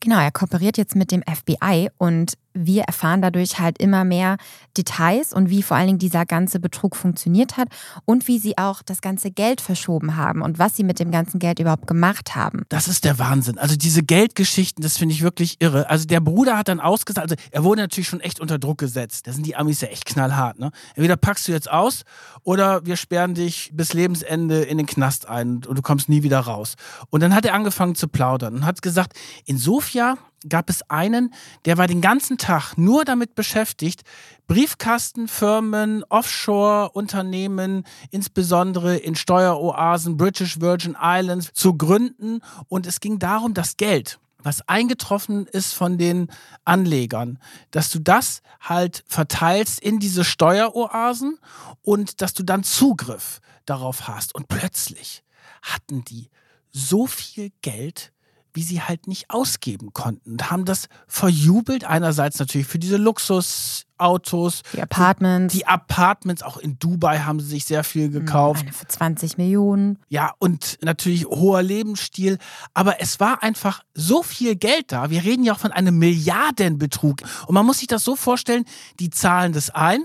Genau, 0.00 0.18
er 0.18 0.30
kooperiert 0.30 0.76
jetzt 0.76 0.96
mit 0.96 1.10
dem 1.10 1.22
FBI 1.22 1.90
und 1.98 2.34
wir 2.54 2.84
erfahren 2.84 3.20
dadurch 3.20 3.58
halt 3.58 3.78
immer 3.78 4.04
mehr 4.04 4.36
Details 4.76 5.32
und 5.32 5.50
wie 5.50 5.62
vor 5.62 5.76
allen 5.76 5.88
Dingen 5.88 5.98
dieser 5.98 6.24
ganze 6.24 6.60
Betrug 6.60 6.96
funktioniert 6.96 7.56
hat 7.56 7.68
und 8.04 8.28
wie 8.28 8.38
sie 8.38 8.56
auch 8.56 8.82
das 8.82 9.00
ganze 9.00 9.30
Geld 9.30 9.60
verschoben 9.60 10.16
haben 10.16 10.40
und 10.40 10.58
was 10.58 10.76
sie 10.76 10.84
mit 10.84 11.00
dem 11.00 11.10
ganzen 11.10 11.38
Geld 11.38 11.58
überhaupt 11.58 11.86
gemacht 11.86 12.34
haben. 12.36 12.62
Das 12.68 12.88
ist 12.88 13.04
der 13.04 13.18
Wahnsinn. 13.18 13.58
Also 13.58 13.76
diese 13.76 14.02
Geldgeschichten, 14.02 14.82
das 14.82 14.96
finde 14.96 15.14
ich 15.14 15.22
wirklich 15.22 15.56
irre. 15.60 15.90
Also 15.90 16.06
der 16.06 16.20
Bruder 16.20 16.56
hat 16.56 16.68
dann 16.68 16.80
ausgesagt, 16.80 17.30
also 17.30 17.34
er 17.50 17.64
wurde 17.64 17.82
natürlich 17.82 18.08
schon 18.08 18.20
echt 18.20 18.40
unter 18.40 18.58
Druck 18.58 18.78
gesetzt. 18.78 19.26
Da 19.26 19.32
sind 19.32 19.46
die 19.46 19.56
Amis 19.56 19.80
ja 19.80 19.88
echt 19.88 20.06
knallhart. 20.06 20.58
Ne? 20.58 20.70
Entweder 20.94 21.16
packst 21.16 21.48
du 21.48 21.52
jetzt 21.52 21.70
aus 21.70 22.04
oder 22.42 22.86
wir 22.86 22.96
sperren 22.96 23.34
dich 23.34 23.70
bis 23.74 23.92
Lebensende 23.92 24.62
in 24.62 24.78
den 24.78 24.86
Knast 24.86 25.28
ein 25.28 25.64
und 25.66 25.76
du 25.76 25.82
kommst 25.82 26.08
nie 26.08 26.22
wieder 26.22 26.40
raus. 26.40 26.74
Und 27.10 27.22
dann 27.22 27.34
hat 27.34 27.44
er 27.44 27.54
angefangen 27.54 27.94
zu 27.94 28.08
plaudern 28.08 28.54
und 28.54 28.64
hat 28.64 28.82
gesagt, 28.82 29.14
in 29.46 29.58
Sofia 29.58 30.16
gab 30.48 30.70
es 30.70 30.88
einen, 30.90 31.32
der 31.64 31.78
war 31.78 31.86
den 31.86 32.00
ganzen 32.00 32.38
Tag 32.38 32.76
nur 32.76 33.04
damit 33.04 33.34
beschäftigt, 33.34 34.02
Briefkastenfirmen, 34.46 36.04
Offshore-Unternehmen, 36.08 37.84
insbesondere 38.10 38.96
in 38.96 39.14
Steueroasen, 39.14 40.16
British 40.16 40.60
Virgin 40.60 40.96
Islands, 41.00 41.50
zu 41.54 41.76
gründen. 41.76 42.40
Und 42.68 42.86
es 42.86 43.00
ging 43.00 43.18
darum, 43.18 43.54
das 43.54 43.76
Geld, 43.76 44.18
was 44.38 44.68
eingetroffen 44.68 45.46
ist 45.46 45.72
von 45.72 45.98
den 45.98 46.28
Anlegern, 46.64 47.38
dass 47.70 47.90
du 47.90 47.98
das 47.98 48.42
halt 48.60 49.04
verteilst 49.06 49.80
in 49.80 49.98
diese 49.98 50.24
Steueroasen 50.24 51.38
und 51.82 52.20
dass 52.20 52.34
du 52.34 52.42
dann 52.42 52.62
Zugriff 52.62 53.40
darauf 53.64 54.06
hast. 54.06 54.34
Und 54.34 54.48
plötzlich 54.48 55.24
hatten 55.62 56.04
die 56.04 56.28
so 56.70 57.06
viel 57.06 57.52
Geld, 57.62 58.12
wie 58.54 58.62
sie 58.62 58.80
halt 58.80 59.08
nicht 59.08 59.30
ausgeben 59.30 59.92
konnten 59.92 60.30
und 60.32 60.50
haben 60.50 60.64
das 60.64 60.86
verjubelt. 61.08 61.84
Einerseits 61.84 62.38
natürlich 62.38 62.66
für 62.68 62.78
diese 62.78 62.96
Luxusautos, 62.96 64.62
Die 64.72 64.80
Apartments. 64.80 65.52
die 65.54 65.66
Apartments, 65.66 66.42
auch 66.42 66.56
in 66.56 66.78
Dubai 66.78 67.18
haben 67.20 67.40
sie 67.40 67.48
sich 67.48 67.64
sehr 67.64 67.84
viel 67.84 68.10
gekauft. 68.10 68.62
Eine 68.62 68.72
für 68.72 68.86
20 68.86 69.38
Millionen. 69.38 69.98
Ja, 70.08 70.32
und 70.38 70.78
natürlich 70.82 71.26
hoher 71.26 71.62
Lebensstil. 71.62 72.38
Aber 72.74 73.00
es 73.00 73.18
war 73.20 73.42
einfach 73.42 73.82
so 73.92 74.22
viel 74.22 74.54
Geld 74.56 74.92
da. 74.92 75.10
Wir 75.10 75.24
reden 75.24 75.44
ja 75.44 75.54
auch 75.54 75.58
von 75.58 75.72
einem 75.72 75.98
Milliardenbetrug. 75.98 77.20
Und 77.46 77.54
man 77.54 77.66
muss 77.66 77.78
sich 77.80 77.88
das 77.88 78.04
so 78.04 78.14
vorstellen, 78.16 78.64
die 79.00 79.10
zahlen 79.10 79.52
das 79.52 79.70
ein. 79.70 80.04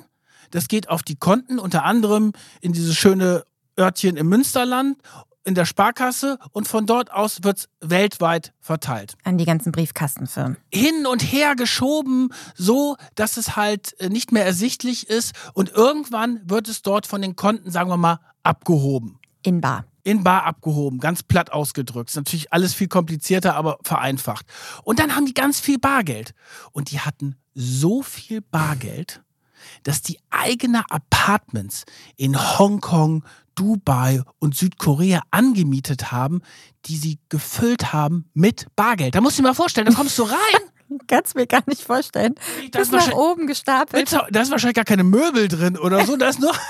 Das 0.52 0.68
geht 0.68 0.90
auf 0.90 1.04
die 1.04 1.16
Konten, 1.16 1.60
unter 1.60 1.84
anderem 1.84 2.34
in 2.62 2.74
dieses 2.74 2.96
schöne 2.96 3.44
Örtchen 3.80 4.18
im 4.18 4.28
Münsterland, 4.28 4.98
in 5.44 5.56
der 5.56 5.66
Sparkasse 5.66 6.38
und 6.52 6.68
von 6.68 6.86
dort 6.86 7.12
aus 7.12 7.44
wird 7.44 7.60
es 7.60 7.70
weltweit 7.82 8.54
verteilt 8.60 9.16
An 9.24 9.38
die 9.38 9.46
ganzen 9.46 9.72
Briefkastenfirmen. 9.72 10.58
hin 10.72 11.06
und 11.06 11.22
her 11.22 11.56
geschoben, 11.56 12.30
so 12.56 12.98
dass 13.16 13.38
es 13.38 13.56
halt 13.56 14.00
äh, 14.00 14.10
nicht 14.10 14.32
mehr 14.32 14.46
ersichtlich 14.46 15.10
ist 15.10 15.34
und 15.54 15.70
irgendwann 15.70 16.42
wird 16.46 16.68
es 16.68 16.82
dort 16.82 17.08
von 17.08 17.22
den 17.22 17.36
Konten, 17.36 17.72
sagen 17.72 17.90
wir 17.90 17.98
mal, 17.98 18.20
abgehoben. 18.44 19.20
In 19.42 19.62
Bar. 19.62 19.86
In 20.04 20.24
Bar 20.24 20.44
abgehoben, 20.46 21.00
ganz 21.00 21.24
platt 21.24 21.52
ausgedrückt. 21.52 22.10
Ist 22.10 22.16
natürlich 22.16 22.52
alles 22.52 22.74
viel 22.74 22.88
komplizierter, 22.88 23.56
aber 23.56 23.78
vereinfacht. 23.84 24.46
Und 24.84 25.00
dann 25.00 25.16
haben 25.16 25.26
die 25.26 25.34
ganz 25.34 25.60
viel 25.60 25.78
Bargeld. 25.78 26.34
Und 26.72 26.92
die 26.92 27.00
hatten 27.00 27.36
so 27.54 28.02
viel 28.02 28.42
Bargeld, 28.42 29.22
dass 29.84 30.02
die 30.02 30.20
eigene 30.30 30.90
Apartments 30.90 31.86
in 32.16 32.38
Hongkong, 32.38 33.24
Dubai 33.60 34.22
und 34.40 34.56
Südkorea 34.56 35.22
angemietet 35.32 36.14
haben, 36.14 36.42
die 36.86 36.96
sie 36.96 37.20
gefüllt 37.28 37.92
haben 37.92 38.30
mit 38.34 38.68
Bargeld. 38.78 39.16
Da 39.16 39.22
musst 39.22 39.38
du 39.38 39.42
dir 39.42 39.50
mal 39.50 39.54
vorstellen, 39.54 39.88
da 39.88 39.94
kommst 39.94 40.18
du 40.18 40.24
rein. 40.24 40.38
Kannst 41.08 41.36
mir 41.36 41.46
gar 41.46 41.62
nicht 41.68 41.82
vorstellen. 41.82 42.36
Das 42.72 42.84
ist 42.84 42.94
nach 42.94 43.12
oben 43.12 43.48
gestapelt. 43.48 44.12
Da 44.32 44.42
ist 44.42 44.50
wahrscheinlich 44.50 44.76
gar 44.76 44.86
keine 44.86 45.04
Möbel 45.04 45.50
drin 45.50 45.78
oder 45.78 46.06
so. 46.06 46.16
Da 46.16 46.30
ist 46.30 46.40
nur. 46.40 46.54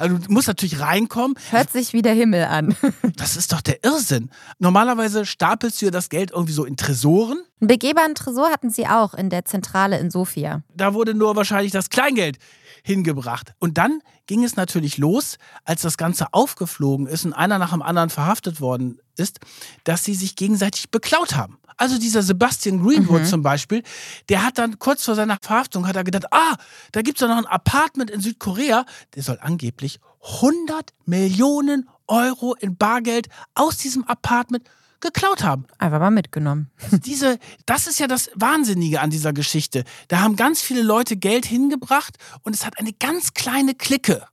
Also 0.00 0.18
du 0.18 0.32
musst 0.32 0.48
natürlich 0.48 0.80
reinkommen. 0.80 1.38
Hört 1.50 1.70
sich 1.70 1.92
wie 1.92 2.02
der 2.02 2.12
Himmel 2.12 2.42
an. 2.46 2.74
Das 3.16 3.36
ist 3.36 3.52
doch 3.52 3.60
der 3.60 3.84
Irrsinn. 3.84 4.30
Normalerweise 4.58 5.24
stapelst 5.24 5.80
du 5.80 5.86
ja 5.86 5.90
das 5.92 6.08
Geld 6.08 6.32
irgendwie 6.32 6.52
so 6.52 6.64
in 6.64 6.76
Tresoren. 6.76 7.38
Einen 7.60 7.68
begehbaren 7.68 8.16
Tresor 8.16 8.50
hatten 8.50 8.68
sie 8.68 8.88
auch 8.88 9.14
in 9.14 9.30
der 9.30 9.44
Zentrale 9.44 10.00
in 10.00 10.10
Sofia. 10.10 10.62
Da 10.74 10.92
wurde 10.92 11.14
nur 11.14 11.36
wahrscheinlich 11.36 11.70
das 11.70 11.88
Kleingeld 11.88 12.38
hingebracht. 12.86 13.52
Und 13.58 13.78
dann 13.78 14.00
ging 14.26 14.44
es 14.44 14.54
natürlich 14.54 14.96
los, 14.96 15.38
als 15.64 15.82
das 15.82 15.96
Ganze 15.96 16.32
aufgeflogen 16.32 17.08
ist 17.08 17.24
und 17.24 17.32
einer 17.32 17.58
nach 17.58 17.72
dem 17.72 17.82
anderen 17.82 18.10
verhaftet 18.10 18.60
worden 18.60 19.00
ist, 19.16 19.40
dass 19.82 20.04
sie 20.04 20.14
sich 20.14 20.36
gegenseitig 20.36 20.90
beklaut 20.92 21.34
haben. 21.34 21.58
Also 21.76 21.98
dieser 21.98 22.22
Sebastian 22.22 22.82
Greenwood 22.82 23.26
zum 23.26 23.42
Beispiel, 23.42 23.82
der 24.28 24.44
hat 24.44 24.58
dann 24.58 24.78
kurz 24.78 25.04
vor 25.04 25.16
seiner 25.16 25.36
Verhaftung 25.42 25.86
hat 25.88 25.96
er 25.96 26.04
gedacht, 26.04 26.26
ah, 26.30 26.56
da 26.92 27.02
gibt's 27.02 27.20
doch 27.20 27.28
noch 27.28 27.36
ein 27.36 27.46
Apartment 27.46 28.08
in 28.08 28.20
Südkorea, 28.20 28.86
der 29.14 29.22
soll 29.22 29.38
angeblich 29.40 29.98
100 30.36 30.94
Millionen 31.06 31.88
Euro 32.06 32.54
in 32.54 32.76
Bargeld 32.76 33.28
aus 33.54 33.78
diesem 33.78 34.04
Apartment 34.04 34.64
geklaut 35.00 35.42
haben. 35.42 35.66
Einfach 35.78 36.00
mal 36.00 36.10
mitgenommen. 36.10 36.70
Diese, 36.90 37.38
das 37.66 37.86
ist 37.86 38.00
ja 38.00 38.06
das 38.06 38.30
Wahnsinnige 38.34 39.00
an 39.00 39.10
dieser 39.10 39.32
Geschichte. 39.32 39.84
Da 40.08 40.20
haben 40.20 40.36
ganz 40.36 40.62
viele 40.62 40.82
Leute 40.82 41.16
Geld 41.16 41.46
hingebracht 41.46 42.16
und 42.42 42.54
es 42.54 42.64
hat 42.64 42.78
eine 42.78 42.92
ganz 42.92 43.34
kleine 43.34 43.74
Clique 43.74 44.26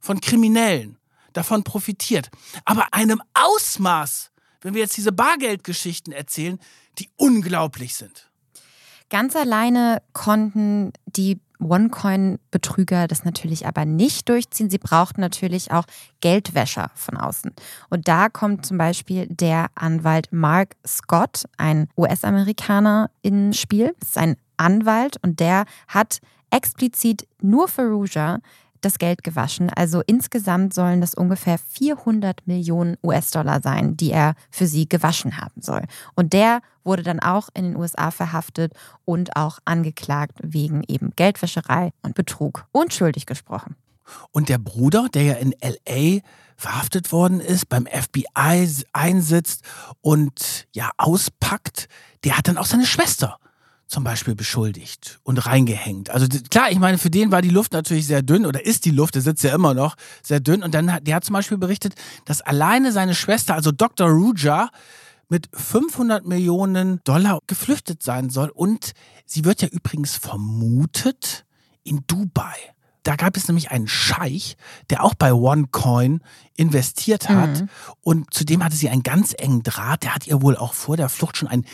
von 0.00 0.20
Kriminellen 0.20 0.98
davon 1.32 1.64
profitiert. 1.64 2.30
Aber 2.64 2.92
einem 2.92 3.22
Ausmaß, 3.34 4.30
wenn 4.60 4.74
wir 4.74 4.80
jetzt 4.80 4.96
diese 4.96 5.12
Bargeldgeschichten 5.12 6.12
erzählen, 6.12 6.58
die 6.98 7.10
unglaublich 7.16 7.94
sind. 7.94 8.28
Ganz 9.10 9.36
alleine 9.36 10.02
konnten 10.12 10.92
die 11.06 11.40
OneCoin-Betrüger 11.60 13.08
das 13.08 13.24
natürlich 13.24 13.66
aber 13.66 13.84
nicht 13.84 14.28
durchziehen. 14.28 14.70
Sie 14.70 14.78
brauchten 14.78 15.20
natürlich 15.20 15.70
auch 15.70 15.84
Geldwäscher 16.20 16.90
von 16.94 17.16
außen. 17.16 17.52
Und 17.90 18.08
da 18.08 18.28
kommt 18.28 18.66
zum 18.66 18.78
Beispiel 18.78 19.26
der 19.28 19.66
Anwalt 19.74 20.28
Mark 20.32 20.76
Scott, 20.86 21.44
ein 21.56 21.88
US-Amerikaner, 21.96 23.10
ins 23.22 23.58
Spiel. 23.58 23.94
Das 24.00 24.10
ist 24.10 24.18
ein 24.18 24.36
Anwalt 24.56 25.16
und 25.22 25.40
der 25.40 25.64
hat 25.88 26.20
explizit 26.50 27.28
nur 27.40 27.68
für 27.68 27.88
Ruja 27.88 28.38
das 28.80 28.98
Geld 28.98 29.24
gewaschen. 29.24 29.70
Also 29.70 30.02
insgesamt 30.06 30.74
sollen 30.74 31.00
das 31.00 31.14
ungefähr 31.14 31.58
400 31.58 32.46
Millionen 32.46 32.96
US-Dollar 33.02 33.60
sein, 33.62 33.96
die 33.96 34.10
er 34.10 34.34
für 34.50 34.66
sie 34.66 34.88
gewaschen 34.88 35.38
haben 35.38 35.60
soll. 35.60 35.82
Und 36.14 36.32
der 36.32 36.60
wurde 36.84 37.02
dann 37.02 37.20
auch 37.20 37.48
in 37.54 37.64
den 37.64 37.76
USA 37.76 38.10
verhaftet 38.10 38.72
und 39.04 39.36
auch 39.36 39.58
angeklagt 39.64 40.38
wegen 40.42 40.82
eben 40.88 41.12
Geldwäscherei 41.16 41.92
und 42.02 42.14
Betrug 42.14 42.66
und 42.72 42.94
schuldig 42.94 43.26
gesprochen. 43.26 43.76
Und 44.30 44.48
der 44.48 44.58
Bruder, 44.58 45.08
der 45.12 45.22
ja 45.22 45.34
in 45.34 45.54
LA 45.62 46.20
verhaftet 46.56 47.12
worden 47.12 47.40
ist, 47.40 47.68
beim 47.68 47.86
FBI 47.86 48.84
einsitzt 48.92 49.62
und 50.00 50.66
ja 50.72 50.90
auspackt, 50.96 51.88
der 52.24 52.36
hat 52.36 52.48
dann 52.48 52.58
auch 52.58 52.66
seine 52.66 52.86
Schwester 52.86 53.38
zum 53.88 54.04
Beispiel 54.04 54.34
beschuldigt 54.34 55.18
und 55.22 55.46
reingehängt. 55.46 56.10
Also 56.10 56.26
klar, 56.50 56.70
ich 56.70 56.78
meine, 56.78 56.98
für 56.98 57.08
den 57.08 57.32
war 57.32 57.40
die 57.40 57.48
Luft 57.48 57.72
natürlich 57.72 58.06
sehr 58.06 58.22
dünn 58.22 58.44
oder 58.44 58.64
ist 58.64 58.84
die 58.84 58.90
Luft, 58.90 59.14
der 59.14 59.22
sitzt 59.22 59.42
ja 59.42 59.54
immer 59.54 59.72
noch, 59.72 59.96
sehr 60.22 60.40
dünn. 60.40 60.62
Und 60.62 60.74
dann 60.74 60.92
hat, 60.92 61.06
der 61.06 61.16
hat 61.16 61.24
zum 61.24 61.32
Beispiel 61.32 61.56
berichtet, 61.56 61.94
dass 62.26 62.42
alleine 62.42 62.92
seine 62.92 63.14
Schwester, 63.14 63.54
also 63.54 63.72
Dr. 63.72 64.08
Ruja, 64.08 64.68
mit 65.30 65.48
500 65.52 66.26
Millionen 66.26 67.00
Dollar 67.04 67.40
geflüchtet 67.46 68.02
sein 68.02 68.30
soll. 68.30 68.50
Und 68.50 68.92
sie 69.24 69.44
wird 69.44 69.62
ja 69.62 69.68
übrigens 69.68 70.16
vermutet 70.16 71.46
in 71.82 72.04
Dubai. 72.06 72.56
Da 73.04 73.16
gab 73.16 73.38
es 73.38 73.48
nämlich 73.48 73.70
einen 73.70 73.88
Scheich, 73.88 74.56
der 74.90 75.02
auch 75.02 75.14
bei 75.14 75.32
OneCoin 75.32 76.20
investiert 76.56 77.30
hat. 77.30 77.64
Und 78.02 78.34
zudem 78.34 78.62
hatte 78.62 78.76
sie 78.76 78.90
einen 78.90 79.02
ganz 79.02 79.34
engen 79.38 79.62
Draht. 79.62 80.02
Der 80.02 80.14
hat 80.14 80.26
ihr 80.26 80.42
wohl 80.42 80.56
auch 80.56 80.74
vor 80.74 80.98
der 80.98 81.08
Flucht 81.08 81.38
schon 81.38 81.48
einen 81.48 81.64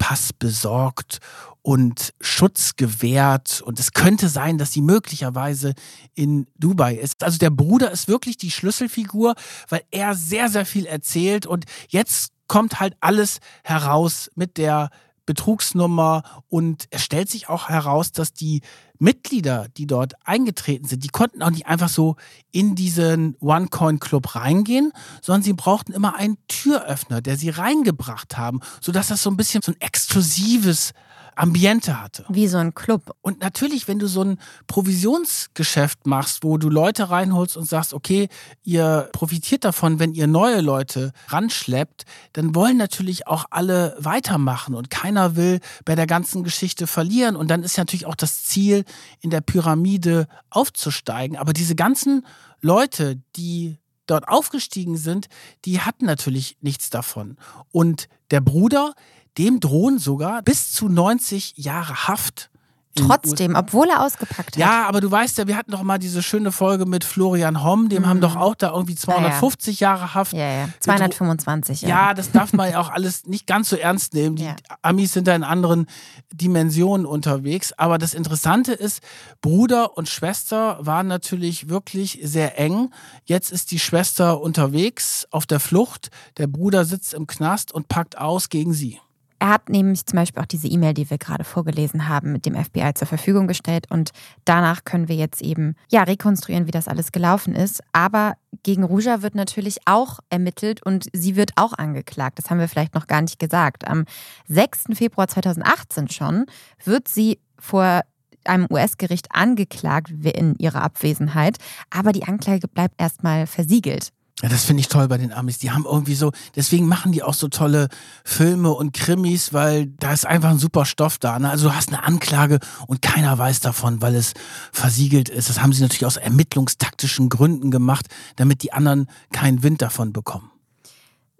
Diplomatenpass 0.00 0.32
besorgt 0.32 1.18
und 1.62 2.14
Schutz 2.20 2.76
gewährt. 2.76 3.60
Und 3.62 3.78
es 3.78 3.92
könnte 3.92 4.28
sein, 4.28 4.58
dass 4.58 4.72
sie 4.72 4.80
möglicherweise 4.80 5.74
in 6.14 6.46
Dubai 6.58 6.94
ist. 6.94 7.22
Also 7.22 7.38
der 7.38 7.50
Bruder 7.50 7.90
ist 7.90 8.08
wirklich 8.08 8.36
die 8.36 8.50
Schlüsselfigur, 8.50 9.34
weil 9.68 9.82
er 9.90 10.14
sehr, 10.14 10.48
sehr 10.48 10.64
viel 10.64 10.86
erzählt. 10.86 11.46
Und 11.46 11.66
jetzt 11.88 12.32
kommt 12.48 12.80
halt 12.80 12.96
alles 13.00 13.38
heraus 13.62 14.30
mit 14.34 14.56
der 14.56 14.90
Betrugsnummer 15.26 16.22
und 16.48 16.86
es 16.90 17.02
stellt 17.04 17.30
sich 17.30 17.48
auch 17.48 17.68
heraus, 17.68 18.10
dass 18.10 18.32
die 18.32 18.62
Mitglieder, 19.00 19.66
die 19.76 19.86
dort 19.86 20.14
eingetreten 20.24 20.86
sind, 20.86 21.02
die 21.02 21.08
konnten 21.08 21.42
auch 21.42 21.50
nicht 21.50 21.66
einfach 21.66 21.88
so 21.88 22.16
in 22.52 22.74
diesen 22.74 23.34
OneCoin-Club 23.40 24.36
reingehen, 24.36 24.92
sondern 25.22 25.42
sie 25.42 25.54
brauchten 25.54 25.92
immer 25.92 26.16
einen 26.16 26.36
Türöffner, 26.48 27.22
der 27.22 27.36
sie 27.36 27.48
reingebracht 27.48 28.36
haben, 28.36 28.60
sodass 28.80 29.08
das 29.08 29.22
so 29.22 29.30
ein 29.30 29.36
bisschen 29.36 29.62
so 29.62 29.72
ein 29.72 29.80
exklusives 29.80 30.92
Ambiente 31.40 32.00
hatte. 32.00 32.24
Wie 32.28 32.48
so 32.48 32.58
ein 32.58 32.74
Club. 32.74 33.16
Und 33.22 33.40
natürlich, 33.40 33.88
wenn 33.88 33.98
du 33.98 34.06
so 34.06 34.22
ein 34.22 34.38
Provisionsgeschäft 34.66 36.06
machst, 36.06 36.44
wo 36.44 36.58
du 36.58 36.68
Leute 36.68 37.08
reinholst 37.08 37.56
und 37.56 37.66
sagst, 37.66 37.94
okay, 37.94 38.28
ihr 38.62 39.08
profitiert 39.12 39.64
davon, 39.64 39.98
wenn 39.98 40.12
ihr 40.12 40.26
neue 40.26 40.60
Leute 40.60 41.12
ranschleppt, 41.28 42.04
dann 42.34 42.54
wollen 42.54 42.76
natürlich 42.76 43.26
auch 43.26 43.46
alle 43.50 43.96
weitermachen 43.98 44.74
und 44.74 44.90
keiner 44.90 45.34
will 45.34 45.60
bei 45.84 45.94
der 45.94 46.06
ganzen 46.06 46.44
Geschichte 46.44 46.86
verlieren. 46.86 47.36
Und 47.36 47.48
dann 47.48 47.62
ist 47.62 47.78
natürlich 47.78 48.06
auch 48.06 48.16
das 48.16 48.44
Ziel, 48.44 48.84
in 49.20 49.30
der 49.30 49.40
Pyramide 49.40 50.26
aufzusteigen. 50.50 51.38
Aber 51.38 51.54
diese 51.54 51.74
ganzen 51.74 52.26
Leute, 52.60 53.18
die 53.36 53.78
dort 54.06 54.28
aufgestiegen 54.28 54.96
sind, 54.96 55.28
die 55.64 55.80
hatten 55.80 56.04
natürlich 56.04 56.58
nichts 56.60 56.90
davon. 56.90 57.36
Und 57.70 58.08
der 58.30 58.40
Bruder, 58.40 58.94
dem 59.38 59.60
drohen 59.60 59.98
sogar 59.98 60.42
bis 60.42 60.72
zu 60.72 60.88
90 60.88 61.54
Jahre 61.56 62.08
Haft. 62.08 62.50
Trotzdem, 62.96 63.54
obwohl 63.54 63.88
er 63.88 64.04
ausgepackt 64.04 64.48
hat. 64.48 64.56
ja, 64.56 64.86
aber 64.88 65.00
du 65.00 65.08
weißt 65.08 65.38
ja, 65.38 65.46
wir 65.46 65.56
hatten 65.56 65.70
doch 65.70 65.84
mal 65.84 65.98
diese 65.98 66.24
schöne 66.24 66.50
Folge 66.50 66.86
mit 66.86 67.04
Florian 67.04 67.62
Homm, 67.62 67.88
dem 67.88 68.06
haben 68.08 68.20
doch 68.20 68.34
auch 68.34 68.56
da 68.56 68.72
irgendwie 68.74 68.96
250 68.96 69.78
Jahre 69.78 70.12
Haft. 70.12 70.32
Mhm. 70.32 70.40
Ja, 70.40 70.50
ja. 70.50 70.68
225, 70.80 71.82
ja. 71.82 71.88
Ja, 71.88 72.14
das 72.14 72.32
darf 72.32 72.52
man 72.52 72.68
ja 72.68 72.80
auch 72.80 72.90
alles 72.90 73.26
nicht 73.26 73.46
ganz 73.46 73.68
so 73.70 73.76
ernst 73.76 74.12
nehmen. 74.12 74.34
Die 74.36 74.42
Ja. 74.42 74.56
Amis 74.82 75.12
sind 75.12 75.28
da 75.28 75.36
in 75.36 75.44
anderen 75.44 75.86
Dimensionen 76.32 77.06
unterwegs. 77.06 77.72
Aber 77.74 77.96
das 77.96 78.12
Interessante 78.12 78.72
ist, 78.72 79.02
Bruder 79.40 79.96
und 79.96 80.08
Schwester 80.08 80.78
waren 80.80 81.06
natürlich 81.06 81.68
wirklich 81.68 82.18
sehr 82.24 82.58
eng. 82.58 82.90
Jetzt 83.24 83.52
ist 83.52 83.70
die 83.70 83.78
Schwester 83.78 84.40
unterwegs 84.40 85.28
auf 85.30 85.46
der 85.46 85.60
Flucht. 85.60 86.10
Der 86.38 86.48
Bruder 86.48 86.84
sitzt 86.84 87.14
im 87.14 87.28
Knast 87.28 87.72
und 87.72 87.86
packt 87.86 88.18
aus 88.18 88.48
gegen 88.48 88.72
sie. 88.72 88.98
Er 89.40 89.48
hat 89.48 89.70
nämlich 89.70 90.04
zum 90.04 90.18
Beispiel 90.18 90.42
auch 90.42 90.46
diese 90.46 90.68
E-Mail, 90.68 90.92
die 90.92 91.08
wir 91.08 91.16
gerade 91.16 91.44
vorgelesen 91.44 92.08
haben, 92.08 92.30
mit 92.30 92.44
dem 92.44 92.54
FBI 92.54 92.92
zur 92.94 93.08
Verfügung 93.08 93.48
gestellt. 93.48 93.86
Und 93.90 94.10
danach 94.44 94.84
können 94.84 95.08
wir 95.08 95.16
jetzt 95.16 95.40
eben 95.40 95.76
ja 95.90 96.02
rekonstruieren, 96.02 96.66
wie 96.66 96.72
das 96.72 96.88
alles 96.88 97.10
gelaufen 97.10 97.54
ist. 97.54 97.82
Aber 97.92 98.34
gegen 98.62 98.84
Ruja 98.84 99.22
wird 99.22 99.34
natürlich 99.34 99.78
auch 99.86 100.20
ermittelt 100.28 100.84
und 100.84 101.06
sie 101.14 101.36
wird 101.36 101.52
auch 101.56 101.72
angeklagt. 101.72 102.38
Das 102.38 102.50
haben 102.50 102.58
wir 102.58 102.68
vielleicht 102.68 102.94
noch 102.94 103.06
gar 103.06 103.22
nicht 103.22 103.38
gesagt. 103.38 103.88
Am 103.88 104.04
6. 104.48 104.88
Februar 104.92 105.26
2018 105.26 106.10
schon 106.10 106.44
wird 106.84 107.08
sie 107.08 107.40
vor 107.58 108.02
einem 108.44 108.66
US-Gericht 108.70 109.28
angeklagt 109.30 110.10
in 110.22 110.54
ihrer 110.56 110.82
Abwesenheit, 110.82 111.56
aber 111.88 112.12
die 112.12 112.24
Anklage 112.24 112.68
bleibt 112.68 113.00
erstmal 113.00 113.46
versiegelt. 113.46 114.10
Ja, 114.42 114.48
das 114.48 114.64
finde 114.64 114.80
ich 114.80 114.88
toll 114.88 115.06
bei 115.06 115.18
den 115.18 115.32
Amis. 115.32 115.58
Die 115.58 115.70
haben 115.70 115.84
irgendwie 115.84 116.14
so, 116.14 116.32
deswegen 116.56 116.86
machen 116.86 117.12
die 117.12 117.22
auch 117.22 117.34
so 117.34 117.48
tolle 117.48 117.88
Filme 118.24 118.70
und 118.70 118.94
Krimis, 118.94 119.52
weil 119.52 119.86
da 119.86 120.12
ist 120.12 120.26
einfach 120.26 120.50
ein 120.50 120.58
super 120.58 120.86
Stoff 120.86 121.18
da. 121.18 121.38
Ne? 121.38 121.50
Also 121.50 121.68
du 121.68 121.74
hast 121.74 121.88
eine 121.88 122.02
Anklage 122.04 122.58
und 122.86 123.02
keiner 123.02 123.36
weiß 123.36 123.60
davon, 123.60 124.00
weil 124.00 124.14
es 124.14 124.32
versiegelt 124.72 125.28
ist. 125.28 125.50
Das 125.50 125.60
haben 125.60 125.74
sie 125.74 125.82
natürlich 125.82 126.06
aus 126.06 126.16
ermittlungstaktischen 126.16 127.28
Gründen 127.28 127.70
gemacht, 127.70 128.06
damit 128.36 128.62
die 128.62 128.72
anderen 128.72 129.08
keinen 129.30 129.62
Wind 129.62 129.82
davon 129.82 130.14
bekommen. 130.14 130.50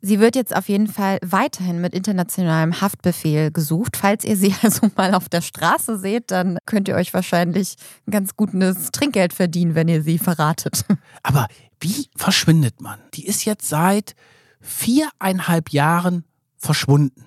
Sie 0.02 0.18
wird 0.18 0.34
jetzt 0.34 0.56
auf 0.56 0.68
jeden 0.68 0.86
Fall 0.86 1.18
weiterhin 1.22 1.80
mit 1.80 1.94
internationalem 1.94 2.80
Haftbefehl 2.80 3.50
gesucht. 3.50 3.96
Falls 3.96 4.24
ihr 4.24 4.36
sie 4.36 4.54
also 4.62 4.90
mal 4.96 5.14
auf 5.14 5.28
der 5.28 5.42
Straße 5.42 5.98
seht, 5.98 6.30
dann 6.30 6.58
könnt 6.66 6.88
ihr 6.88 6.96
euch 6.96 7.14
wahrscheinlich 7.14 7.76
ein 8.06 8.10
ganz 8.10 8.36
gutes 8.36 8.90
Trinkgeld 8.92 9.32
verdienen, 9.32 9.74
wenn 9.74 9.88
ihr 9.88 10.02
sie 10.02 10.18
verratet. 10.18 10.84
Aber 11.22 11.48
wie 11.80 12.08
verschwindet 12.16 12.80
man? 12.80 12.98
Die 13.14 13.26
ist 13.26 13.44
jetzt 13.44 13.68
seit 13.68 14.14
viereinhalb 14.60 15.70
Jahren 15.70 16.24
verschwunden. 16.56 17.26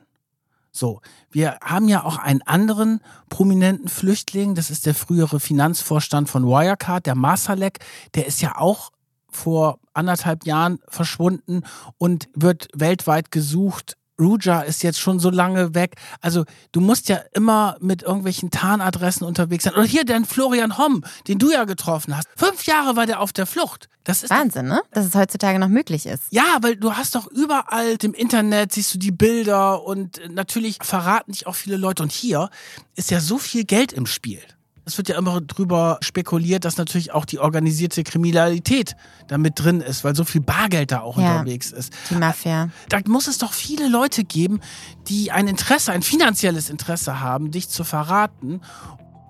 So, 0.72 1.02
wir 1.30 1.60
haben 1.64 1.88
ja 1.88 2.04
auch 2.04 2.18
einen 2.18 2.42
anderen 2.42 3.00
prominenten 3.30 3.90
Flüchtling, 3.90 4.56
das 4.56 4.72
ist 4.72 4.88
der 4.88 4.96
frühere 4.96 5.40
Finanzvorstand 5.40 6.30
von 6.30 6.46
Wirecard, 6.46 7.06
der 7.06 7.14
Masalek, 7.14 7.80
der 8.16 8.26
ist 8.26 8.42
ja 8.42 8.58
auch 8.58 8.92
vor 9.30 9.80
anderthalb 9.94 10.46
Jahren 10.46 10.80
verschwunden 10.88 11.62
und 11.98 12.28
wird 12.34 12.70
weltweit 12.74 13.32
gesucht. 13.32 13.98
Ruja 14.20 14.62
ist 14.62 14.84
jetzt 14.84 15.00
schon 15.00 15.20
so 15.20 15.30
lange 15.30 15.74
weg. 15.74 15.96
Also 16.22 16.46
du 16.72 16.82
musst 16.82 17.10
ja 17.10 17.20
immer 17.34 17.78
mit 17.80 18.04
irgendwelchen 18.04 18.52
Tarnadressen 18.52 19.26
unterwegs 19.26 19.64
sein. 19.64 19.74
Oder 19.74 19.86
hier 19.86 20.06
dein 20.06 20.26
Florian 20.26 20.78
Homm, 20.78 21.04
den 21.28 21.40
du 21.40 21.52
ja 21.52 21.66
getroffen 21.66 22.16
hast. 22.16 22.28
Fünf 22.36 22.66
Jahre 22.66 22.96
war 22.96 23.06
der 23.06 23.20
auf 23.20 23.34
der 23.34 23.46
Flucht. 23.46 23.90
Das 24.04 24.22
ist 24.22 24.30
Wahnsinn, 24.30 24.68
ne? 24.68 24.82
Dass 24.92 25.06
es 25.06 25.16
heutzutage 25.16 25.60
noch 25.60 25.70
möglich 25.70 26.06
ist. 26.06 26.24
Ja, 26.30 26.58
weil 26.62 26.76
du 26.76 26.94
hast 26.94 27.16
doch 27.16 27.28
überall 27.28 27.96
im 28.02 28.14
Internet 28.14 28.74
siehst 28.74 28.94
du 28.94 29.00
die 29.00 29.12
Bilder 29.12 29.84
und 29.84 30.20
natürlich 30.30 30.80
verraten 30.82 31.32
dich 31.32 31.48
auch 31.48 31.56
viele 31.56 31.78
Leute. 31.78 32.04
Und 32.04 32.12
hier 32.12 32.50
ist 32.96 33.12
ja 33.12 33.22
so 33.22 33.38
viel 33.38 33.64
Geld 33.64 33.94
im 33.94 34.06
Spiel. 34.06 34.42
Es 34.86 34.98
wird 34.98 35.08
ja 35.08 35.18
immer 35.18 35.40
drüber 35.40 35.98
spekuliert, 36.02 36.66
dass 36.66 36.78
natürlich 36.78 37.14
auch 37.14 37.24
die 37.24 37.40
organisierte 37.40 38.04
Kriminalität 38.04 38.96
da 39.28 39.38
mit 39.38 39.60
drin 39.60 39.80
ist, 39.80 40.04
weil 40.04 40.14
so 40.16 40.26
viel 40.26 40.42
Bargeld 40.42 40.92
da 40.92 41.00
auch 41.02 41.18
ja, 41.18 41.40
unterwegs 41.40 41.72
ist. 41.72 41.94
Die 42.10 42.16
Mafia. 42.16 42.70
Da 42.90 43.00
muss 43.08 43.28
es 43.28 43.38
doch 43.38 43.54
viele 43.54 43.88
Leute 43.88 44.26
geben, 44.26 44.60
die 45.08 45.32
ein 45.32 45.48
Interesse, 45.48 45.94
ein 45.94 46.02
finanzielles 46.02 46.70
Interesse 46.70 47.22
haben, 47.22 47.52
dich 47.52 47.70
zu 47.70 47.86
verraten. 47.86 48.60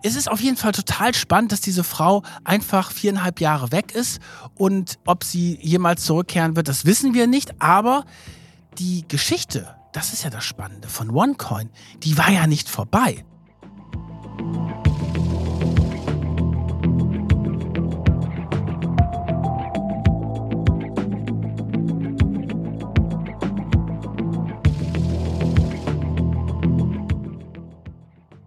Es 0.01 0.15
ist 0.15 0.29
auf 0.29 0.41
jeden 0.41 0.57
Fall 0.57 0.71
total 0.71 1.13
spannend, 1.13 1.51
dass 1.51 1.61
diese 1.61 1.83
Frau 1.83 2.23
einfach 2.43 2.91
viereinhalb 2.91 3.39
Jahre 3.39 3.71
weg 3.71 3.93
ist 3.93 4.19
und 4.55 4.97
ob 5.05 5.23
sie 5.23 5.59
jemals 5.61 6.03
zurückkehren 6.03 6.55
wird, 6.55 6.67
das 6.67 6.85
wissen 6.85 7.13
wir 7.13 7.27
nicht. 7.27 7.61
Aber 7.61 8.05
die 8.79 9.05
Geschichte, 9.07 9.75
das 9.93 10.13
ist 10.13 10.23
ja 10.23 10.31
das 10.31 10.43
Spannende 10.43 10.87
von 10.87 11.11
OneCoin, 11.11 11.69
die 12.01 12.17
war 12.17 12.31
ja 12.31 12.47
nicht 12.47 12.69
vorbei. 12.69 13.23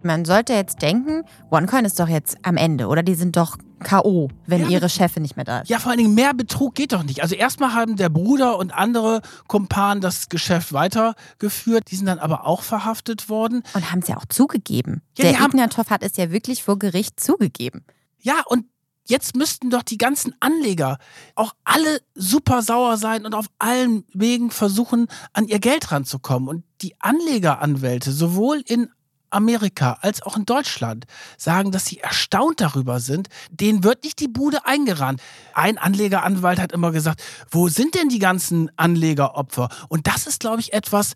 Man 0.07 0.25
sollte 0.25 0.53
jetzt 0.53 0.81
denken, 0.81 1.23
OneCoin 1.51 1.85
ist 1.85 1.99
doch 1.99 2.07
jetzt 2.07 2.37
am 2.43 2.57
Ende 2.57 2.87
oder 2.87 3.03
die 3.03 3.15
sind 3.15 3.35
doch 3.35 3.57
K.O., 3.83 4.29
wenn 4.45 4.61
ja, 4.61 4.69
ihre 4.69 4.89
Chefin 4.89 5.21
nicht 5.21 5.35
mehr 5.35 5.45
da 5.45 5.59
ist. 5.59 5.69
Ja, 5.69 5.79
vor 5.79 5.91
allen 5.91 5.99
Dingen 5.99 6.15
mehr 6.15 6.33
Betrug 6.33 6.75
geht 6.75 6.93
doch 6.93 7.03
nicht. 7.03 7.21
Also 7.21 7.35
erstmal 7.35 7.73
haben 7.73 7.95
der 7.95 8.09
Bruder 8.09 8.57
und 8.57 8.73
andere 8.73 9.21
Kumpanen 9.47 10.01
das 10.01 10.29
Geschäft 10.29 10.73
weitergeführt. 10.73 11.91
Die 11.91 11.95
sind 11.95 12.07
dann 12.07 12.19
aber 12.19 12.47
auch 12.47 12.63
verhaftet 12.63 13.29
worden. 13.29 13.63
Und 13.73 13.91
haben 13.91 13.99
es 13.99 14.07
ja 14.07 14.17
auch 14.17 14.25
zugegeben. 14.25 15.01
Ja, 15.17 15.25
der 15.25 15.41
Ignatov 15.41 15.89
hat 15.89 16.03
es 16.03 16.17
ja 16.17 16.31
wirklich 16.31 16.63
vor 16.63 16.79
Gericht 16.79 17.19
zugegeben. 17.19 17.83
Ja, 18.17 18.41
und 18.47 18.65
jetzt 19.05 19.35
müssten 19.35 19.69
doch 19.69 19.83
die 19.83 19.97
ganzen 19.97 20.33
Anleger 20.39 20.97
auch 21.35 21.53
alle 21.63 22.01
super 22.15 22.61
sauer 22.61 22.97
sein 22.97 23.25
und 23.25 23.35
auf 23.35 23.47
allen 23.59 24.05
Wegen 24.13 24.51
versuchen, 24.51 25.07
an 25.33 25.47
ihr 25.47 25.59
Geld 25.59 25.91
ranzukommen. 25.91 26.49
Und 26.49 26.63
die 26.81 26.95
Anlegeranwälte, 26.99 28.11
sowohl 28.11 28.63
in 28.65 28.89
Amerika 29.29 29.97
als 30.01 30.21
auch 30.21 30.37
in 30.37 30.45
Deutschland 30.45 31.05
sagen, 31.37 31.71
dass 31.71 31.85
sie 31.85 31.99
erstaunt 31.99 32.61
darüber 32.61 32.99
sind. 32.99 33.29
Denen 33.51 33.83
wird 33.83 34.03
nicht 34.03 34.19
die 34.19 34.27
Bude 34.27 34.65
eingerannt. 34.65 35.21
Ein 35.53 35.77
Anlegeranwalt 35.77 36.59
hat 36.59 36.71
immer 36.71 36.91
gesagt, 36.91 37.21
wo 37.49 37.67
sind 37.67 37.95
denn 37.95 38.09
die 38.09 38.19
ganzen 38.19 38.71
Anlegeropfer? 38.77 39.69
Und 39.89 40.07
das 40.07 40.27
ist, 40.27 40.39
glaube 40.39 40.61
ich, 40.61 40.73
etwas, 40.73 41.13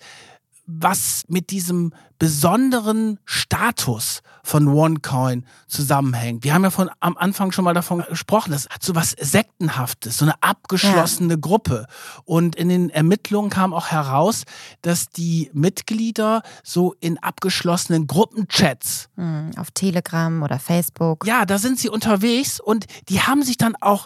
was 0.65 1.23
mit 1.27 1.49
diesem 1.49 1.93
besonderen 2.21 3.17
Status 3.25 4.21
von 4.43 4.67
OneCoin 4.67 5.43
zusammenhängt. 5.65 6.43
Wir 6.43 6.53
haben 6.53 6.63
ja 6.63 6.69
von 6.69 6.91
am 6.99 7.17
Anfang 7.17 7.51
schon 7.51 7.65
mal 7.65 7.73
davon 7.73 8.03
gesprochen, 8.07 8.51
das 8.51 8.69
hat 8.69 8.83
so 8.83 8.93
was 8.93 9.15
Sektenhaftes, 9.19 10.19
so 10.19 10.25
eine 10.25 10.35
abgeschlossene 10.43 11.33
ja. 11.33 11.39
Gruppe. 11.39 11.87
Und 12.23 12.55
in 12.55 12.69
den 12.69 12.91
Ermittlungen 12.91 13.49
kam 13.49 13.73
auch 13.73 13.87
heraus, 13.87 14.43
dass 14.83 15.09
die 15.09 15.49
Mitglieder 15.53 16.43
so 16.63 16.93
in 16.99 17.17
abgeschlossenen 17.17 18.05
Gruppenchats 18.05 19.09
hm, 19.15 19.53
auf 19.57 19.71
Telegram 19.71 20.43
oder 20.43 20.59
Facebook. 20.59 21.25
Ja, 21.25 21.47
da 21.47 21.57
sind 21.57 21.79
sie 21.79 21.89
unterwegs 21.89 22.59
und 22.59 22.85
die 23.09 23.21
haben 23.21 23.41
sich 23.41 23.57
dann 23.57 23.75
auch 23.81 24.05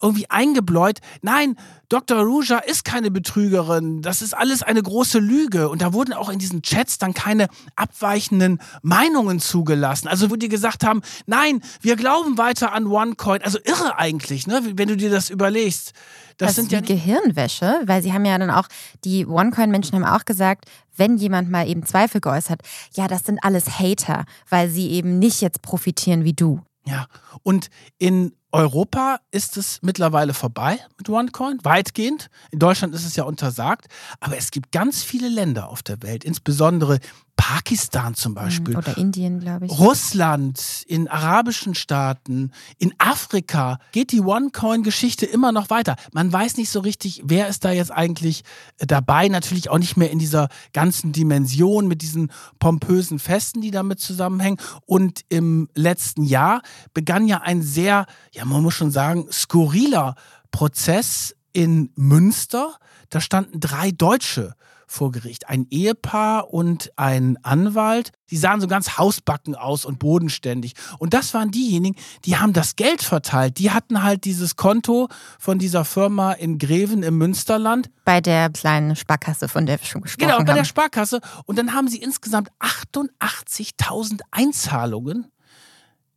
irgendwie 0.00 0.30
eingebläut, 0.30 1.00
nein, 1.22 1.56
Dr. 1.88 2.18
Ruja 2.18 2.58
ist 2.58 2.84
keine 2.84 3.12
Betrügerin, 3.12 4.02
das 4.02 4.20
ist 4.20 4.36
alles 4.36 4.62
eine 4.62 4.82
große 4.82 5.20
Lüge. 5.20 5.68
Und 5.68 5.82
da 5.82 5.92
wurden 5.92 6.12
auch 6.12 6.28
in 6.28 6.38
diesen 6.40 6.62
Chats 6.62 6.98
dann 6.98 7.14
keine 7.14 7.48
abweichenden 7.74 8.60
Meinungen 8.82 9.40
zugelassen. 9.40 10.08
Also 10.08 10.30
wo 10.30 10.36
die 10.36 10.48
gesagt 10.48 10.84
haben, 10.84 11.02
nein, 11.26 11.60
wir 11.80 11.96
glauben 11.96 12.38
weiter 12.38 12.72
an 12.72 12.86
OneCoin. 12.86 13.42
Also 13.42 13.58
irre 13.64 13.98
eigentlich, 13.98 14.46
ne? 14.46 14.60
wenn 14.74 14.88
du 14.88 14.96
dir 14.96 15.10
das 15.10 15.30
überlegst. 15.30 15.92
Das, 16.38 16.48
das 16.48 16.56
sind 16.56 16.72
ja 16.72 16.80
Gehirnwäsche, 16.80 17.80
weil 17.86 18.02
sie 18.02 18.12
haben 18.12 18.24
ja 18.24 18.36
dann 18.36 18.50
auch, 18.50 18.68
die 19.04 19.26
OneCoin-Menschen 19.26 19.94
haben 19.94 20.04
auch 20.04 20.24
gesagt, 20.24 20.66
wenn 20.96 21.16
jemand 21.16 21.50
mal 21.50 21.66
eben 21.68 21.84
Zweifel 21.86 22.20
geäußert, 22.20 22.60
ja, 22.94 23.08
das 23.08 23.24
sind 23.24 23.38
alles 23.42 23.78
Hater, 23.78 24.24
weil 24.48 24.68
sie 24.68 24.90
eben 24.90 25.18
nicht 25.18 25.40
jetzt 25.40 25.62
profitieren 25.62 26.24
wie 26.24 26.34
du. 26.34 26.60
Ja, 26.84 27.06
und 27.42 27.68
in 27.98 28.32
Europa 28.52 29.20
ist 29.30 29.56
es 29.56 29.80
mittlerweile 29.82 30.32
vorbei 30.32 30.78
mit 30.98 31.08
OneCoin, 31.08 31.58
weitgehend. 31.62 32.30
In 32.50 32.58
Deutschland 32.58 32.94
ist 32.94 33.04
es 33.04 33.16
ja 33.16 33.24
untersagt. 33.24 33.86
Aber 34.20 34.36
es 34.36 34.50
gibt 34.50 34.72
ganz 34.72 35.02
viele 35.02 35.28
Länder 35.28 35.68
auf 35.68 35.82
der 35.82 36.02
Welt, 36.02 36.24
insbesondere 36.24 37.00
Pakistan 37.36 38.14
zum 38.14 38.34
Beispiel. 38.34 38.76
Oder 38.76 38.96
Indien, 38.96 39.40
glaube 39.40 39.66
ich. 39.66 39.78
Russland, 39.78 40.84
in 40.86 41.06
arabischen 41.06 41.74
Staaten, 41.74 42.50
in 42.78 42.94
Afrika 42.98 43.78
geht 43.92 44.10
die 44.12 44.20
OneCoin-Geschichte 44.20 45.26
immer 45.26 45.52
noch 45.52 45.68
weiter. 45.68 45.96
Man 46.12 46.32
weiß 46.32 46.56
nicht 46.56 46.70
so 46.70 46.80
richtig, 46.80 47.22
wer 47.24 47.48
ist 47.48 47.64
da 47.64 47.70
jetzt 47.70 47.92
eigentlich 47.92 48.42
äh, 48.78 48.86
dabei. 48.86 49.28
Natürlich 49.28 49.68
auch 49.68 49.78
nicht 49.78 49.96
mehr 49.96 50.10
in 50.10 50.18
dieser 50.18 50.48
ganzen 50.72 51.12
Dimension 51.12 51.86
mit 51.88 52.00
diesen 52.00 52.32
pompösen 52.58 53.18
Festen, 53.18 53.60
die 53.60 53.70
damit 53.70 54.00
zusammenhängen. 54.00 54.58
Und 54.86 55.20
im 55.28 55.68
letzten 55.74 56.24
Jahr 56.24 56.62
begann 56.94 57.28
ja 57.28 57.42
ein 57.42 57.60
sehr, 57.60 58.06
ja, 58.36 58.44
man 58.44 58.62
muss 58.62 58.74
schon 58.74 58.90
sagen, 58.90 59.26
skurriler 59.32 60.14
Prozess 60.50 61.34
in 61.52 61.90
Münster. 61.96 62.76
Da 63.08 63.20
standen 63.20 63.60
drei 63.60 63.90
Deutsche 63.90 64.54
vor 64.86 65.10
Gericht. 65.10 65.48
Ein 65.48 65.66
Ehepaar 65.70 66.52
und 66.52 66.92
ein 66.96 67.38
Anwalt. 67.42 68.12
Die 68.30 68.36
sahen 68.36 68.60
so 68.60 68.66
ganz 68.66 68.98
hausbacken 68.98 69.54
aus 69.54 69.84
und 69.84 69.98
bodenständig. 69.98 70.74
Und 70.98 71.14
das 71.14 71.32
waren 71.34 71.50
diejenigen, 71.50 71.96
die 72.24 72.36
haben 72.36 72.52
das 72.52 72.76
Geld 72.76 73.02
verteilt. 73.02 73.58
Die 73.58 73.70
hatten 73.70 74.02
halt 74.02 74.24
dieses 74.24 74.56
Konto 74.56 75.08
von 75.38 75.58
dieser 75.58 75.84
Firma 75.84 76.32
in 76.32 76.58
Greven 76.58 77.02
im 77.02 77.16
Münsterland. 77.18 77.90
Bei 78.04 78.20
der 78.20 78.50
kleinen 78.50 78.96
Sparkasse, 78.96 79.48
von 79.48 79.64
der 79.66 79.80
wir 79.80 79.86
schon 79.86 80.02
gesprochen 80.02 80.30
haben. 80.30 80.38
Genau, 80.38 80.52
bei 80.52 80.58
der 80.58 80.64
Sparkasse. 80.64 81.20
Und 81.46 81.58
dann 81.58 81.74
haben 81.74 81.88
sie 81.88 81.98
insgesamt 81.98 82.50
88.000 82.60 84.20
Einzahlungen 84.30 85.26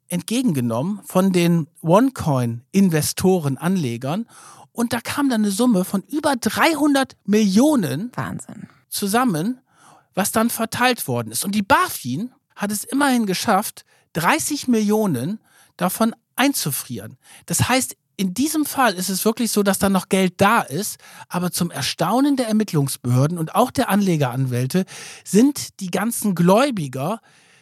entgegengenommen 0.09 0.99
von 1.05 1.31
den 1.31 1.67
OneCoin-Investoren, 1.81 3.57
Anlegern. 3.57 4.25
Und 4.71 4.93
da 4.93 5.01
kam 5.01 5.29
dann 5.29 5.41
eine 5.41 5.51
Summe 5.51 5.85
von 5.85 6.03
über 6.03 6.35
300 6.35 7.15
Millionen 7.25 8.11
Wahnsinn. 8.15 8.67
zusammen, 8.89 9.61
was 10.13 10.31
dann 10.31 10.49
verteilt 10.49 11.07
worden 11.07 11.31
ist. 11.31 11.45
Und 11.45 11.55
die 11.55 11.61
BaFin 11.61 12.31
hat 12.55 12.71
es 12.71 12.83
immerhin 12.83 13.25
geschafft, 13.25 13.85
30 14.13 14.67
Millionen 14.67 15.39
davon 15.77 16.15
einzufrieren. 16.35 17.17
Das 17.45 17.69
heißt, 17.69 17.95
in 18.19 18.33
diesem 18.33 18.65
Fall 18.65 18.95
ist 18.95 19.07
es 19.07 19.23
wirklich 19.23 19.49
so, 19.49 19.63
dass 19.63 19.79
da 19.79 19.87
noch 19.87 20.09
Geld 20.09 20.33
da 20.41 20.59
ist, 20.59 20.97
aber 21.29 21.51
zum 21.51 21.71
Erstaunen 21.71 22.35
der 22.35 22.49
Ermittlungsbehörden 22.49 23.37
und 23.37 23.55
auch 23.55 23.71
der 23.71 23.87
Anlegeranwälte 23.87 24.83
sind 25.23 25.79
die 25.79 25.89
ganzen 25.89 26.35
Gläubiger, 26.35 27.21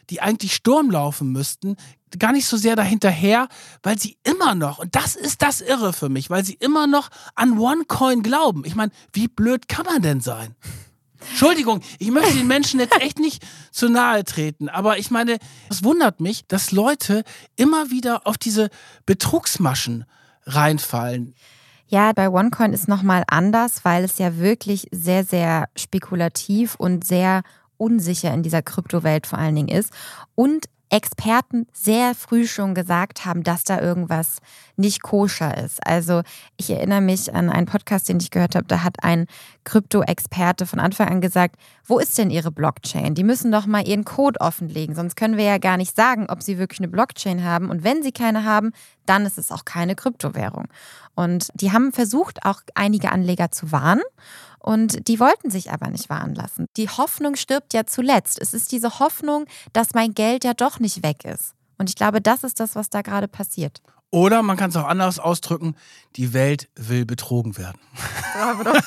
die 0.10 0.20
eigentlich 0.20 0.56
Sturm 0.56 0.90
laufen 0.90 1.32
müssten, 1.32 1.76
gar 2.20 2.32
nicht 2.32 2.48
so 2.48 2.58
sehr 2.58 2.76
dahinterher, 2.76 3.48
weil 3.84 4.00
sie 4.00 4.18
immer 4.24 4.56
noch, 4.56 4.80
und 4.80 4.96
das 4.96 5.16
ist 5.16 5.42
das 5.42 5.62
Irre 5.62 5.94
für 5.94 6.10
mich, 6.10 6.30
weil 6.30 6.46
sie 6.46 6.54
immer 6.54 6.88
noch 6.88 7.10
an 7.36 7.58
OneCoin 7.58 8.24
glauben. 8.24 8.64
Ich 8.66 8.76
meine, 8.76 8.92
wie 9.14 9.28
blöd 9.28 9.68
kann 9.68 9.86
man 9.86 10.02
denn 10.02 10.22
sein? 10.22 10.56
Entschuldigung, 11.30 11.82
ich 12.00 12.12
möchte 12.12 12.36
den 12.36 12.48
Menschen 12.48 12.80
jetzt 12.80 12.96
echt 13.02 13.20
nicht 13.20 13.44
zu 13.72 13.90
nahe 13.90 14.24
treten, 14.24 14.70
aber 14.70 14.98
ich 14.98 15.12
meine, 15.12 15.38
es 15.70 15.84
wundert 15.84 16.20
mich, 16.20 16.46
dass 16.48 16.72
Leute 16.72 17.24
immer 17.56 17.90
wieder 17.90 18.28
auf 18.28 18.38
diese 18.38 18.70
Betrugsmaschen 19.06 20.06
reinfallen. 20.46 21.36
Ja, 21.88 22.12
bei 22.14 22.30
OneCoin 22.30 22.74
ist 22.74 22.88
nochmal 22.88 23.24
anders, 23.28 23.84
weil 23.84 24.04
es 24.04 24.18
ja 24.18 24.38
wirklich 24.38 24.88
sehr, 24.92 25.24
sehr 25.24 25.70
spekulativ 25.76 26.76
und 26.76 27.06
sehr 27.06 27.44
unsicher 27.78 28.34
in 28.34 28.44
dieser 28.44 28.62
Kryptowelt 28.62 29.26
vor 29.26 29.40
allen 29.40 29.56
Dingen 29.56 29.70
ist. 29.70 29.94
Und 30.36 30.66
Experten 30.90 31.68
sehr 31.74 32.16
früh 32.16 32.48
schon 32.48 32.74
gesagt 32.74 33.26
haben, 33.26 33.44
dass 33.44 33.64
da 33.64 33.82
irgendwas 33.82 34.40
nicht 34.78 35.02
koscher 35.02 35.58
ist. 35.58 35.86
Also 35.86 36.22
ich 36.56 36.70
erinnere 36.70 37.02
mich 37.02 37.34
an 37.34 37.50
einen 37.50 37.66
Podcast, 37.66 38.08
den 38.08 38.20
ich 38.20 38.32
gehört 38.32 38.56
habe, 38.56 38.68
da 38.68 38.84
hat 38.84 39.04
ein 39.04 39.28
Krypto-Experte 39.66 40.66
von 40.66 40.80
Anfang 40.80 41.10
an 41.10 41.22
gesagt, 41.22 41.58
wo 41.84 42.00
ist 42.00 42.18
denn 42.18 42.30
Ihre 42.30 42.52
Blockchain? 42.52 43.16
Die 43.16 43.24
müssen 43.24 43.52
doch 43.52 43.66
mal 43.66 43.86
Ihren 43.86 44.06
Code 44.06 44.40
offenlegen, 44.40 44.96
sonst 44.96 45.16
können 45.16 45.38
wir 45.38 45.46
ja 45.46 45.58
gar 45.58 45.78
nicht 45.78 45.96
sagen, 45.96 46.28
ob 46.30 46.42
Sie 46.42 46.58
wirklich 46.58 46.80
eine 46.80 46.88
Blockchain 46.88 47.44
haben. 47.44 47.70
Und 47.70 47.84
wenn 47.84 48.02
Sie 48.02 48.12
keine 48.12 48.46
haben, 48.46 48.72
dann 49.06 49.26
ist 49.26 49.38
es 49.38 49.52
auch 49.52 49.66
keine 49.66 49.96
Kryptowährung. 49.96 50.68
Und 51.18 51.50
die 51.56 51.72
haben 51.72 51.94
versucht, 51.94 52.46
auch 52.46 52.62
einige 52.76 53.12
Anleger 53.12 53.50
zu 53.50 53.72
warnen. 53.72 54.04
Und 54.60 55.08
die 55.08 55.20
wollten 55.20 55.50
sich 55.50 55.72
aber 55.72 55.90
nicht 55.90 56.12
warnen 56.12 56.36
lassen. 56.36 56.68
Die 56.78 56.90
Hoffnung 56.90 57.36
stirbt 57.36 57.74
ja 57.74 57.88
zuletzt. 57.88 58.40
Es 58.40 58.54
ist 58.54 58.72
diese 58.72 59.00
Hoffnung, 59.00 59.46
dass 59.74 59.96
mein 59.96 60.14
Geld 60.14 60.44
ja 60.44 60.54
doch 60.54 60.80
nicht 60.80 61.02
weg 61.02 61.26
ist. 61.26 61.56
Und 61.80 61.90
ich 61.90 61.96
glaube, 61.96 62.22
das 62.22 62.44
ist 62.44 62.60
das, 62.60 62.76
was 62.76 62.92
da 62.92 63.02
gerade 63.02 63.28
passiert. 63.28 63.82
Oder 64.12 64.44
man 64.44 64.58
kann 64.58 64.70
es 64.70 64.76
auch 64.76 64.88
anders 64.88 65.18
ausdrücken, 65.18 65.76
die 66.18 66.34
Welt 66.34 66.70
will 66.76 67.04
betrogen 67.04 67.58
werden. 67.58 67.82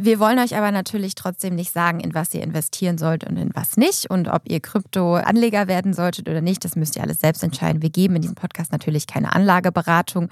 Wir 0.00 0.20
wollen 0.20 0.38
euch 0.38 0.56
aber 0.56 0.70
natürlich 0.70 1.16
trotzdem 1.16 1.56
nicht 1.56 1.72
sagen, 1.72 1.98
in 1.98 2.14
was 2.14 2.32
ihr 2.32 2.42
investieren 2.42 2.98
sollt 2.98 3.24
und 3.24 3.36
in 3.36 3.50
was 3.54 3.76
nicht 3.76 4.08
und 4.08 4.28
ob 4.28 4.42
ihr 4.48 4.60
Krypto-Anleger 4.60 5.66
werden 5.66 5.92
solltet 5.92 6.28
oder 6.28 6.40
nicht. 6.40 6.64
Das 6.64 6.76
müsst 6.76 6.94
ihr 6.94 7.02
alles 7.02 7.18
selbst 7.18 7.42
entscheiden. 7.42 7.82
Wir 7.82 7.90
geben 7.90 8.14
in 8.14 8.22
diesem 8.22 8.36
Podcast 8.36 8.70
natürlich 8.70 9.08
keine 9.08 9.34
Anlageberatung 9.34 10.28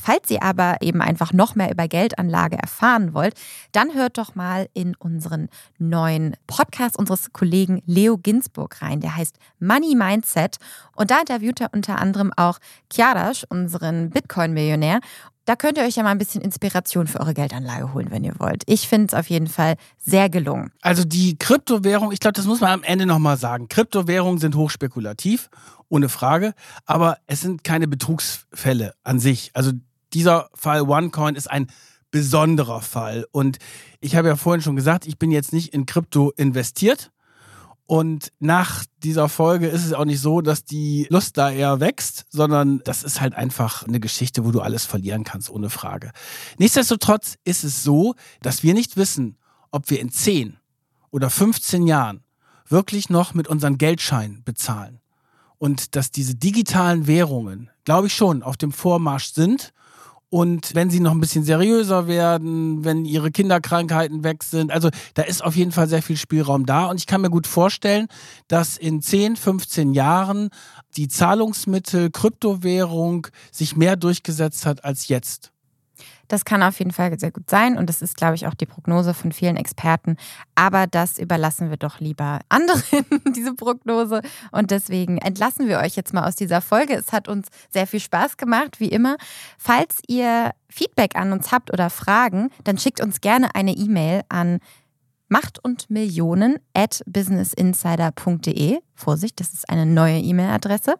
Falls 0.00 0.30
ihr 0.30 0.42
aber 0.42 0.76
eben 0.80 1.02
einfach 1.02 1.32
noch 1.32 1.54
mehr 1.54 1.70
über 1.70 1.86
Geldanlage 1.86 2.56
erfahren 2.56 3.12
wollt, 3.12 3.34
dann 3.72 3.94
hört 3.94 4.16
doch 4.16 4.34
mal 4.34 4.68
in 4.72 4.94
unseren 4.96 5.48
neuen 5.78 6.34
Podcast 6.46 6.98
unseres 6.98 7.32
Kollegen 7.32 7.82
Leo 7.86 8.16
Ginsburg 8.16 8.80
rein. 8.80 9.00
Der 9.00 9.16
heißt 9.16 9.36
Money 9.60 9.94
Mindset. 9.94 10.56
Und 10.96 11.10
da 11.10 11.20
interviewt 11.20 11.60
er 11.60 11.70
unter 11.72 11.98
anderem 11.98 12.32
auch 12.36 12.58
Kiarash, 12.88 13.44
unseren 13.48 14.10
Bitcoin-Millionär. 14.10 15.00
Da 15.44 15.56
könnt 15.56 15.76
ihr 15.76 15.84
euch 15.84 15.96
ja 15.96 16.04
mal 16.04 16.10
ein 16.10 16.18
bisschen 16.18 16.40
Inspiration 16.40 17.06
für 17.08 17.20
eure 17.20 17.34
Geldanlage 17.34 17.92
holen, 17.92 18.10
wenn 18.10 18.22
ihr 18.22 18.34
wollt. 18.38 18.62
Ich 18.66 18.86
finde 18.86 19.06
es 19.08 19.14
auf 19.14 19.28
jeden 19.28 19.48
Fall 19.48 19.74
sehr 19.98 20.28
gelungen. 20.30 20.70
Also 20.82 21.04
die 21.04 21.36
Kryptowährung, 21.36 22.12
ich 22.12 22.20
glaube, 22.20 22.34
das 22.34 22.46
muss 22.46 22.60
man 22.60 22.70
am 22.70 22.82
Ende 22.84 23.06
nochmal 23.06 23.36
sagen. 23.36 23.68
Kryptowährungen 23.68 24.38
sind 24.38 24.54
hochspekulativ 24.54 25.50
ohne 25.88 26.08
Frage. 26.08 26.54
Aber 26.86 27.18
es 27.26 27.40
sind 27.40 27.64
keine 27.64 27.88
Betrugsfälle 27.88 28.94
an 29.02 29.18
sich. 29.18 29.50
Also 29.54 29.72
dieser 30.12 30.48
Fall 30.54 30.82
OneCoin 30.82 31.34
ist 31.34 31.50
ein 31.50 31.66
besonderer 32.10 32.80
Fall. 32.80 33.26
Und 33.32 33.58
ich 34.00 34.16
habe 34.16 34.28
ja 34.28 34.36
vorhin 34.36 34.62
schon 34.62 34.76
gesagt, 34.76 35.06
ich 35.06 35.18
bin 35.18 35.30
jetzt 35.30 35.52
nicht 35.52 35.74
in 35.74 35.86
Krypto 35.86 36.32
investiert. 36.36 37.10
Und 37.86 38.32
nach 38.38 38.84
dieser 39.02 39.28
Folge 39.28 39.66
ist 39.68 39.84
es 39.84 39.92
auch 39.92 40.04
nicht 40.04 40.20
so, 40.20 40.40
dass 40.40 40.64
die 40.64 41.06
Lust 41.10 41.36
da 41.36 41.50
eher 41.50 41.80
wächst, 41.80 42.24
sondern 42.30 42.80
das 42.84 43.02
ist 43.02 43.20
halt 43.20 43.34
einfach 43.34 43.86
eine 43.86 44.00
Geschichte, 44.00 44.44
wo 44.44 44.50
du 44.50 44.60
alles 44.60 44.86
verlieren 44.86 45.24
kannst, 45.24 45.50
ohne 45.50 45.68
Frage. 45.68 46.12
Nichtsdestotrotz 46.58 47.36
ist 47.44 47.64
es 47.64 47.82
so, 47.82 48.14
dass 48.40 48.62
wir 48.62 48.72
nicht 48.72 48.96
wissen, 48.96 49.36
ob 49.70 49.90
wir 49.90 50.00
in 50.00 50.10
10 50.10 50.58
oder 51.10 51.28
15 51.28 51.86
Jahren 51.86 52.22
wirklich 52.68 53.10
noch 53.10 53.34
mit 53.34 53.48
unseren 53.48 53.78
Geldscheinen 53.78 54.44
bezahlen 54.44 55.00
und 55.58 55.94
dass 55.94 56.10
diese 56.10 56.34
digitalen 56.34 57.06
Währungen, 57.06 57.70
glaube 57.84 58.08
ich 58.08 58.14
schon, 58.14 58.42
auf 58.42 58.56
dem 58.56 58.72
Vormarsch 58.72 59.32
sind. 59.32 59.72
Und 60.32 60.74
wenn 60.74 60.88
sie 60.88 61.00
noch 61.00 61.10
ein 61.10 61.20
bisschen 61.20 61.44
seriöser 61.44 62.06
werden, 62.06 62.86
wenn 62.86 63.04
ihre 63.04 63.30
Kinderkrankheiten 63.30 64.24
weg 64.24 64.42
sind, 64.42 64.72
also 64.72 64.88
da 65.12 65.24
ist 65.24 65.44
auf 65.44 65.56
jeden 65.56 65.72
Fall 65.72 65.90
sehr 65.90 66.00
viel 66.00 66.16
Spielraum 66.16 66.64
da. 66.64 66.86
Und 66.86 66.96
ich 66.96 67.06
kann 67.06 67.20
mir 67.20 67.28
gut 67.28 67.46
vorstellen, 67.46 68.06
dass 68.48 68.78
in 68.78 69.02
10, 69.02 69.36
15 69.36 69.92
Jahren 69.92 70.48
die 70.96 71.08
Zahlungsmittel 71.08 72.10
Kryptowährung 72.10 73.26
sich 73.50 73.76
mehr 73.76 73.96
durchgesetzt 73.96 74.64
hat 74.64 74.86
als 74.86 75.08
jetzt. 75.08 75.51
Das 76.32 76.46
kann 76.46 76.62
auf 76.62 76.78
jeden 76.78 76.92
Fall 76.92 77.18
sehr 77.20 77.30
gut 77.30 77.50
sein 77.50 77.76
und 77.76 77.90
das 77.90 78.00
ist, 78.00 78.16
glaube 78.16 78.36
ich, 78.36 78.46
auch 78.46 78.54
die 78.54 78.64
Prognose 78.64 79.12
von 79.12 79.32
vielen 79.32 79.58
Experten. 79.58 80.16
Aber 80.54 80.86
das 80.86 81.18
überlassen 81.18 81.68
wir 81.68 81.76
doch 81.76 82.00
lieber 82.00 82.40
anderen, 82.48 82.82
diese 83.36 83.52
Prognose. 83.52 84.22
Und 84.50 84.70
deswegen 84.70 85.18
entlassen 85.18 85.68
wir 85.68 85.80
euch 85.80 85.94
jetzt 85.94 86.14
mal 86.14 86.26
aus 86.26 86.34
dieser 86.34 86.62
Folge. 86.62 86.94
Es 86.94 87.12
hat 87.12 87.28
uns 87.28 87.48
sehr 87.68 87.86
viel 87.86 88.00
Spaß 88.00 88.38
gemacht, 88.38 88.80
wie 88.80 88.88
immer. 88.88 89.18
Falls 89.58 90.00
ihr 90.08 90.52
Feedback 90.70 91.16
an 91.16 91.32
uns 91.32 91.52
habt 91.52 91.70
oder 91.70 91.90
Fragen, 91.90 92.48
dann 92.64 92.78
schickt 92.78 93.02
uns 93.02 93.20
gerne 93.20 93.54
eine 93.54 93.72
E-Mail 93.72 94.22
an 94.30 94.60
Macht 95.28 95.62
und 95.62 95.90
Millionen 95.90 96.60
at 96.72 97.02
businessinsider.de. 97.04 98.78
Vorsicht, 99.02 99.40
das 99.40 99.52
ist 99.52 99.68
eine 99.68 99.84
neue 99.84 100.18
E-Mail-Adresse. 100.18 100.94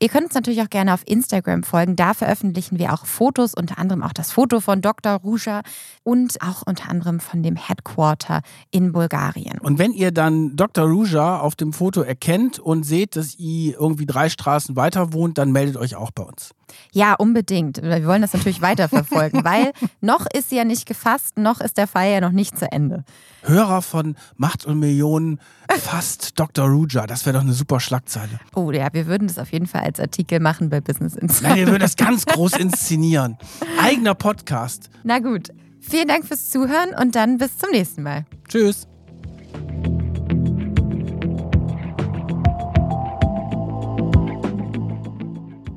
Ihr 0.00 0.08
könnt 0.08 0.26
uns 0.26 0.34
natürlich 0.34 0.62
auch 0.62 0.70
gerne 0.70 0.94
auf 0.94 1.02
Instagram 1.04 1.64
folgen. 1.64 1.96
Da 1.96 2.14
veröffentlichen 2.14 2.78
wir 2.78 2.92
auch 2.92 3.06
Fotos, 3.06 3.54
unter 3.54 3.78
anderem 3.78 4.02
auch 4.02 4.12
das 4.12 4.30
Foto 4.30 4.60
von 4.60 4.80
Dr. 4.80 5.14
Ruja 5.14 5.62
und 6.04 6.40
auch 6.42 6.62
unter 6.64 6.88
anderem 6.88 7.20
von 7.20 7.42
dem 7.42 7.56
Headquarter 7.56 8.42
in 8.70 8.92
Bulgarien. 8.92 9.58
Und 9.58 9.78
wenn 9.78 9.92
ihr 9.92 10.12
dann 10.12 10.56
Dr. 10.56 10.84
Ruja 10.84 11.40
auf 11.40 11.56
dem 11.56 11.72
Foto 11.72 12.02
erkennt 12.02 12.58
und 12.58 12.84
seht, 12.84 13.16
dass 13.16 13.34
ihr 13.38 13.78
irgendwie 13.78 14.06
drei 14.06 14.28
Straßen 14.28 14.76
weiter 14.76 15.12
wohnt, 15.12 15.38
dann 15.38 15.50
meldet 15.50 15.76
euch 15.76 15.96
auch 15.96 16.12
bei 16.12 16.22
uns. 16.22 16.54
Ja, 16.92 17.14
unbedingt. 17.14 17.82
Wir 17.82 18.06
wollen 18.06 18.22
das 18.22 18.32
natürlich 18.32 18.62
weiterverfolgen, 18.62 19.44
weil 19.44 19.72
noch 20.00 20.26
ist 20.32 20.50
sie 20.50 20.56
ja 20.56 20.64
nicht 20.64 20.86
gefasst, 20.86 21.36
noch 21.36 21.60
ist 21.60 21.76
der 21.76 21.86
Fall 21.86 22.10
ja 22.10 22.20
noch 22.20 22.32
nicht 22.32 22.58
zu 22.58 22.70
Ende. 22.70 23.04
Hörer 23.42 23.82
von 23.82 24.16
Macht 24.36 24.66
und 24.66 24.78
Millionen 24.78 25.40
fast 25.78 26.38
Dr. 26.38 26.66
Ruja, 26.68 27.06
das 27.06 27.26
wäre 27.26 27.34
doch 27.34 27.42
eine 27.42 27.52
super 27.52 27.80
Schlagzeile. 27.80 28.40
Oh 28.54 28.70
ja, 28.70 28.88
wir 28.92 29.06
würden 29.06 29.28
das 29.28 29.38
auf 29.38 29.52
jeden 29.52 29.66
Fall 29.66 29.82
als 29.82 30.00
Artikel 30.00 30.40
machen 30.40 30.70
bei 30.70 30.80
Business 30.80 31.16
Insider. 31.16 31.48
Nein, 31.48 31.58
wir 31.58 31.66
würden 31.68 31.80
das 31.80 31.96
ganz 31.96 32.26
groß 32.26 32.56
inszenieren. 32.56 33.36
Eigener 33.80 34.14
Podcast. 34.14 34.90
Na 35.04 35.18
gut. 35.18 35.48
Vielen 35.80 36.08
Dank 36.08 36.26
fürs 36.26 36.50
Zuhören 36.50 36.94
und 37.00 37.14
dann 37.14 37.38
bis 37.38 37.56
zum 37.56 37.70
nächsten 37.70 38.02
Mal. 38.02 38.26
Tschüss. 38.48 38.86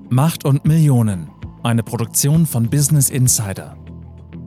Macht 0.09 0.45
und 0.45 0.65
Millionen. 0.65 1.29
Eine 1.63 1.81
Produktion 1.81 2.45
von 2.45 2.69
Business 2.69 3.09
Insider. 3.09 3.75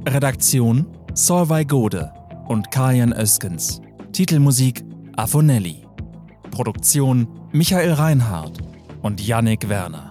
Redaktion 0.06 0.86
Solvay 1.14 1.64
Gode 1.64 2.12
und 2.46 2.70
Kajan 2.70 3.12
Öskens. 3.12 3.80
Titelmusik 4.12 4.84
Afonelli. 5.16 5.82
Produktion 6.50 7.26
Michael 7.50 7.92
Reinhardt 7.94 8.58
und 9.00 9.26
Yannick 9.26 9.68
Werner. 9.70 10.10